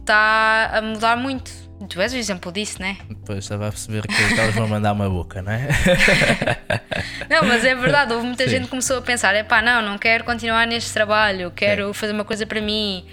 está 0.00 0.70
a 0.74 0.82
mudar 0.82 1.16
muito. 1.16 1.52
Tu 1.88 1.98
és 2.00 2.12
o 2.12 2.16
exemplo 2.16 2.52
disso, 2.52 2.78
não 2.80 2.88
é? 2.88 2.96
Depois 3.08 3.38
estava 3.38 3.68
a 3.68 3.70
perceber 3.70 4.02
que 4.02 4.38
elas 4.38 4.54
vão 4.54 4.68
mandar 4.68 4.92
uma 4.92 5.08
boca, 5.08 5.40
não 5.40 5.52
é? 5.52 5.68
Não, 7.30 7.44
mas 7.44 7.64
é 7.64 7.74
verdade, 7.76 8.12
houve 8.12 8.26
muita 8.26 8.42
Sim. 8.44 8.50
gente 8.50 8.64
que 8.64 8.70
começou 8.70 8.98
a 8.98 9.02
pensar: 9.02 9.34
é 9.36 9.44
pá, 9.44 9.62
não, 9.62 9.80
não 9.80 9.96
quero 9.96 10.24
continuar 10.24 10.66
neste 10.66 10.92
trabalho, 10.92 11.52
quero 11.52 11.94
fazer 11.94 12.12
uma 12.12 12.24
coisa 12.24 12.44
para 12.44 12.60
mim. 12.60 13.06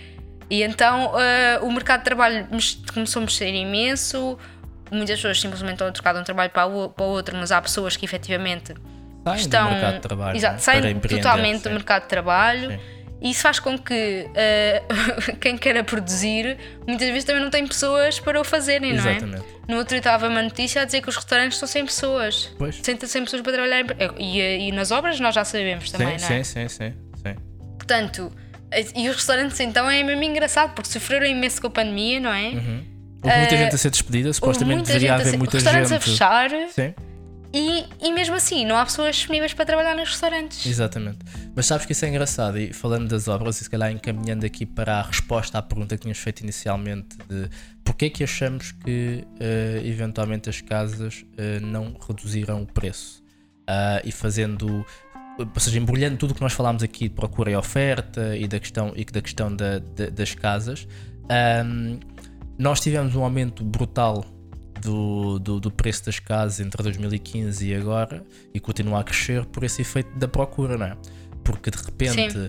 E 0.49 0.63
então 0.63 1.19
eh, 1.19 1.59
o 1.61 1.71
mercado 1.71 1.99
de 1.99 2.05
trabalho 2.05 2.47
começou 2.93 3.21
a 3.21 3.25
mexer 3.25 3.53
imenso. 3.53 4.37
Muitas 4.89 5.17
pessoas 5.17 5.41
simplesmente 5.41 5.73
estão 5.73 5.87
a 5.87 5.91
trocar 5.91 6.13
de 6.13 6.19
um 6.19 6.23
trabalho 6.23 6.49
para 6.49 6.65
o, 6.65 6.89
para 6.89 7.05
o 7.05 7.09
outro, 7.09 7.35
mas 7.35 7.51
há 7.51 7.61
pessoas 7.61 7.97
que 7.97 8.05
efetivamente 8.05 8.73
Saem 9.25 9.39
estão. 9.39 9.65
do 9.65 9.71
mercado 9.71 9.93
de 9.95 10.01
trabalho. 10.01 10.37
Exato, 10.37 10.53
não 10.53 10.59
é? 10.59 10.61
saem 10.61 10.99
totalmente 10.99 11.57
sim. 11.57 11.63
do 11.63 11.69
mercado 11.71 12.03
de 12.03 12.09
trabalho. 12.09 12.71
Sim. 12.71 12.79
E 13.19 13.31
isso 13.31 13.41
faz 13.41 13.59
com 13.59 13.77
que 13.77 14.29
eh, 14.35 14.83
quem 15.41 15.57
queira 15.57 15.83
produzir 15.83 16.57
muitas 16.85 17.07
vezes 17.07 17.23
também 17.23 17.41
não 17.41 17.49
tem 17.49 17.65
pessoas 17.65 18.19
para 18.19 18.39
o 18.39 18.43
fazerem, 18.43 18.93
não 18.93 19.05
é? 19.05 19.11
Exatamente. 19.11 19.45
No 19.67 19.77
outro 19.77 19.89
dia 19.89 19.97
estava 19.97 20.27
uma 20.27 20.43
notícia 20.43 20.83
a 20.83 20.85
dizer 20.85 21.01
que 21.01 21.09
os 21.09 21.15
restaurantes 21.15 21.55
estão 21.55 21.67
sem 21.67 21.83
pessoas. 21.83 22.55
Pois. 22.57 22.75
Sem, 22.75 22.97
sem 22.99 23.23
pessoas 23.23 23.41
para 23.41 23.53
trabalhar. 23.53 23.85
E, 24.17 24.67
e 24.67 24.71
nas 24.71 24.91
obras 24.91 25.19
nós 25.19 25.33
já 25.33 25.43
sabemos 25.43 25.91
também, 25.91 26.19
sim, 26.19 26.29
não 26.29 26.35
é? 26.35 26.43
sim, 26.43 26.67
sim, 26.67 26.69
sim, 26.69 26.93
sim. 27.15 27.35
Portanto, 27.77 28.31
e 28.95 29.09
os 29.09 29.15
restaurantes 29.15 29.59
então 29.59 29.89
é 29.89 30.03
mesmo 30.03 30.23
engraçado 30.23 30.73
porque 30.73 30.89
sofreram 30.89 31.25
imenso 31.25 31.61
com 31.61 31.67
a 31.67 31.69
pandemia, 31.71 32.19
não 32.19 32.31
é? 32.31 32.47
Houve 33.23 33.37
muita 33.39 33.57
gente 33.57 33.75
a 33.75 33.77
ser 33.77 33.89
despedida, 33.89 34.31
supostamente 34.33 34.83
deveria 34.83 35.15
haver 35.15 35.31
ser- 35.31 35.37
muita 35.37 35.57
restaurantes 35.57 35.89
gente. 35.89 35.97
a 35.97 36.01
fechar 36.01 36.49
Sim, 36.69 36.93
e, 37.53 37.85
e 38.01 38.11
mesmo 38.11 38.35
assim 38.35 38.65
não 38.65 38.77
há 38.77 38.83
pessoas 38.85 39.15
disponíveis 39.15 39.53
para 39.53 39.65
trabalhar 39.65 39.95
nos 39.95 40.09
restaurantes. 40.09 40.65
exatamente. 40.65 41.19
Mas 41.55 41.65
sabes 41.65 41.85
que 41.85 41.93
isso 41.93 42.05
é 42.05 42.09
engraçado, 42.09 42.59
e 42.59 42.71
falando 42.73 43.07
das 43.07 43.27
obras, 43.27 43.59
e 43.59 43.63
se 43.63 43.69
calhar 43.69 43.89
encaminhando 43.91 44.45
aqui 44.45 44.65
para 44.65 44.99
a 44.99 45.01
resposta 45.01 45.57
à 45.57 45.61
pergunta 45.61 45.95
que 45.95 46.01
tínhamos 46.01 46.19
feito 46.19 46.41
inicialmente 46.41 47.17
de 47.27 47.49
porquê 47.83 48.05
é 48.05 48.09
que 48.09 48.23
achamos 48.23 48.73
que 48.73 49.23
eh, 49.39 49.81
eventualmente 49.85 50.49
as 50.49 50.59
casas 50.61 51.25
eh, 51.37 51.59
não 51.61 51.95
reduziram 52.07 52.61
o 52.61 52.65
preço 52.67 53.23
Ah, 53.65 54.01
e 54.03 54.11
fazendo 54.11 54.85
ou 55.37 55.59
seja, 55.59 55.77
embrulhando 55.77 56.17
tudo 56.17 56.31
o 56.31 56.35
que 56.35 56.41
nós 56.41 56.53
falámos 56.53 56.81
aqui 56.83 57.07
de 57.07 57.15
procura 57.15 57.51
e 57.51 57.55
oferta 57.55 58.35
e 58.35 58.47
da 58.47 58.59
questão, 58.59 58.91
e 58.95 59.05
da 59.05 59.21
questão 59.21 59.55
da- 59.55 59.79
da- 59.79 60.09
das 60.09 60.33
casas, 60.33 60.87
ahm, 61.29 61.99
nós 62.57 62.79
tivemos 62.79 63.15
um 63.15 63.23
aumento 63.23 63.63
brutal 63.63 64.25
do, 64.81 65.39
do, 65.39 65.59
do 65.59 65.71
preço 65.71 66.05
das 66.05 66.19
casas 66.19 66.59
entre 66.59 66.81
2015 66.81 67.67
e 67.67 67.75
agora 67.75 68.23
e 68.53 68.59
continua 68.59 68.99
a 69.01 69.03
crescer 69.03 69.45
por 69.45 69.63
esse 69.63 69.81
efeito 69.81 70.17
da 70.17 70.27
procura, 70.27 70.77
não 70.77 70.85
é? 70.87 70.97
Porque 71.43 71.69
de 71.71 71.77
repente 71.77 72.31
Sim. 72.31 72.47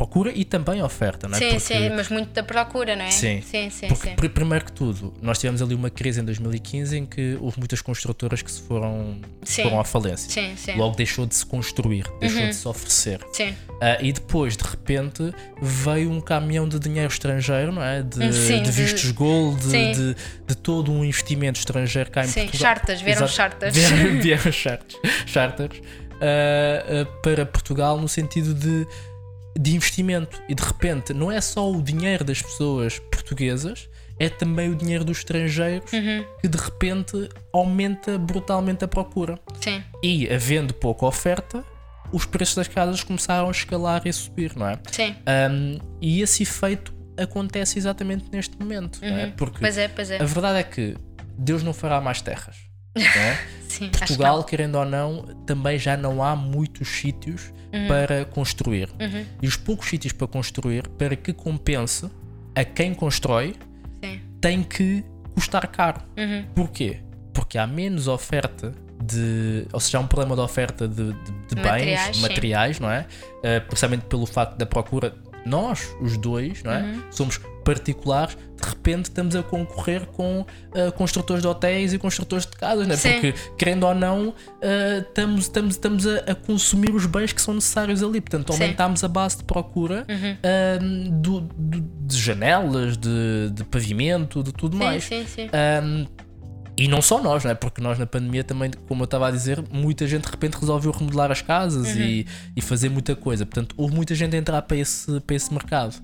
Procura 0.00 0.32
e 0.34 0.46
também 0.46 0.82
oferta, 0.82 1.28
não 1.28 1.36
é? 1.36 1.38
Sim, 1.38 1.44
Porque- 1.50 1.60
sim, 1.60 1.88
mas 1.90 2.08
muito 2.08 2.32
da 2.32 2.42
procura, 2.42 2.96
não 2.96 3.04
é? 3.04 3.10
Sim. 3.10 3.42
sim, 3.42 3.68
sim. 3.68 3.86
porque, 3.88 4.08
sim. 4.08 4.14
pri- 4.16 4.28
primeiro 4.30 4.64
que 4.64 4.72
tudo, 4.72 5.12
nós 5.20 5.38
tivemos 5.38 5.60
ali 5.60 5.74
uma 5.74 5.90
crise 5.90 6.20
em 6.20 6.24
2015 6.24 6.96
em 6.96 7.04
que 7.04 7.36
houve 7.38 7.58
muitas 7.58 7.82
construtoras 7.82 8.40
que 8.40 8.50
se 8.50 8.62
foram, 8.62 9.18
Sim. 9.44 9.64
foram 9.64 9.78
à 9.78 9.84
falência. 9.84 10.30
Sim, 10.30 10.54
sim. 10.56 10.74
Logo 10.76 10.96
deixou 10.96 11.26
de 11.26 11.34
se 11.34 11.44
construir, 11.44 12.06
deixou 12.18 12.40
de 12.46 12.54
se 12.54 12.66
oferecer. 12.66 13.20
Sim, 13.32 13.54
Ah, 13.82 13.98
e 14.00 14.10
depois, 14.12 14.56
de 14.56 14.64
repente, 14.64 15.34
veio 15.60 16.10
um 16.10 16.20
caminhão 16.20 16.66
de 16.68 16.78
dinheiro 16.78 17.10
estrangeiro, 17.12 17.70
não 17.72 17.82
é? 17.82 18.02
De, 18.02 18.32
Sim, 18.32 18.62
de 18.62 18.70
de- 18.70 18.70
vistos 18.72 19.10
gold, 19.10 19.60
de, 19.60 19.70
Sim. 19.70 19.92
de, 19.92 20.16
de 20.46 20.54
todo 20.54 20.90
um 20.92 21.04
investimento 21.04 21.58
estrangeiro 21.58 22.10
cá 22.10 22.24
em 22.24 22.28
sim. 22.28 22.42
Portugal. 22.42 22.60
Chartas, 22.74 23.00
vieram 23.02 23.18
Exato. 23.26 23.32
chartas. 23.32 23.76
Vieram, 23.76 24.20
vieram 24.20 24.52
charters, 24.52 24.98
charters, 25.26 25.80
ah, 26.20 27.02
ah, 27.02 27.06
para 27.22 27.44
Portugal 27.46 27.98
no 27.98 28.08
sentido 28.08 28.52
de, 28.54 28.86
de 29.58 29.74
investimento. 29.74 30.42
E 30.48 30.54
de 30.54 30.62
repente, 30.62 31.12
não 31.12 31.30
é 31.30 31.40
só 31.40 31.70
o 31.70 31.82
dinheiro 31.82 32.24
das 32.24 32.40
pessoas 32.42 32.98
portuguesas, 32.98 33.88
é 34.18 34.28
também 34.28 34.70
o 34.70 34.74
dinheiro 34.76 35.04
dos 35.04 35.18
estrangeiros 35.18 35.92
Uhum, 35.92 36.24
que 36.40 36.48
de 36.48 36.58
repente 36.58 37.28
aumenta 37.52 38.18
brutalmente 38.18 38.84
a 38.84 38.88
procura. 38.88 39.38
Sim, 39.60 39.82
E 40.02 40.28
havendo 40.32 40.74
pouca 40.74 41.06
oferta, 41.06 41.64
os 42.12 42.24
preços 42.26 42.54
das 42.56 42.68
casas 42.68 43.02
começaram 43.02 43.48
a 43.48 43.50
escalar 43.50 44.02
e 44.04 44.10
a 44.10 44.12
subir, 44.12 44.54
não 44.56 44.68
é? 44.68 44.78
sim. 44.90 45.14
Um, 45.50 45.78
e 46.00 46.20
esse 46.20 46.42
efeito 46.42 46.92
acontece 47.16 47.78
exatamente 47.78 48.26
neste 48.32 48.58
momento, 48.58 48.98
não 49.02 49.08
é? 49.16 49.26
Porque 49.28 49.58
Pois 49.58 49.76
é, 49.78 49.88
pois 49.88 50.10
é. 50.10 50.20
a 50.20 50.24
verdade 50.24 50.58
é 50.58 50.62
que 50.64 50.96
Deus 51.38 51.62
não 51.62 51.72
fará 51.72 52.00
mais 52.00 52.20
terras. 52.20 52.56
É? 52.96 53.36
Sim, 53.68 53.88
que 53.88 53.98
Portugal, 53.98 54.38
não. 54.38 54.42
querendo 54.42 54.74
ou 54.76 54.84
não, 54.84 55.22
também 55.46 55.78
já 55.78 55.96
não 55.96 56.22
há 56.22 56.34
muitos 56.34 56.88
sítios 56.88 57.52
Uhum. 57.72 57.86
para 57.88 58.24
construir. 58.24 58.88
Uhum, 59.00 59.24
E 59.42 59.46
os 59.46 59.56
poucos 59.56 59.88
sítios 59.88 60.12
para 60.12 60.26
construir, 60.26 60.88
para 60.88 61.14
que 61.14 61.32
compense 61.32 62.10
a 62.54 62.64
quem 62.64 62.92
constrói, 62.94 63.54
Sim. 64.02 64.20
tem 64.40 64.62
que 64.62 65.04
custar 65.34 65.66
caro. 65.68 66.00
Uhum, 66.18 66.44
Porquê? 66.54 66.98
Porque 67.32 67.56
há 67.58 67.66
menos 67.66 68.08
oferta 68.08 68.72
de. 69.02 69.66
Ou 69.72 69.78
seja, 69.80 69.98
há 69.98 70.00
um 70.00 70.06
problema 70.06 70.34
de 70.34 70.40
oferta 70.42 70.86
de, 70.88 71.12
de- 71.12 71.32
de 71.48 71.54
bens, 71.54 71.64
Materiais, 71.64 72.16
sim. 72.16 72.22
materiais, 72.22 72.80
não 72.80 72.90
é? 72.90 73.06
Uh, 73.38 73.66
precisamente 73.66 74.04
pelo 74.06 74.26
facto 74.26 74.56
da 74.58 74.66
procura. 74.66 75.14
Nós, 75.46 75.88
os 76.02 76.16
dois, 76.18 76.62
não 76.62 76.72
é? 76.72 76.82
Uhum. 76.82 77.02
Somos 77.10 77.38
particulares, 77.64 78.36
de 78.60 78.68
repente 78.68 79.06
estamos 79.06 79.34
a 79.34 79.42
concorrer 79.42 80.06
com 80.06 80.40
uh, 80.42 80.92
construtores 80.96 81.42
de 81.42 81.48
hotéis 81.48 81.92
e 81.92 81.98
construtores 81.98 82.46
de 82.46 82.52
casas, 82.52 82.88
é? 82.88 82.96
Sim. 82.96 83.12
Porque, 83.12 83.34
querendo 83.58 83.86
ou 83.86 83.94
não, 83.94 84.28
uh, 84.28 84.34
estamos, 85.00 85.40
estamos, 85.42 85.74
estamos 85.74 86.06
a, 86.06 86.16
a 86.30 86.34
consumir 86.34 86.90
os 86.94 87.06
bens 87.06 87.32
que 87.32 87.40
são 87.40 87.54
necessários 87.54 88.02
ali. 88.02 88.20
Portanto, 88.20 88.52
Sim. 88.52 88.62
aumentamos 88.62 89.02
a 89.04 89.08
base 89.08 89.38
de 89.38 89.44
procura 89.44 90.06
Uhum. 90.08 90.36
um, 90.82 91.20
do- 91.20 91.40
do- 91.40 91.80
de 92.06 92.18
janelas, 92.18 92.96
de, 92.96 93.50
de 93.52 93.64
pavimento, 93.64 94.42
de 94.42 94.52
tudo 94.52 94.76
mais. 94.76 95.04
Sim, 95.04 95.24
sim, 95.26 95.48
sim. 95.48 95.50
Um, 95.84 96.06
e 96.84 96.88
não 96.88 97.02
só 97.02 97.22
nós, 97.22 97.44
não 97.44 97.50
é? 97.50 97.54
Porque 97.54 97.80
nós 97.80 97.98
na 97.98 98.06
pandemia 98.06 98.42
também, 98.42 98.70
como 98.88 99.02
eu 99.02 99.04
estava 99.04 99.28
a 99.28 99.30
dizer, 99.30 99.62
muita 99.70 100.06
gente 100.06 100.24
de 100.24 100.30
repente 100.30 100.54
resolveu 100.54 100.90
remodelar 100.92 101.30
as 101.30 101.42
casas 101.42 101.94
e, 101.96 102.26
e 102.56 102.60
fazer 102.62 102.88
muita 102.88 103.14
coisa. 103.14 103.44
Portanto, 103.44 103.74
houve 103.76 103.94
muita 103.94 104.14
gente 104.14 104.34
a 104.34 104.38
entrar 104.38 104.62
para 104.62 104.76
esse, 104.76 105.20
para 105.20 105.36
esse 105.36 105.52
mercado. 105.52 105.94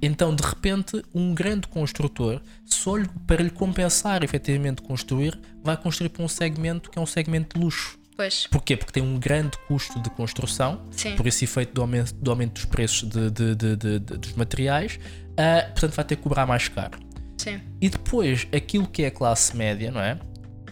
Então, 0.00 0.34
de 0.34 0.42
repente, 0.42 1.02
um 1.14 1.34
grande 1.34 1.66
construtor, 1.66 2.40
só 2.64 2.96
lhe- 2.96 3.08
para 3.26 3.42
lhe 3.42 3.50
compensar 3.50 4.22
efetivamente 4.22 4.82
construir, 4.82 5.38
vai 5.64 5.76
construir 5.76 6.10
para 6.10 6.22
um 6.24 6.28
segmento 6.28 6.90
que 6.90 6.98
é 6.98 7.02
um 7.02 7.06
segmento 7.06 7.58
de 7.58 7.64
luxo. 7.64 7.98
Pois, 8.16 8.46
Porquê? 8.48 8.76
Porque 8.76 8.92
tem 8.92 9.02
um 9.02 9.18
grande 9.18 9.56
custo 9.66 9.98
de 10.00 10.10
construção, 10.10 10.82
Sim. 10.90 11.16
por 11.16 11.26
esse 11.26 11.44
efeito 11.44 11.72
do 11.72 11.80
aumento, 11.80 12.12
do 12.14 12.30
aumento 12.30 12.52
dos 12.52 12.66
preços 12.66 13.08
de- 13.08 13.30
de- 13.30 13.54
de- 13.76 13.98
dos 13.98 14.34
materiais, 14.34 15.00
ah, 15.38 15.62
portanto 15.72 15.94
vai 15.94 16.04
ter 16.04 16.16
que 16.16 16.22
cobrar 16.22 16.44
mais 16.46 16.68
caro. 16.68 16.98
Sim. 17.40 17.60
E 17.80 17.88
depois, 17.88 18.46
aquilo 18.54 18.86
que 18.86 19.02
é 19.02 19.06
a 19.06 19.10
classe 19.10 19.56
média, 19.56 19.90
não 19.90 20.00
é? 20.00 20.18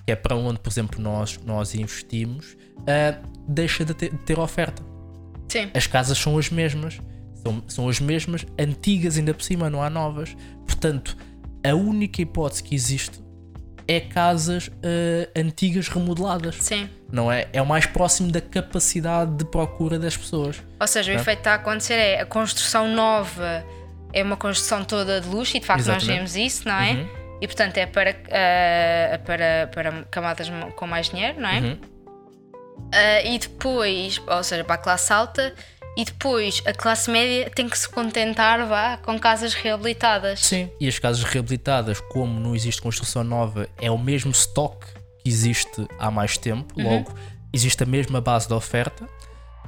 Que 0.07 0.13
é 0.13 0.17
para 0.17 0.37
onde, 0.37 0.59
por 0.61 0.71
exemplo, 0.71 1.01
nós, 1.01 1.39
nós 1.45 1.75
investimos, 1.75 2.57
ah, 2.87 3.19
deixa 3.49 3.85
de 3.85 3.95
ter, 3.95 4.11
de 4.11 4.19
ter 4.19 4.39
oferta. 4.39 4.83
Sim, 5.49 5.71
As 5.75 5.87
casas 5.87 6.19
são 6.19 6.37
as 6.39 6.51
mesmas, 6.51 7.01
são, 7.43 7.63
são 7.67 7.89
as 7.89 8.01
mesmas, 8.01 8.45
antigas 8.59 9.17
ainda 9.17 9.33
por 9.33 9.43
cima, 9.43 9.71
não 9.71 9.83
há 9.83 9.89
novas. 9.89 10.37
Portanto, 10.67 11.17
a 11.67 11.75
única 11.75 12.21
hipótese 12.23 12.63
que 12.63 12.75
existe 12.75 13.19
é 13.87 14.01
casas 14.01 14.69
uh, 14.69 14.71
antigas 15.35 15.89
remodeladas. 15.89 16.57
Sim. 16.61 16.91
Não 17.11 17.33
é? 17.33 17.49
É 17.55 17.63
o 17.63 17.67
mais 17.67 17.87
próximo 17.87 18.31
da 18.31 18.41
capacidade 18.43 19.35
de 19.37 19.45
procura 19.47 19.99
das 19.99 20.15
pessoas. 20.15 20.63
Ou 20.79 20.87
seja, 20.87 21.13
o 21.13 21.15
É. 21.15 21.19
efeito 21.19 21.39
que 21.39 21.41
está 21.41 21.53
a 21.53 21.55
acontecer 21.55 21.95
é 21.95 22.21
a 22.21 22.27
construção 22.27 22.87
nova 22.95 23.65
é 24.13 24.23
uma 24.23 24.37
construção 24.37 24.85
toda 24.85 25.21
de 25.21 25.29
luxo 25.29 25.57
e 25.57 25.61
de 25.61 25.67
facto 25.67 25.81
nós 25.87 26.03
Exatamente. 26.03 26.17
vemos 26.17 26.37
isso, 26.37 26.69
não 26.69 26.75
é? 26.75 26.93
Uhum. 26.93 27.09
E 27.41 27.47
portanto 27.47 27.77
é 27.79 27.87
para, 27.87 28.11
ah, 28.31 29.19
para, 29.25 29.71
para 29.73 30.03
camadas 30.11 30.49
com 30.77 30.87
mais 30.87 31.09
dinheiro, 31.09 31.41
não 31.41 31.49
é? 31.49 31.61
Uhum. 31.61 31.79
Ah, 32.93 33.23
e 33.23 33.39
depois, 33.39 34.21
ou 34.27 34.43
seja, 34.43 34.65
para 34.65 34.75
a 34.75 34.79
classe 34.79 35.13
alta, 35.13 35.55
e 35.97 36.05
depois 36.05 36.63
a 36.65 36.73
classe 36.73 37.11
média 37.11 37.51
tem 37.51 37.69
que 37.69 37.77
se 37.79 37.89
contentar 37.89 38.65
vá, 38.67 38.97
com 38.99 39.19
casas 39.19 39.53
reabilitadas. 39.55 40.41
Sim. 40.41 40.71
E 40.81 40.87
as 40.89 40.99
casas 40.99 41.25
reabilitadas, 41.25 42.01
como 42.01 42.39
não 42.39 42.55
existe 42.55 42.81
construção 42.81 43.25
nova, 43.25 43.69
é 43.81 43.91
o 43.91 43.99
mesmo 43.99 44.31
stock 44.31 44.87
que 45.23 45.29
existe 45.29 45.87
há 45.99 46.11
mais 46.11 46.37
tempo, 46.39 46.73
Uhum. 46.79 46.89
logo 46.89 47.13
existe 47.53 47.83
a 47.83 47.87
mesma 47.87 48.21
base 48.21 48.47
de 48.47 48.55
oferta. 48.55 49.09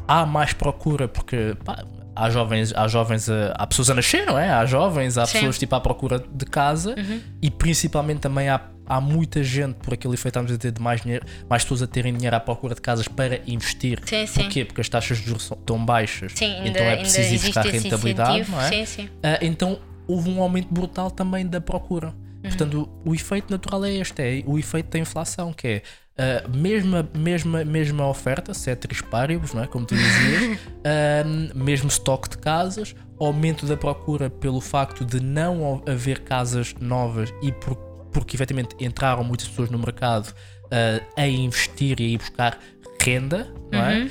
Há 0.07 0.27
mais 0.27 0.53
procura 0.53 1.07
porque 1.09 1.57
pá, 1.65 1.85
há 2.17 2.31
jovens, 2.31 2.73
há 2.75 2.89
jovens, 2.89 3.29
a- 3.31 3.53
há 3.57 3.67
pessoas 3.67 3.91
a 3.91 3.95
nascer, 3.95 4.27
não 4.27 4.39
é? 4.39 4.51
Há 4.51 4.65
jovens, 4.67 5.17
há 5.17 5.27
Sim. 5.27 5.33
pessoas 5.35 5.59
tipo 5.59 5.75
à 5.75 5.81
procura 5.81 6.19
de 6.33 6.45
casa 6.45 6.95
Uhum. 6.99 7.21
e 7.41 7.51
principalmente 7.51 8.19
também 8.21 8.49
há, 8.49 8.61
há 8.87 9.01
muita 9.01 9.43
gente 9.45 9.75
por 9.77 9.95
aquele 9.95 10.15
efeito 10.15 10.29
estamos 10.39 10.53
a 10.53 10.59
ter 10.59 10.73
de 10.73 10.83
mais 10.83 11.01
dinheiro, 11.03 11.25
mais 11.49 11.63
pessoas 11.63 11.83
a 11.83 11.87
terem 11.87 12.13
dinheiro 12.13 12.35
à 12.35 12.41
procura 12.41 12.75
de 12.75 12.81
casas 12.81 13.07
para 13.07 13.41
investir. 13.47 14.01
Sim, 14.05 14.27
sim. 14.27 14.41
Porquê? 14.43 14.65
Porque 14.65 14.81
as 14.81 14.89
taxas 14.89 15.19
de 15.19 15.27
juros 15.27 15.45
são 15.45 15.57
tão 15.59 15.85
baixas, 15.85 16.33
Sim, 16.35 16.47
ainda, 16.57 16.69
então 16.71 16.83
é 16.87 16.97
preciso 16.97 17.35
ir 17.35 17.39
buscar 17.39 17.65
rentabilidade, 17.67 18.51
não 18.51 18.61
é? 18.61 18.69
Sim, 18.69 18.85
sim. 18.87 19.09
Ah, 19.23 19.39
então 19.41 19.79
houve 20.09 20.29
um 20.29 20.43
aumento 20.43 20.69
brutal 20.75 21.09
também 21.11 21.47
da 21.47 21.61
procura. 21.61 22.09
Uhum. 22.09 22.49
Portanto, 22.49 22.91
o, 23.05 23.11
o 23.11 23.15
efeito 23.15 23.51
natural 23.51 23.85
é 23.85 23.93
este, 23.93 24.21
é 24.23 24.43
o 24.47 24.59
efeito 24.59 24.91
da 24.91 24.99
inflação, 24.99 25.53
que 25.53 25.69
é 25.69 25.83
a 26.21 26.49
mesma, 26.49 27.09
mesma, 27.17 27.65
mesma 27.65 28.07
oferta, 28.07 28.53
ceteris 28.53 29.01
paribus, 29.01 29.55
não 29.55 29.63
é? 29.63 29.67
como 29.67 29.87
tu 29.87 29.95
dizias, 29.95 30.59
ah, 30.85 31.55
mesmo 31.55 31.89
estoque 31.89 32.29
de 32.29 32.39
casas, 32.39 32.95
aumento 33.19 33.65
da 33.65 33.77
procura 33.77 34.29
pelo 34.29 34.61
facto 34.61 35.05
de 35.05 35.21
não 35.21 35.83
haver 35.87 36.21
casas 36.21 36.75
novas 36.79 37.33
e 37.43 37.51
por, 37.53 37.75
porque 38.13 38.37
efetivamente 38.37 38.77
entraram 38.79 39.25
muitas 39.25 39.49
pessoas 39.49 39.71
no 39.71 39.79
mercado 39.79 40.35
ah, 40.71 41.01
a 41.17 41.27
investir 41.27 41.99
e 42.01 42.05
a 42.05 42.09
ir 42.09 42.19
buscar 42.19 42.59
renda, 43.03 43.51
não 43.73 43.81
é? 43.81 44.01
Uhum. 44.01 44.11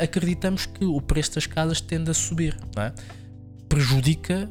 Acreditamos 0.00 0.64
que 0.64 0.86
o 0.86 1.02
preço 1.02 1.34
das 1.34 1.46
casas 1.46 1.82
tende 1.82 2.10
a 2.10 2.14
subir, 2.14 2.56
não 2.74 2.82
é? 2.82 2.92
prejudica 3.68 4.50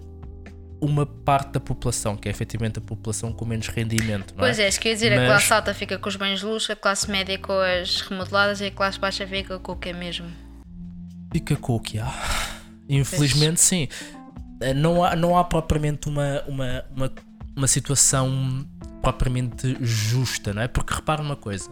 uma 0.82 1.05
parte 1.05 1.51
da 1.51 1.59
população, 1.59 2.17
que 2.17 2.27
é 2.27 2.32
efetivamente 2.32 2.79
a 2.79 2.82
população 2.82 3.32
com 3.32 3.45
menos 3.45 3.67
rendimento. 3.67 4.32
Não 4.34 4.39
Pois 4.39 4.57
é, 4.59 4.67
isso 4.67 4.79
quer 4.79 4.93
dizer, 4.93 5.13
a 5.13 5.17
Mas- 5.17 5.27
classe 5.27 5.53
alta 5.53 5.73
fica 5.73 5.97
com 5.99 6.09
os 6.09 6.15
bens 6.15 6.39
de 6.39 6.45
luxo, 6.45 6.71
a 6.71 6.75
classe 6.75 7.09
média 7.09 7.38
com 7.38 7.53
as 7.53 8.01
remodeladas 8.01 8.59
e 8.61 8.65
a 8.65 8.71
classe 8.71 8.99
baixa 8.99 9.25
fica 9.27 9.59
com 9.59 9.71
o 9.73 9.75
que 9.75 9.89
é 9.89 9.93
mesmo. 9.93 10.27
Fica 11.32 11.55
com 11.55 11.75
o 11.75 11.79
que 11.79 11.99
há. 11.99 12.11
Infelizmente, 12.89 13.61
sim. 13.61 13.88
Eh, 14.59 14.73
Não 14.73 15.03
há, 15.03 15.15
não 15.15 15.38
há 15.38 15.43
propriamente 15.43 16.09
uma, 16.09 16.41
uma, 16.47 16.84
uma, 16.95 17.11
uma 17.55 17.67
situação 17.67 18.65
propriamente 19.01 19.77
justa, 19.82 20.53
não 20.53 20.61
é? 20.61 20.67
Porque 20.67 20.93
repara 20.93 21.21
uma 21.21 21.36
coisa. 21.36 21.69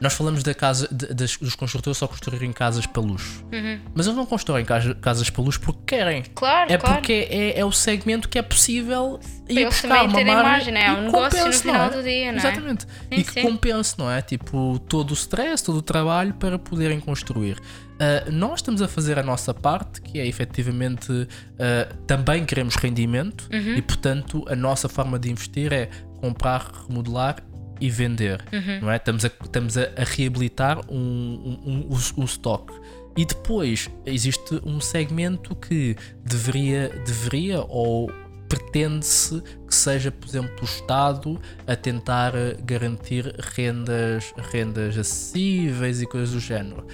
Nós 0.00 0.12
falamos 0.14 0.42
da 0.44 0.54
casa, 0.54 0.86
de- 0.92 1.12
das, 1.12 1.36
dos 1.36 1.56
construtores 1.56 1.98
só 1.98 2.06
construírem 2.06 2.52
casas 2.52 2.86
para 2.86 3.02
luxo. 3.02 3.44
Uhum. 3.52 3.80
Mas 3.94 4.06
eles 4.06 4.16
não 4.16 4.24
constroem 4.26 4.64
casa- 4.64 4.94
casas 4.94 5.28
para 5.28 5.42
luxo 5.42 5.60
porque 5.60 5.80
querem. 5.96 6.22
Claro, 6.34 6.72
É 6.72 6.78
claro. 6.78 6.94
porque 6.96 7.26
é, 7.28 7.58
é 7.58 7.64
o 7.64 7.72
segmento 7.72 8.28
que 8.28 8.38
é 8.38 8.42
possível 8.42 9.18
ir 9.48 9.58
eles 9.62 9.74
buscar 9.74 10.06
também 10.08 10.24
uma 10.24 10.42
margem 10.42 10.74
é? 10.76 10.82
É 10.84 10.88
e 10.88 10.92
um 10.92 11.02
negócio 11.06 11.44
no 11.46 11.52
final 11.52 11.86
é? 11.86 11.90
do 11.90 12.02
dia, 12.02 12.26
não 12.32 12.38
é? 12.38 12.42
Exatamente. 12.42 12.86
e 13.10 13.24
que 13.24 13.32
sim. 13.32 13.42
compense, 13.42 13.98
não 13.98 14.08
é? 14.10 14.22
Tipo, 14.22 14.78
todo 14.88 15.10
o 15.10 15.14
stress, 15.14 15.64
todo 15.64 15.78
o 15.78 15.82
trabalho 15.82 16.32
para 16.34 16.58
poderem 16.58 17.00
construir. 17.00 17.58
Ah, 18.00 18.30
nós 18.30 18.60
estamos 18.60 18.80
a 18.80 18.86
fazer 18.86 19.18
a 19.18 19.22
nossa 19.24 19.52
parte, 19.52 20.00
que 20.00 20.20
é 20.20 20.26
efetivamente 20.26 21.26
ah, 21.58 21.92
também 22.06 22.44
queremos 22.44 22.76
rendimento 22.76 23.48
Uhum. 23.52 23.74
e, 23.74 23.82
portanto, 23.82 24.44
a 24.48 24.54
nossa 24.54 24.88
forma 24.88 25.18
de 25.18 25.28
investir 25.30 25.72
é 25.72 25.88
comprar, 26.20 26.70
remodelar 26.88 27.36
e 27.80 27.90
vender, 27.90 28.42
Uhum. 28.52 28.80
não 28.82 28.90
é? 28.90 28.96
Estamos 28.96 29.24
a, 29.24 29.28
estamos 29.42 29.76
a, 29.78 29.82
a 29.96 30.04
reabilitar 30.04 30.78
um, 30.90 30.96
um, 30.98 31.70
um, 31.70 31.88
o, 31.90 32.22
o 32.22 32.24
stock. 32.24 32.72
E 33.16 33.24
depois 33.24 33.90
existe 34.06 34.60
um 34.64 34.80
segmento 34.80 35.54
que 35.56 35.96
deveria, 36.24 36.88
deveria 37.04 37.60
ou 37.62 38.10
pretende-se 38.48 39.42
que 39.66 39.74
seja, 39.74 40.10
por 40.10 40.26
exemplo, 40.28 40.54
o 40.62 40.64
Estado 40.64 41.40
a 41.66 41.74
tentar 41.76 42.32
garantir 42.64 43.34
rendas, 43.56 44.32
rendas 44.52 44.96
acessíveis 44.96 46.00
e 46.00 46.06
coisas 46.06 46.30
do 46.30 46.40
género. 46.40 46.86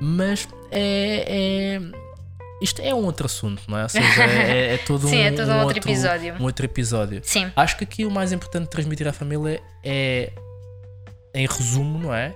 Mas 0.00 0.48
é, 0.70 1.76
é- 1.76 2.07
isto 2.60 2.80
é 2.82 2.94
um 2.94 3.04
outro 3.04 3.26
assunto, 3.26 3.62
não 3.68 3.78
é? 3.78 3.82
Ou 3.84 3.88
seja, 3.88 4.22
é, 4.24 4.74
é 4.74 4.78
todo, 4.86 5.08
Sim, 5.08 5.16
um, 5.16 5.20
é 5.22 5.30
todo 5.32 5.50
um 5.50 5.60
outro 5.62 5.78
episódio. 5.78 6.34
Um 6.40 6.44
outro 6.44 6.64
episódio. 6.66 7.20
Sim. 7.24 7.50
Acho 7.54 7.76
que 7.76 7.84
aqui 7.84 8.04
o 8.04 8.10
mais 8.10 8.32
importante 8.32 8.64
de 8.64 8.70
transmitir 8.70 9.06
à 9.06 9.12
família 9.12 9.62
é, 9.84 10.32
em 11.34 11.46
resumo, 11.46 11.98
não 11.98 12.14
é? 12.14 12.34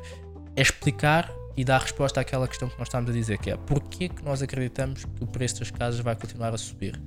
É 0.57 0.63
explicar 0.63 1.33
e 1.57 1.65
dar 1.65 1.81
resposta 1.81 2.21
àquela 2.21 2.47
questão 2.49 2.69
que 2.69 2.79
nós 2.79 2.89
estamos 2.89 3.11
a 3.11 3.13
dizer, 3.13 3.39
que 3.39 3.51
é 3.51 3.57
porquê 3.57 4.09
que 4.09 4.25
nós 4.25 4.43
acreditamos 4.43 5.05
que 5.05 5.25
o 5.25 5.27
preço 5.27 5.59
das 5.61 5.71
casas 5.71 6.01
vai 6.01 6.15
continuar 6.17 6.55
a 6.55 6.59
subir? 6.59 7.01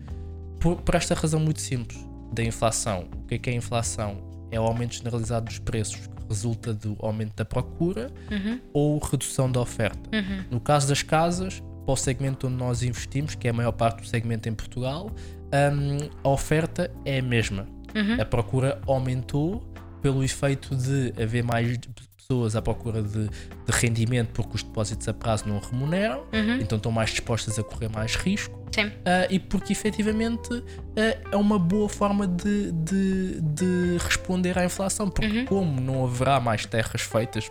Por, 0.59 0.77
por 0.77 0.95
esta 0.95 1.15
razão 1.15 1.39
muito 1.39 1.61
simples 1.61 1.97
da 2.33 2.43
inflação. 2.43 3.07
O 3.23 3.27
que 3.27 3.35
é 3.35 3.37
que 3.37 3.49
é 3.49 3.53
a 3.53 3.55
inflação? 3.55 4.17
É 4.51 4.59
o 4.59 4.63
aumento 4.63 4.95
generalizado 4.95 5.45
dos 5.45 5.57
preços 5.59 5.95
que 5.95 6.27
resulta 6.29 6.73
do 6.73 6.95
aumento 6.99 7.35
da 7.35 7.45
procura 7.45 8.11
Uhum. 8.31 8.59
ou 8.73 8.97
redução 8.99 9.51
da 9.51 9.59
oferta. 9.61 10.09
Uhum. 10.15 10.43
No 10.51 10.59
caso 10.59 10.87
das 10.87 11.01
casas, 11.01 11.61
para 11.85 11.93
o 11.93 11.95
segmento 11.95 12.47
onde 12.47 12.55
nós 12.55 12.81
investimos, 12.83 13.35
que 13.35 13.47
é 13.47 13.51
a 13.51 13.53
maior 13.53 13.71
parte 13.71 14.01
do 14.01 14.07
segmento 14.07 14.49
em 14.49 14.53
Portugal, 14.53 15.11
hum, 15.11 16.09
a 16.23 16.29
oferta 16.29 16.91
é 17.05 17.19
a 17.19 17.21
mesma. 17.21 17.67
Uhum. 17.95 18.19
A 18.21 18.25
procura 18.25 18.81
aumentou 18.87 19.63
pelo 20.01 20.23
efeito 20.23 20.75
de 20.75 21.13
haver 21.21 21.43
mais 21.43 21.77
pessoas 22.17 22.55
à 22.55 22.61
procura 22.61 23.03
de, 23.03 23.27
de 23.29 23.71
rendimento 23.71 24.29
porque 24.33 24.55
os 24.55 24.63
depósitos 24.63 25.07
a 25.07 25.13
prazo 25.13 25.47
não 25.47 25.59
remuneram, 25.59 26.23
Uhum. 26.33 26.55
então 26.59 26.77
estão 26.77 26.91
mais 26.91 27.11
dispostas 27.11 27.57
a 27.59 27.63
correr 27.63 27.87
mais 27.89 28.15
risco. 28.15 28.63
Sim. 28.73 28.91
ah, 29.05 29.25
e 29.29 29.39
porque 29.39 29.71
efetivamente 29.71 30.49
ah, 30.97 31.17
é 31.31 31.35
uma 31.37 31.57
boa 31.57 31.87
forma 31.87 32.27
de, 32.27 32.71
de, 32.73 33.39
de 33.41 33.97
responder 33.99 34.57
à 34.59 34.65
inflação, 34.65 35.07
porque 35.09 35.39
Uhum. 35.39 35.45
como 35.45 35.79
não 35.79 36.03
haverá 36.03 36.39
mais 36.39 36.65
terras 36.65 37.01
feitas, 37.01 37.49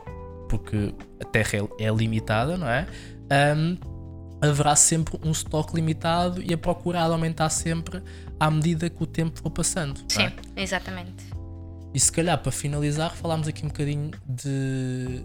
porque 0.48 0.92
a 1.20 1.24
terra 1.24 1.50
é, 1.78 1.84
é 1.86 1.90
limitada, 1.90 2.58
não 2.58 2.68
é? 2.68 2.86
Ahm, 3.30 3.76
haverá 4.48 4.76
sempre 4.76 5.18
um 5.24 5.30
estoque 5.30 5.74
limitado 5.74 6.42
e 6.42 6.52
a 6.52 6.58
procura 6.58 7.02
há 7.02 7.06
de 7.06 7.12
aumentar 7.12 7.48
sempre 7.50 8.02
à 8.38 8.50
medida 8.50 8.88
que 8.90 9.02
o 9.02 9.06
tempo 9.06 9.38
for 9.40 9.50
passando. 9.50 10.00
Sim, 10.08 10.22
é? 10.56 10.62
exatamente. 10.62 11.24
E 11.92 12.00
se 12.00 12.10
calhar 12.10 12.36
para 12.38 12.50
finalizar, 12.52 13.10
falámos 13.14 13.46
aqui 13.46 13.64
um 13.64 13.68
bocadinho 13.68 14.10
de, 14.28 15.22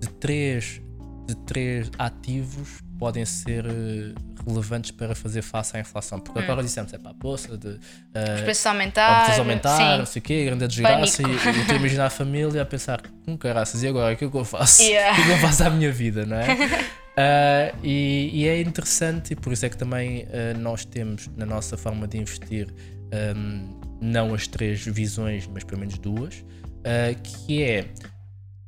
de, 0.00 0.08
três, 0.18 0.80
de 1.26 1.34
três 1.44 1.90
ativos 1.98 2.80
que 2.80 2.98
podem 2.98 3.24
ser 3.26 3.66
eh, 3.66 4.14
relevantes 4.46 4.90
para 4.92 5.14
fazer 5.14 5.42
face 5.42 5.76
à 5.76 5.80
inflação. 5.80 6.18
Porque 6.18 6.38
Hum. 6.38 6.42
agora 6.42 6.62
dissemos, 6.62 6.92
é 6.94 6.98
pá, 6.98 7.12
poça, 7.12 7.56
de 7.58 7.78
eh, 8.14 8.34
Os 8.36 8.40
preços 8.40 8.64
aumentaram. 8.66 9.24
preços 9.24 9.38
aumentar, 9.40 9.98
não 9.98 10.06
sei 10.06 10.20
o 10.20 10.22
quê, 10.22 10.44
grande 10.46 10.68
desgraça. 10.68 11.20
E 11.20 11.24
Pânico. 11.26 11.44
e 11.44 11.48
eu 11.48 11.60
estou 11.60 11.74
a 11.76 11.78
imaginar 11.78 12.06
a 12.06 12.10
família 12.10 12.62
a 12.62 12.66
pensar, 12.66 13.02
com 13.26 13.36
caraças, 13.36 13.82
e 13.82 13.86
agora 13.88 14.14
o 14.14 14.16
que 14.16 14.24
é 14.24 14.30
que 14.30 14.34
eu 14.36 14.44
faço? 14.44 14.82
Yeah. 14.82 15.12
O 15.12 15.16
que 15.16 15.20
é 15.20 15.24
que 15.26 15.30
eu 15.32 15.38
faço 15.48 15.64
à 15.64 15.68
minha 15.70 15.92
vida, 15.92 16.24
não 16.24 16.36
é? 16.36 16.46
Ah, 17.16 17.74
e, 17.82 18.30
e 18.32 18.48
é 18.48 18.60
interessante, 18.60 19.32
e 19.32 19.36
por 19.36 19.52
isso 19.52 19.66
é 19.66 19.68
que 19.68 19.76
também 19.76 20.26
ah, 20.30 20.56
nós 20.58 20.84
temos 20.84 21.28
na 21.36 21.44
nossa 21.44 21.76
forma 21.76 22.06
de 22.06 22.18
investir 22.18 22.72
ahm, 23.12 23.78
não 24.00 24.34
as 24.34 24.46
três 24.46 24.84
visões, 24.86 25.46
mas 25.46 25.64
pelo 25.64 25.80
menos 25.80 25.98
duas, 25.98 26.44
ah, 26.84 27.14
que 27.22 27.62
é 27.62 27.86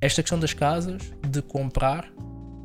esta 0.00 0.22
questão 0.22 0.38
das 0.38 0.52
casas 0.52 1.02
de 1.28 1.40
comprar 1.42 2.10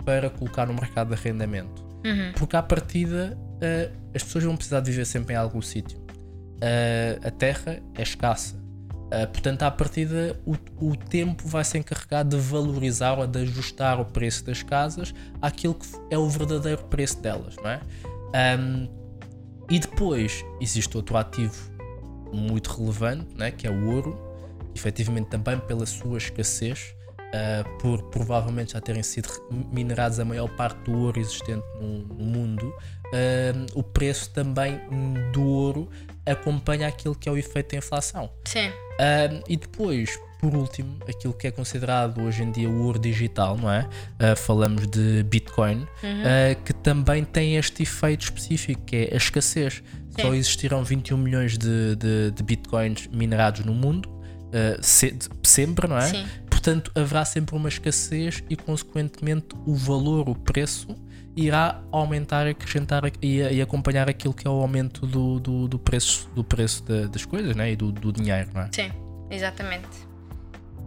para 0.04 0.30
colocar 0.30 0.66
no 0.66 0.74
mercado 0.74 1.10
de 1.10 1.14
arrendamento. 1.14 1.86
Uhum. 2.06 2.32
Porque 2.36 2.56
à 2.56 2.64
partida 2.64 3.38
as 4.16 4.24
pessoas 4.24 4.44
vão 4.44 4.56
precisar 4.56 4.80
de 4.80 4.92
viver 4.92 5.06
sempre 5.06 5.34
em 5.34 5.38
algum 5.38 5.62
sítio. 5.62 6.00
A 7.24 7.30
terra 7.32 7.82
é 7.96 8.02
escassa. 8.02 8.56
Ah, 9.12 9.26
portanto, 9.26 9.64
à 9.64 9.72
partida, 9.72 10.38
o, 10.46 10.56
o 10.90 10.96
tempo 10.96 11.48
vai 11.48 11.64
se 11.64 11.78
encarregar 11.78 12.26
de 12.26 12.38
valorizar 12.38 13.18
ou 13.18 13.26
de 13.26 13.40
ajustar 13.40 14.00
o 14.00 14.06
preço 14.06 14.44
das 14.46 14.62
casas 14.64 15.14
àquilo 15.42 15.76
que 15.76 15.88
é 16.10 16.18
o 16.18 16.28
verdadeiro 16.28 16.84
preço 16.86 17.22
delas, 17.22 17.56
não 17.58 17.70
é? 17.70 17.82
Ahm, 18.34 18.88
e 19.70 19.80
depois 19.80 20.44
existe 20.60 20.96
outro 20.98 21.18
ativo 21.18 21.72
muito 22.34 22.68
relevante, 22.68 23.28
né, 23.36 23.52
que 23.52 23.66
é 23.66 23.72
o 23.72 23.90
ouro, 23.90 24.18
efetivamente 24.76 25.30
também 25.30 25.58
pela 25.60 25.86
sua 25.86 26.18
escassez, 26.18 26.94
ah, 27.34 27.64
por 27.80 28.04
provavelmente 28.04 28.74
já 28.74 28.82
terem 28.82 29.04
sido 29.04 29.30
minerados 29.72 30.20
a 30.20 30.26
maior 30.26 30.50
parte 30.56 30.80
do 30.84 30.98
ouro 30.98 31.20
existente 31.20 31.66
no, 31.80 32.00
no 32.00 32.24
mundo, 32.24 32.68
uh, 32.68 33.66
o 33.80 33.84
preço 33.84 34.30
também 34.32 34.80
do 35.34 35.44
ouro 35.44 35.90
acompanha 36.32 36.88
aquilo 36.88 37.16
que 37.16 37.28
é 37.28 37.32
o 37.32 37.38
efeito 37.38 37.72
da 37.72 37.78
inflação. 37.78 38.30
Sim. 38.46 38.70
Uh, 38.70 39.44
e 39.48 39.56
depois, 39.56 40.20
por 40.40 40.56
último, 40.56 40.98
aquilo 41.08 41.34
que 41.34 41.48
é 41.48 41.52
considerado 41.52 42.22
hoje 42.22 42.44
em 42.44 42.52
dia 42.52 42.70
o 42.70 42.84
ouro 42.84 43.00
digital, 43.00 43.58
não 43.58 43.72
é? 43.72 43.88
Uh, 44.20 44.36
falamos 44.36 44.88
de 44.88 45.24
Bitcoin, 45.24 45.78
uhum. 45.78 45.86
uh, 45.86 46.64
que 46.64 46.74
também 46.74 47.24
tem 47.24 47.56
este 47.56 47.84
efeito 47.84 48.24
específico, 48.26 48.82
que 48.86 48.96
é 48.96 49.14
a 49.14 49.18
escassez. 49.18 49.84
Sim. 50.12 50.22
Só 50.22 50.34
existirão 50.34 50.84
21 50.84 51.18
milhões 51.18 51.58
de, 51.58 51.96
de, 51.96 52.32
de 52.32 52.44
Bitcoins 52.44 53.08
minerados 53.08 53.64
no 53.64 53.74
mundo, 53.74 54.10
uh, 54.10 54.78
se, 54.82 55.18
sempre, 55.44 55.88
não 55.88 55.98
é? 55.98 56.08
Sim. 56.08 56.26
Portanto, 56.50 56.92
haverá 56.96 57.24
sempre 57.24 57.56
uma 57.56 57.70
escassez 57.70 58.44
e, 58.50 58.56
consequentemente, 58.56 59.56
o 59.66 59.76
valor, 59.76 60.28
o 60.28 60.36
preço, 60.36 60.88
irá 61.38 61.80
aumentar, 61.92 62.48
acrescentar 62.48 63.04
e, 63.22 63.38
e 63.42 63.62
acompanhar 63.62 64.10
aquilo 64.10 64.34
que 64.34 64.48
é 64.48 64.50
o 64.50 64.60
aumento 64.60 65.06
do, 65.06 65.40
do, 65.40 65.68
do 65.68 65.78
preço, 65.78 66.28
do 66.34 66.44
preço 66.44 66.84
de, 66.84 67.08
das 67.08 67.24
coisas 67.26 67.56
né? 67.56 67.72
e 67.72 67.76
do, 67.76 67.92
do 67.92 68.12
dinheiro, 68.12 68.50
não 68.54 68.64
é? 68.64 68.70
Sim, 68.72 68.92
exatamente. 69.30 69.88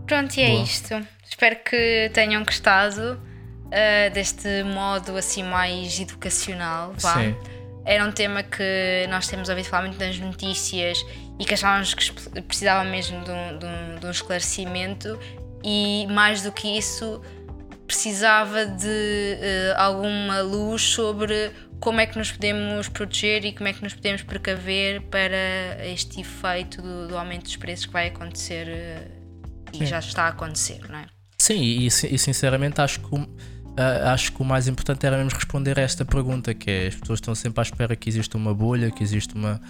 Pronto, 0.06 0.36
e 0.36 0.42
é 0.42 0.48
Boa. 0.48 0.62
isto. 0.64 1.06
Espero 1.24 1.56
que 1.64 2.10
tenham 2.12 2.42
gostado 2.44 3.12
uh, 3.12 4.12
deste 4.12 4.64
modo 4.64 5.16
assim 5.16 5.44
mais 5.44 6.00
educacional. 6.00 6.94
Vá. 6.98 7.14
Sim. 7.14 7.36
Era 7.84 8.04
um 8.04 8.10
tema 8.10 8.42
que 8.42 9.06
nós 9.08 9.28
temos 9.28 9.48
ouvido 9.48 9.66
falar 9.66 9.86
muito 9.86 9.98
nas 10.00 10.18
notícias 10.18 11.04
e 11.38 11.44
que 11.44 11.54
achávamos 11.54 11.94
que 11.94 12.42
precisava 12.42 12.84
mesmo 12.84 13.22
de 13.24 13.30
um, 13.30 13.58
de 13.58 13.66
um, 13.66 13.98
de 14.00 14.06
um 14.06 14.10
esclarecimento 14.10 15.18
e 15.64 16.06
mais 16.10 16.42
do 16.42 16.50
que 16.52 16.76
isso 16.76 17.22
precisava 17.90 18.66
de 18.66 18.86
uh, 18.86 19.74
alguma 19.76 20.40
luz 20.42 20.80
sobre 20.80 21.50
como 21.80 21.98
é 21.98 22.06
que 22.06 22.16
nos 22.16 22.30
podemos 22.30 22.88
proteger 22.88 23.44
e 23.44 23.52
como 23.52 23.66
é 23.66 23.72
que 23.72 23.82
nos 23.82 23.94
podemos 23.94 24.22
precaver 24.22 25.02
para 25.02 25.84
este 25.84 26.20
efeito 26.20 26.80
do, 26.80 27.08
do 27.08 27.18
aumento 27.18 27.42
dos 27.42 27.56
preços 27.56 27.86
que 27.86 27.92
vai 27.92 28.06
acontecer 28.06 28.68
uh, 28.68 29.72
e 29.72 29.78
Sim. 29.78 29.86
já 29.86 29.98
está 29.98 30.26
a 30.26 30.28
acontecer, 30.28 30.88
não 30.88 31.00
é? 31.00 31.06
Sim, 31.36 31.60
e, 31.60 31.86
e 31.88 31.90
sinceramente 31.90 32.80
acho 32.80 33.00
que, 33.00 33.12
uh, 33.12 33.28
acho 34.04 34.34
que 34.34 34.40
o 34.40 34.44
mais 34.44 34.68
importante 34.68 35.04
era 35.04 35.16
mesmo 35.16 35.32
responder 35.34 35.76
a 35.76 35.82
esta 35.82 36.04
pergunta, 36.04 36.54
que 36.54 36.70
é 36.70 36.86
as 36.86 36.94
pessoas 36.94 37.16
estão 37.16 37.34
sempre 37.34 37.60
à 37.60 37.64
espera 37.64 37.96
que 37.96 38.08
exista 38.08 38.36
uma 38.36 38.54
bolha, 38.54 38.88
que 38.92 39.02
existe 39.02 39.34
uma, 39.34 39.60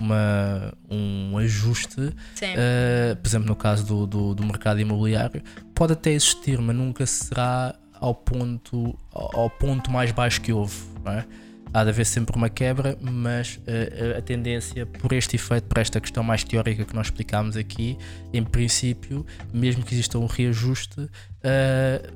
uma, 0.00 0.72
um 0.90 1.36
ajuste, 1.38 2.00
uh, 2.00 3.16
por 3.20 3.28
exemplo, 3.28 3.48
no 3.48 3.56
caso 3.56 3.84
do, 3.86 4.06
do, 4.06 4.34
do, 4.34 4.44
mercado 4.44 4.80
imobiliário, 4.80 5.42
pode 5.74 5.92
até 5.92 6.10
existir, 6.10 6.58
mas 6.60 6.74
nunca 6.74 7.04
será 7.06 7.74
ao 7.94 8.14
ponto, 8.14 8.98
ao 9.12 9.50
ponto 9.50 9.90
mais 9.90 10.10
baixo 10.10 10.40
que 10.40 10.52
houve. 10.52 10.76
Não 11.04 11.12
é? 11.12 11.26
Há 11.72 11.84
de 11.84 11.90
haver 11.90 12.04
sempre 12.04 12.36
uma 12.36 12.48
quebra, 12.48 12.98
mas 13.00 13.56
uh, 13.58 14.18
a 14.18 14.22
tendência, 14.22 14.84
por 14.86 15.12
este 15.12 15.36
efeito, 15.36 15.68
por 15.68 15.78
esta 15.78 16.00
questão 16.00 16.24
mais 16.24 16.42
teórica 16.42 16.84
que 16.84 16.94
nós 16.94 17.06
explicámos 17.06 17.56
aqui, 17.56 17.96
em 18.32 18.42
princípio, 18.42 19.24
mesmo 19.52 19.84
que 19.84 19.94
exista 19.94 20.18
um 20.18 20.26
reajuste, 20.26 21.00
uh, 21.00 21.10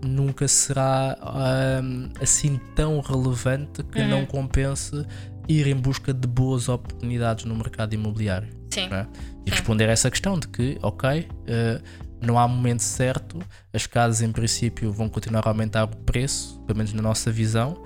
nunca 0.05 0.49
será 0.49 1.17
uh, 1.23 2.21
assim 2.21 2.61
tão 2.75 3.01
relevante 3.01 3.85
que 3.85 4.01
uhum. 4.01 4.09
não 4.09 4.27
compense 4.27 5.07
ir 5.49 5.67
em 5.67 5.75
busca 5.75 6.13
de 6.13 6.27
boas 6.27 6.69
oportunidades 6.69 7.45
no 7.45 7.55
mercado 7.55 7.95
imobiliário. 7.95 8.49
Sim. 8.71 8.89
É? 8.93 9.07
E 9.47 9.51
responder 9.51 9.89
a 9.89 9.93
essa 9.93 10.11
questão 10.11 10.39
de 10.39 10.49
que, 10.49 10.79
ok, 10.83 11.21
uh, 11.21 11.83
não 12.21 12.39
há 12.39 12.49
momento 12.49 12.81
certo, 12.81 13.39
as 13.73 13.87
casas 13.87 14.23
em 14.23 14.33
princípio 14.33 14.91
vão 14.93 15.09
continuar 15.09 15.47
a 15.47 15.51
aumentar 15.51 15.85
o 15.85 15.89
preço, 15.89 16.61
pelo 16.67 16.79
menos 16.79 16.93
na 16.93 17.03
nossa 17.03 17.31
visão, 17.31 17.77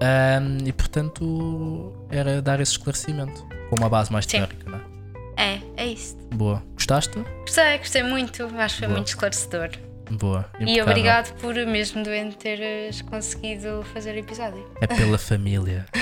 um, 0.00 0.66
e 0.66 0.72
portanto 0.72 2.06
era 2.08 2.40
dar 2.40 2.60
esse 2.60 2.72
esclarecimento 2.72 3.46
com 3.68 3.76
uma 3.76 3.88
base 3.88 4.10
mais 4.12 4.24
teórica, 4.24 4.70
não 4.70 4.78
é? 4.78 4.90
É, 5.36 5.60
é 5.76 5.86
isso. 5.86 6.16
Boa. 6.34 6.62
Gostaste? 6.74 7.18
Gostei, 7.40 7.78
gostei 7.78 8.02
muito, 8.02 8.44
acho 8.56 8.74
que 8.74 8.78
foi 8.80 8.88
Boa. 8.88 8.98
muito 8.98 9.08
esclarecedor. 9.08 9.70
Boa. 10.10 10.46
Impecável. 10.54 10.74
E 10.74 10.82
obrigado 10.82 11.34
por, 11.38 11.54
mesmo 11.54 12.02
doente, 12.02 12.36
teres 12.36 13.02
conseguido 13.02 13.84
fazer 13.92 14.14
o 14.14 14.18
episódio. 14.18 14.66
É 14.80 14.86
pela 14.86 15.18
família. 15.18 15.86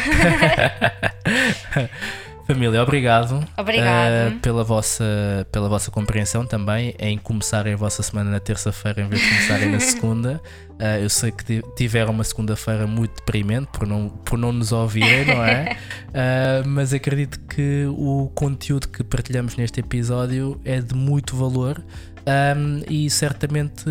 Família, 2.49 2.83
obrigado. 2.83 3.47
Obrigado. 3.59 4.37
Uh, 4.37 4.39
pela, 4.39 4.65
vossa, 4.65 5.47
pela 5.53 5.69
vossa 5.69 5.91
compreensão 5.91 6.47
também 6.47 6.95
em 6.99 7.19
começarem 7.19 7.75
a 7.75 7.77
vossa 7.77 8.03
semana 8.03 8.31
na 8.31 8.41
terça-feira 8.41 9.03
em 9.03 9.07
vez 9.07 9.21
de 9.21 9.29
começarem 9.29 9.71
na 9.71 9.79
segunda. 9.79 10.41
Uh, 10.71 11.03
eu 11.03 11.11
sei 11.11 11.31
que 11.31 11.63
tiveram 11.77 12.11
uma 12.11 12.25
segunda-feira 12.25 12.87
muito 12.87 13.17
deprimente 13.17 13.69
por 13.71 13.87
não, 13.87 14.09
por 14.09 14.39
não 14.39 14.51
nos 14.51 14.73
ouvirem, 14.73 15.27
não 15.27 15.45
é? 15.45 15.77
Uh, 16.09 16.67
mas 16.67 16.95
acredito 16.95 17.39
que 17.41 17.85
o 17.91 18.33
conteúdo 18.35 18.89
que 18.89 19.05
partilhamos 19.05 19.55
neste 19.55 19.81
episódio 19.81 20.59
é 20.65 20.81
de 20.81 20.95
muito 20.95 21.37
valor 21.37 21.85
um, 22.27 22.83
e 22.89 23.09
certamente 23.11 23.85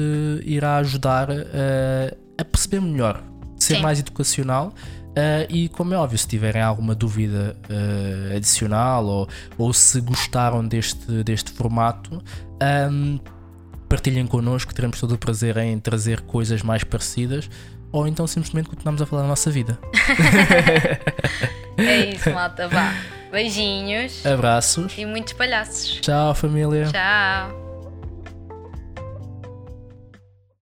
irá 0.43 0.77
ajudar 0.77 1.29
uh, 1.29 2.17
a 2.37 2.45
perceber 2.45 2.81
melhor, 2.81 3.21
ser 3.57 3.75
Sim. 3.75 3.81
mais 3.81 3.99
educacional. 3.99 4.73
Uh, 5.09 5.49
e 5.49 5.69
como 5.69 5.93
é 5.93 5.97
óbvio, 5.97 6.17
se 6.17 6.27
tiverem 6.27 6.61
alguma 6.61 6.93
dúvida 6.93 7.57
uh, 7.69 8.35
adicional 8.35 9.03
ou, 9.05 9.27
ou 9.57 9.73
se 9.73 9.99
gostaram 9.99 10.65
deste, 10.65 11.23
deste 11.23 11.51
formato, 11.51 12.21
um, 12.91 13.19
partilhem 13.89 14.27
connosco, 14.27 14.73
teremos 14.75 14.99
todo 14.99 15.13
o 15.13 15.17
prazer 15.17 15.57
em 15.57 15.79
trazer 15.79 16.21
coisas 16.21 16.61
mais 16.61 16.83
parecidas 16.83 17.49
ou 17.91 18.07
então 18.07 18.27
simplesmente 18.27 18.69
continuamos 18.69 19.01
a 19.01 19.05
falar 19.05 19.23
da 19.23 19.27
nossa 19.27 19.49
vida. 19.49 19.79
é 21.77 22.05
isso, 22.13 22.29
malta. 22.31 22.67
Vá. 22.67 22.93
Beijinhos. 23.31 24.25
Abraços. 24.25 24.93
E 24.97 25.05
muitos 25.05 25.33
palhaços. 25.33 25.99
Tchau, 26.01 26.33
família. 26.35 26.85
Tchau. 26.85 27.66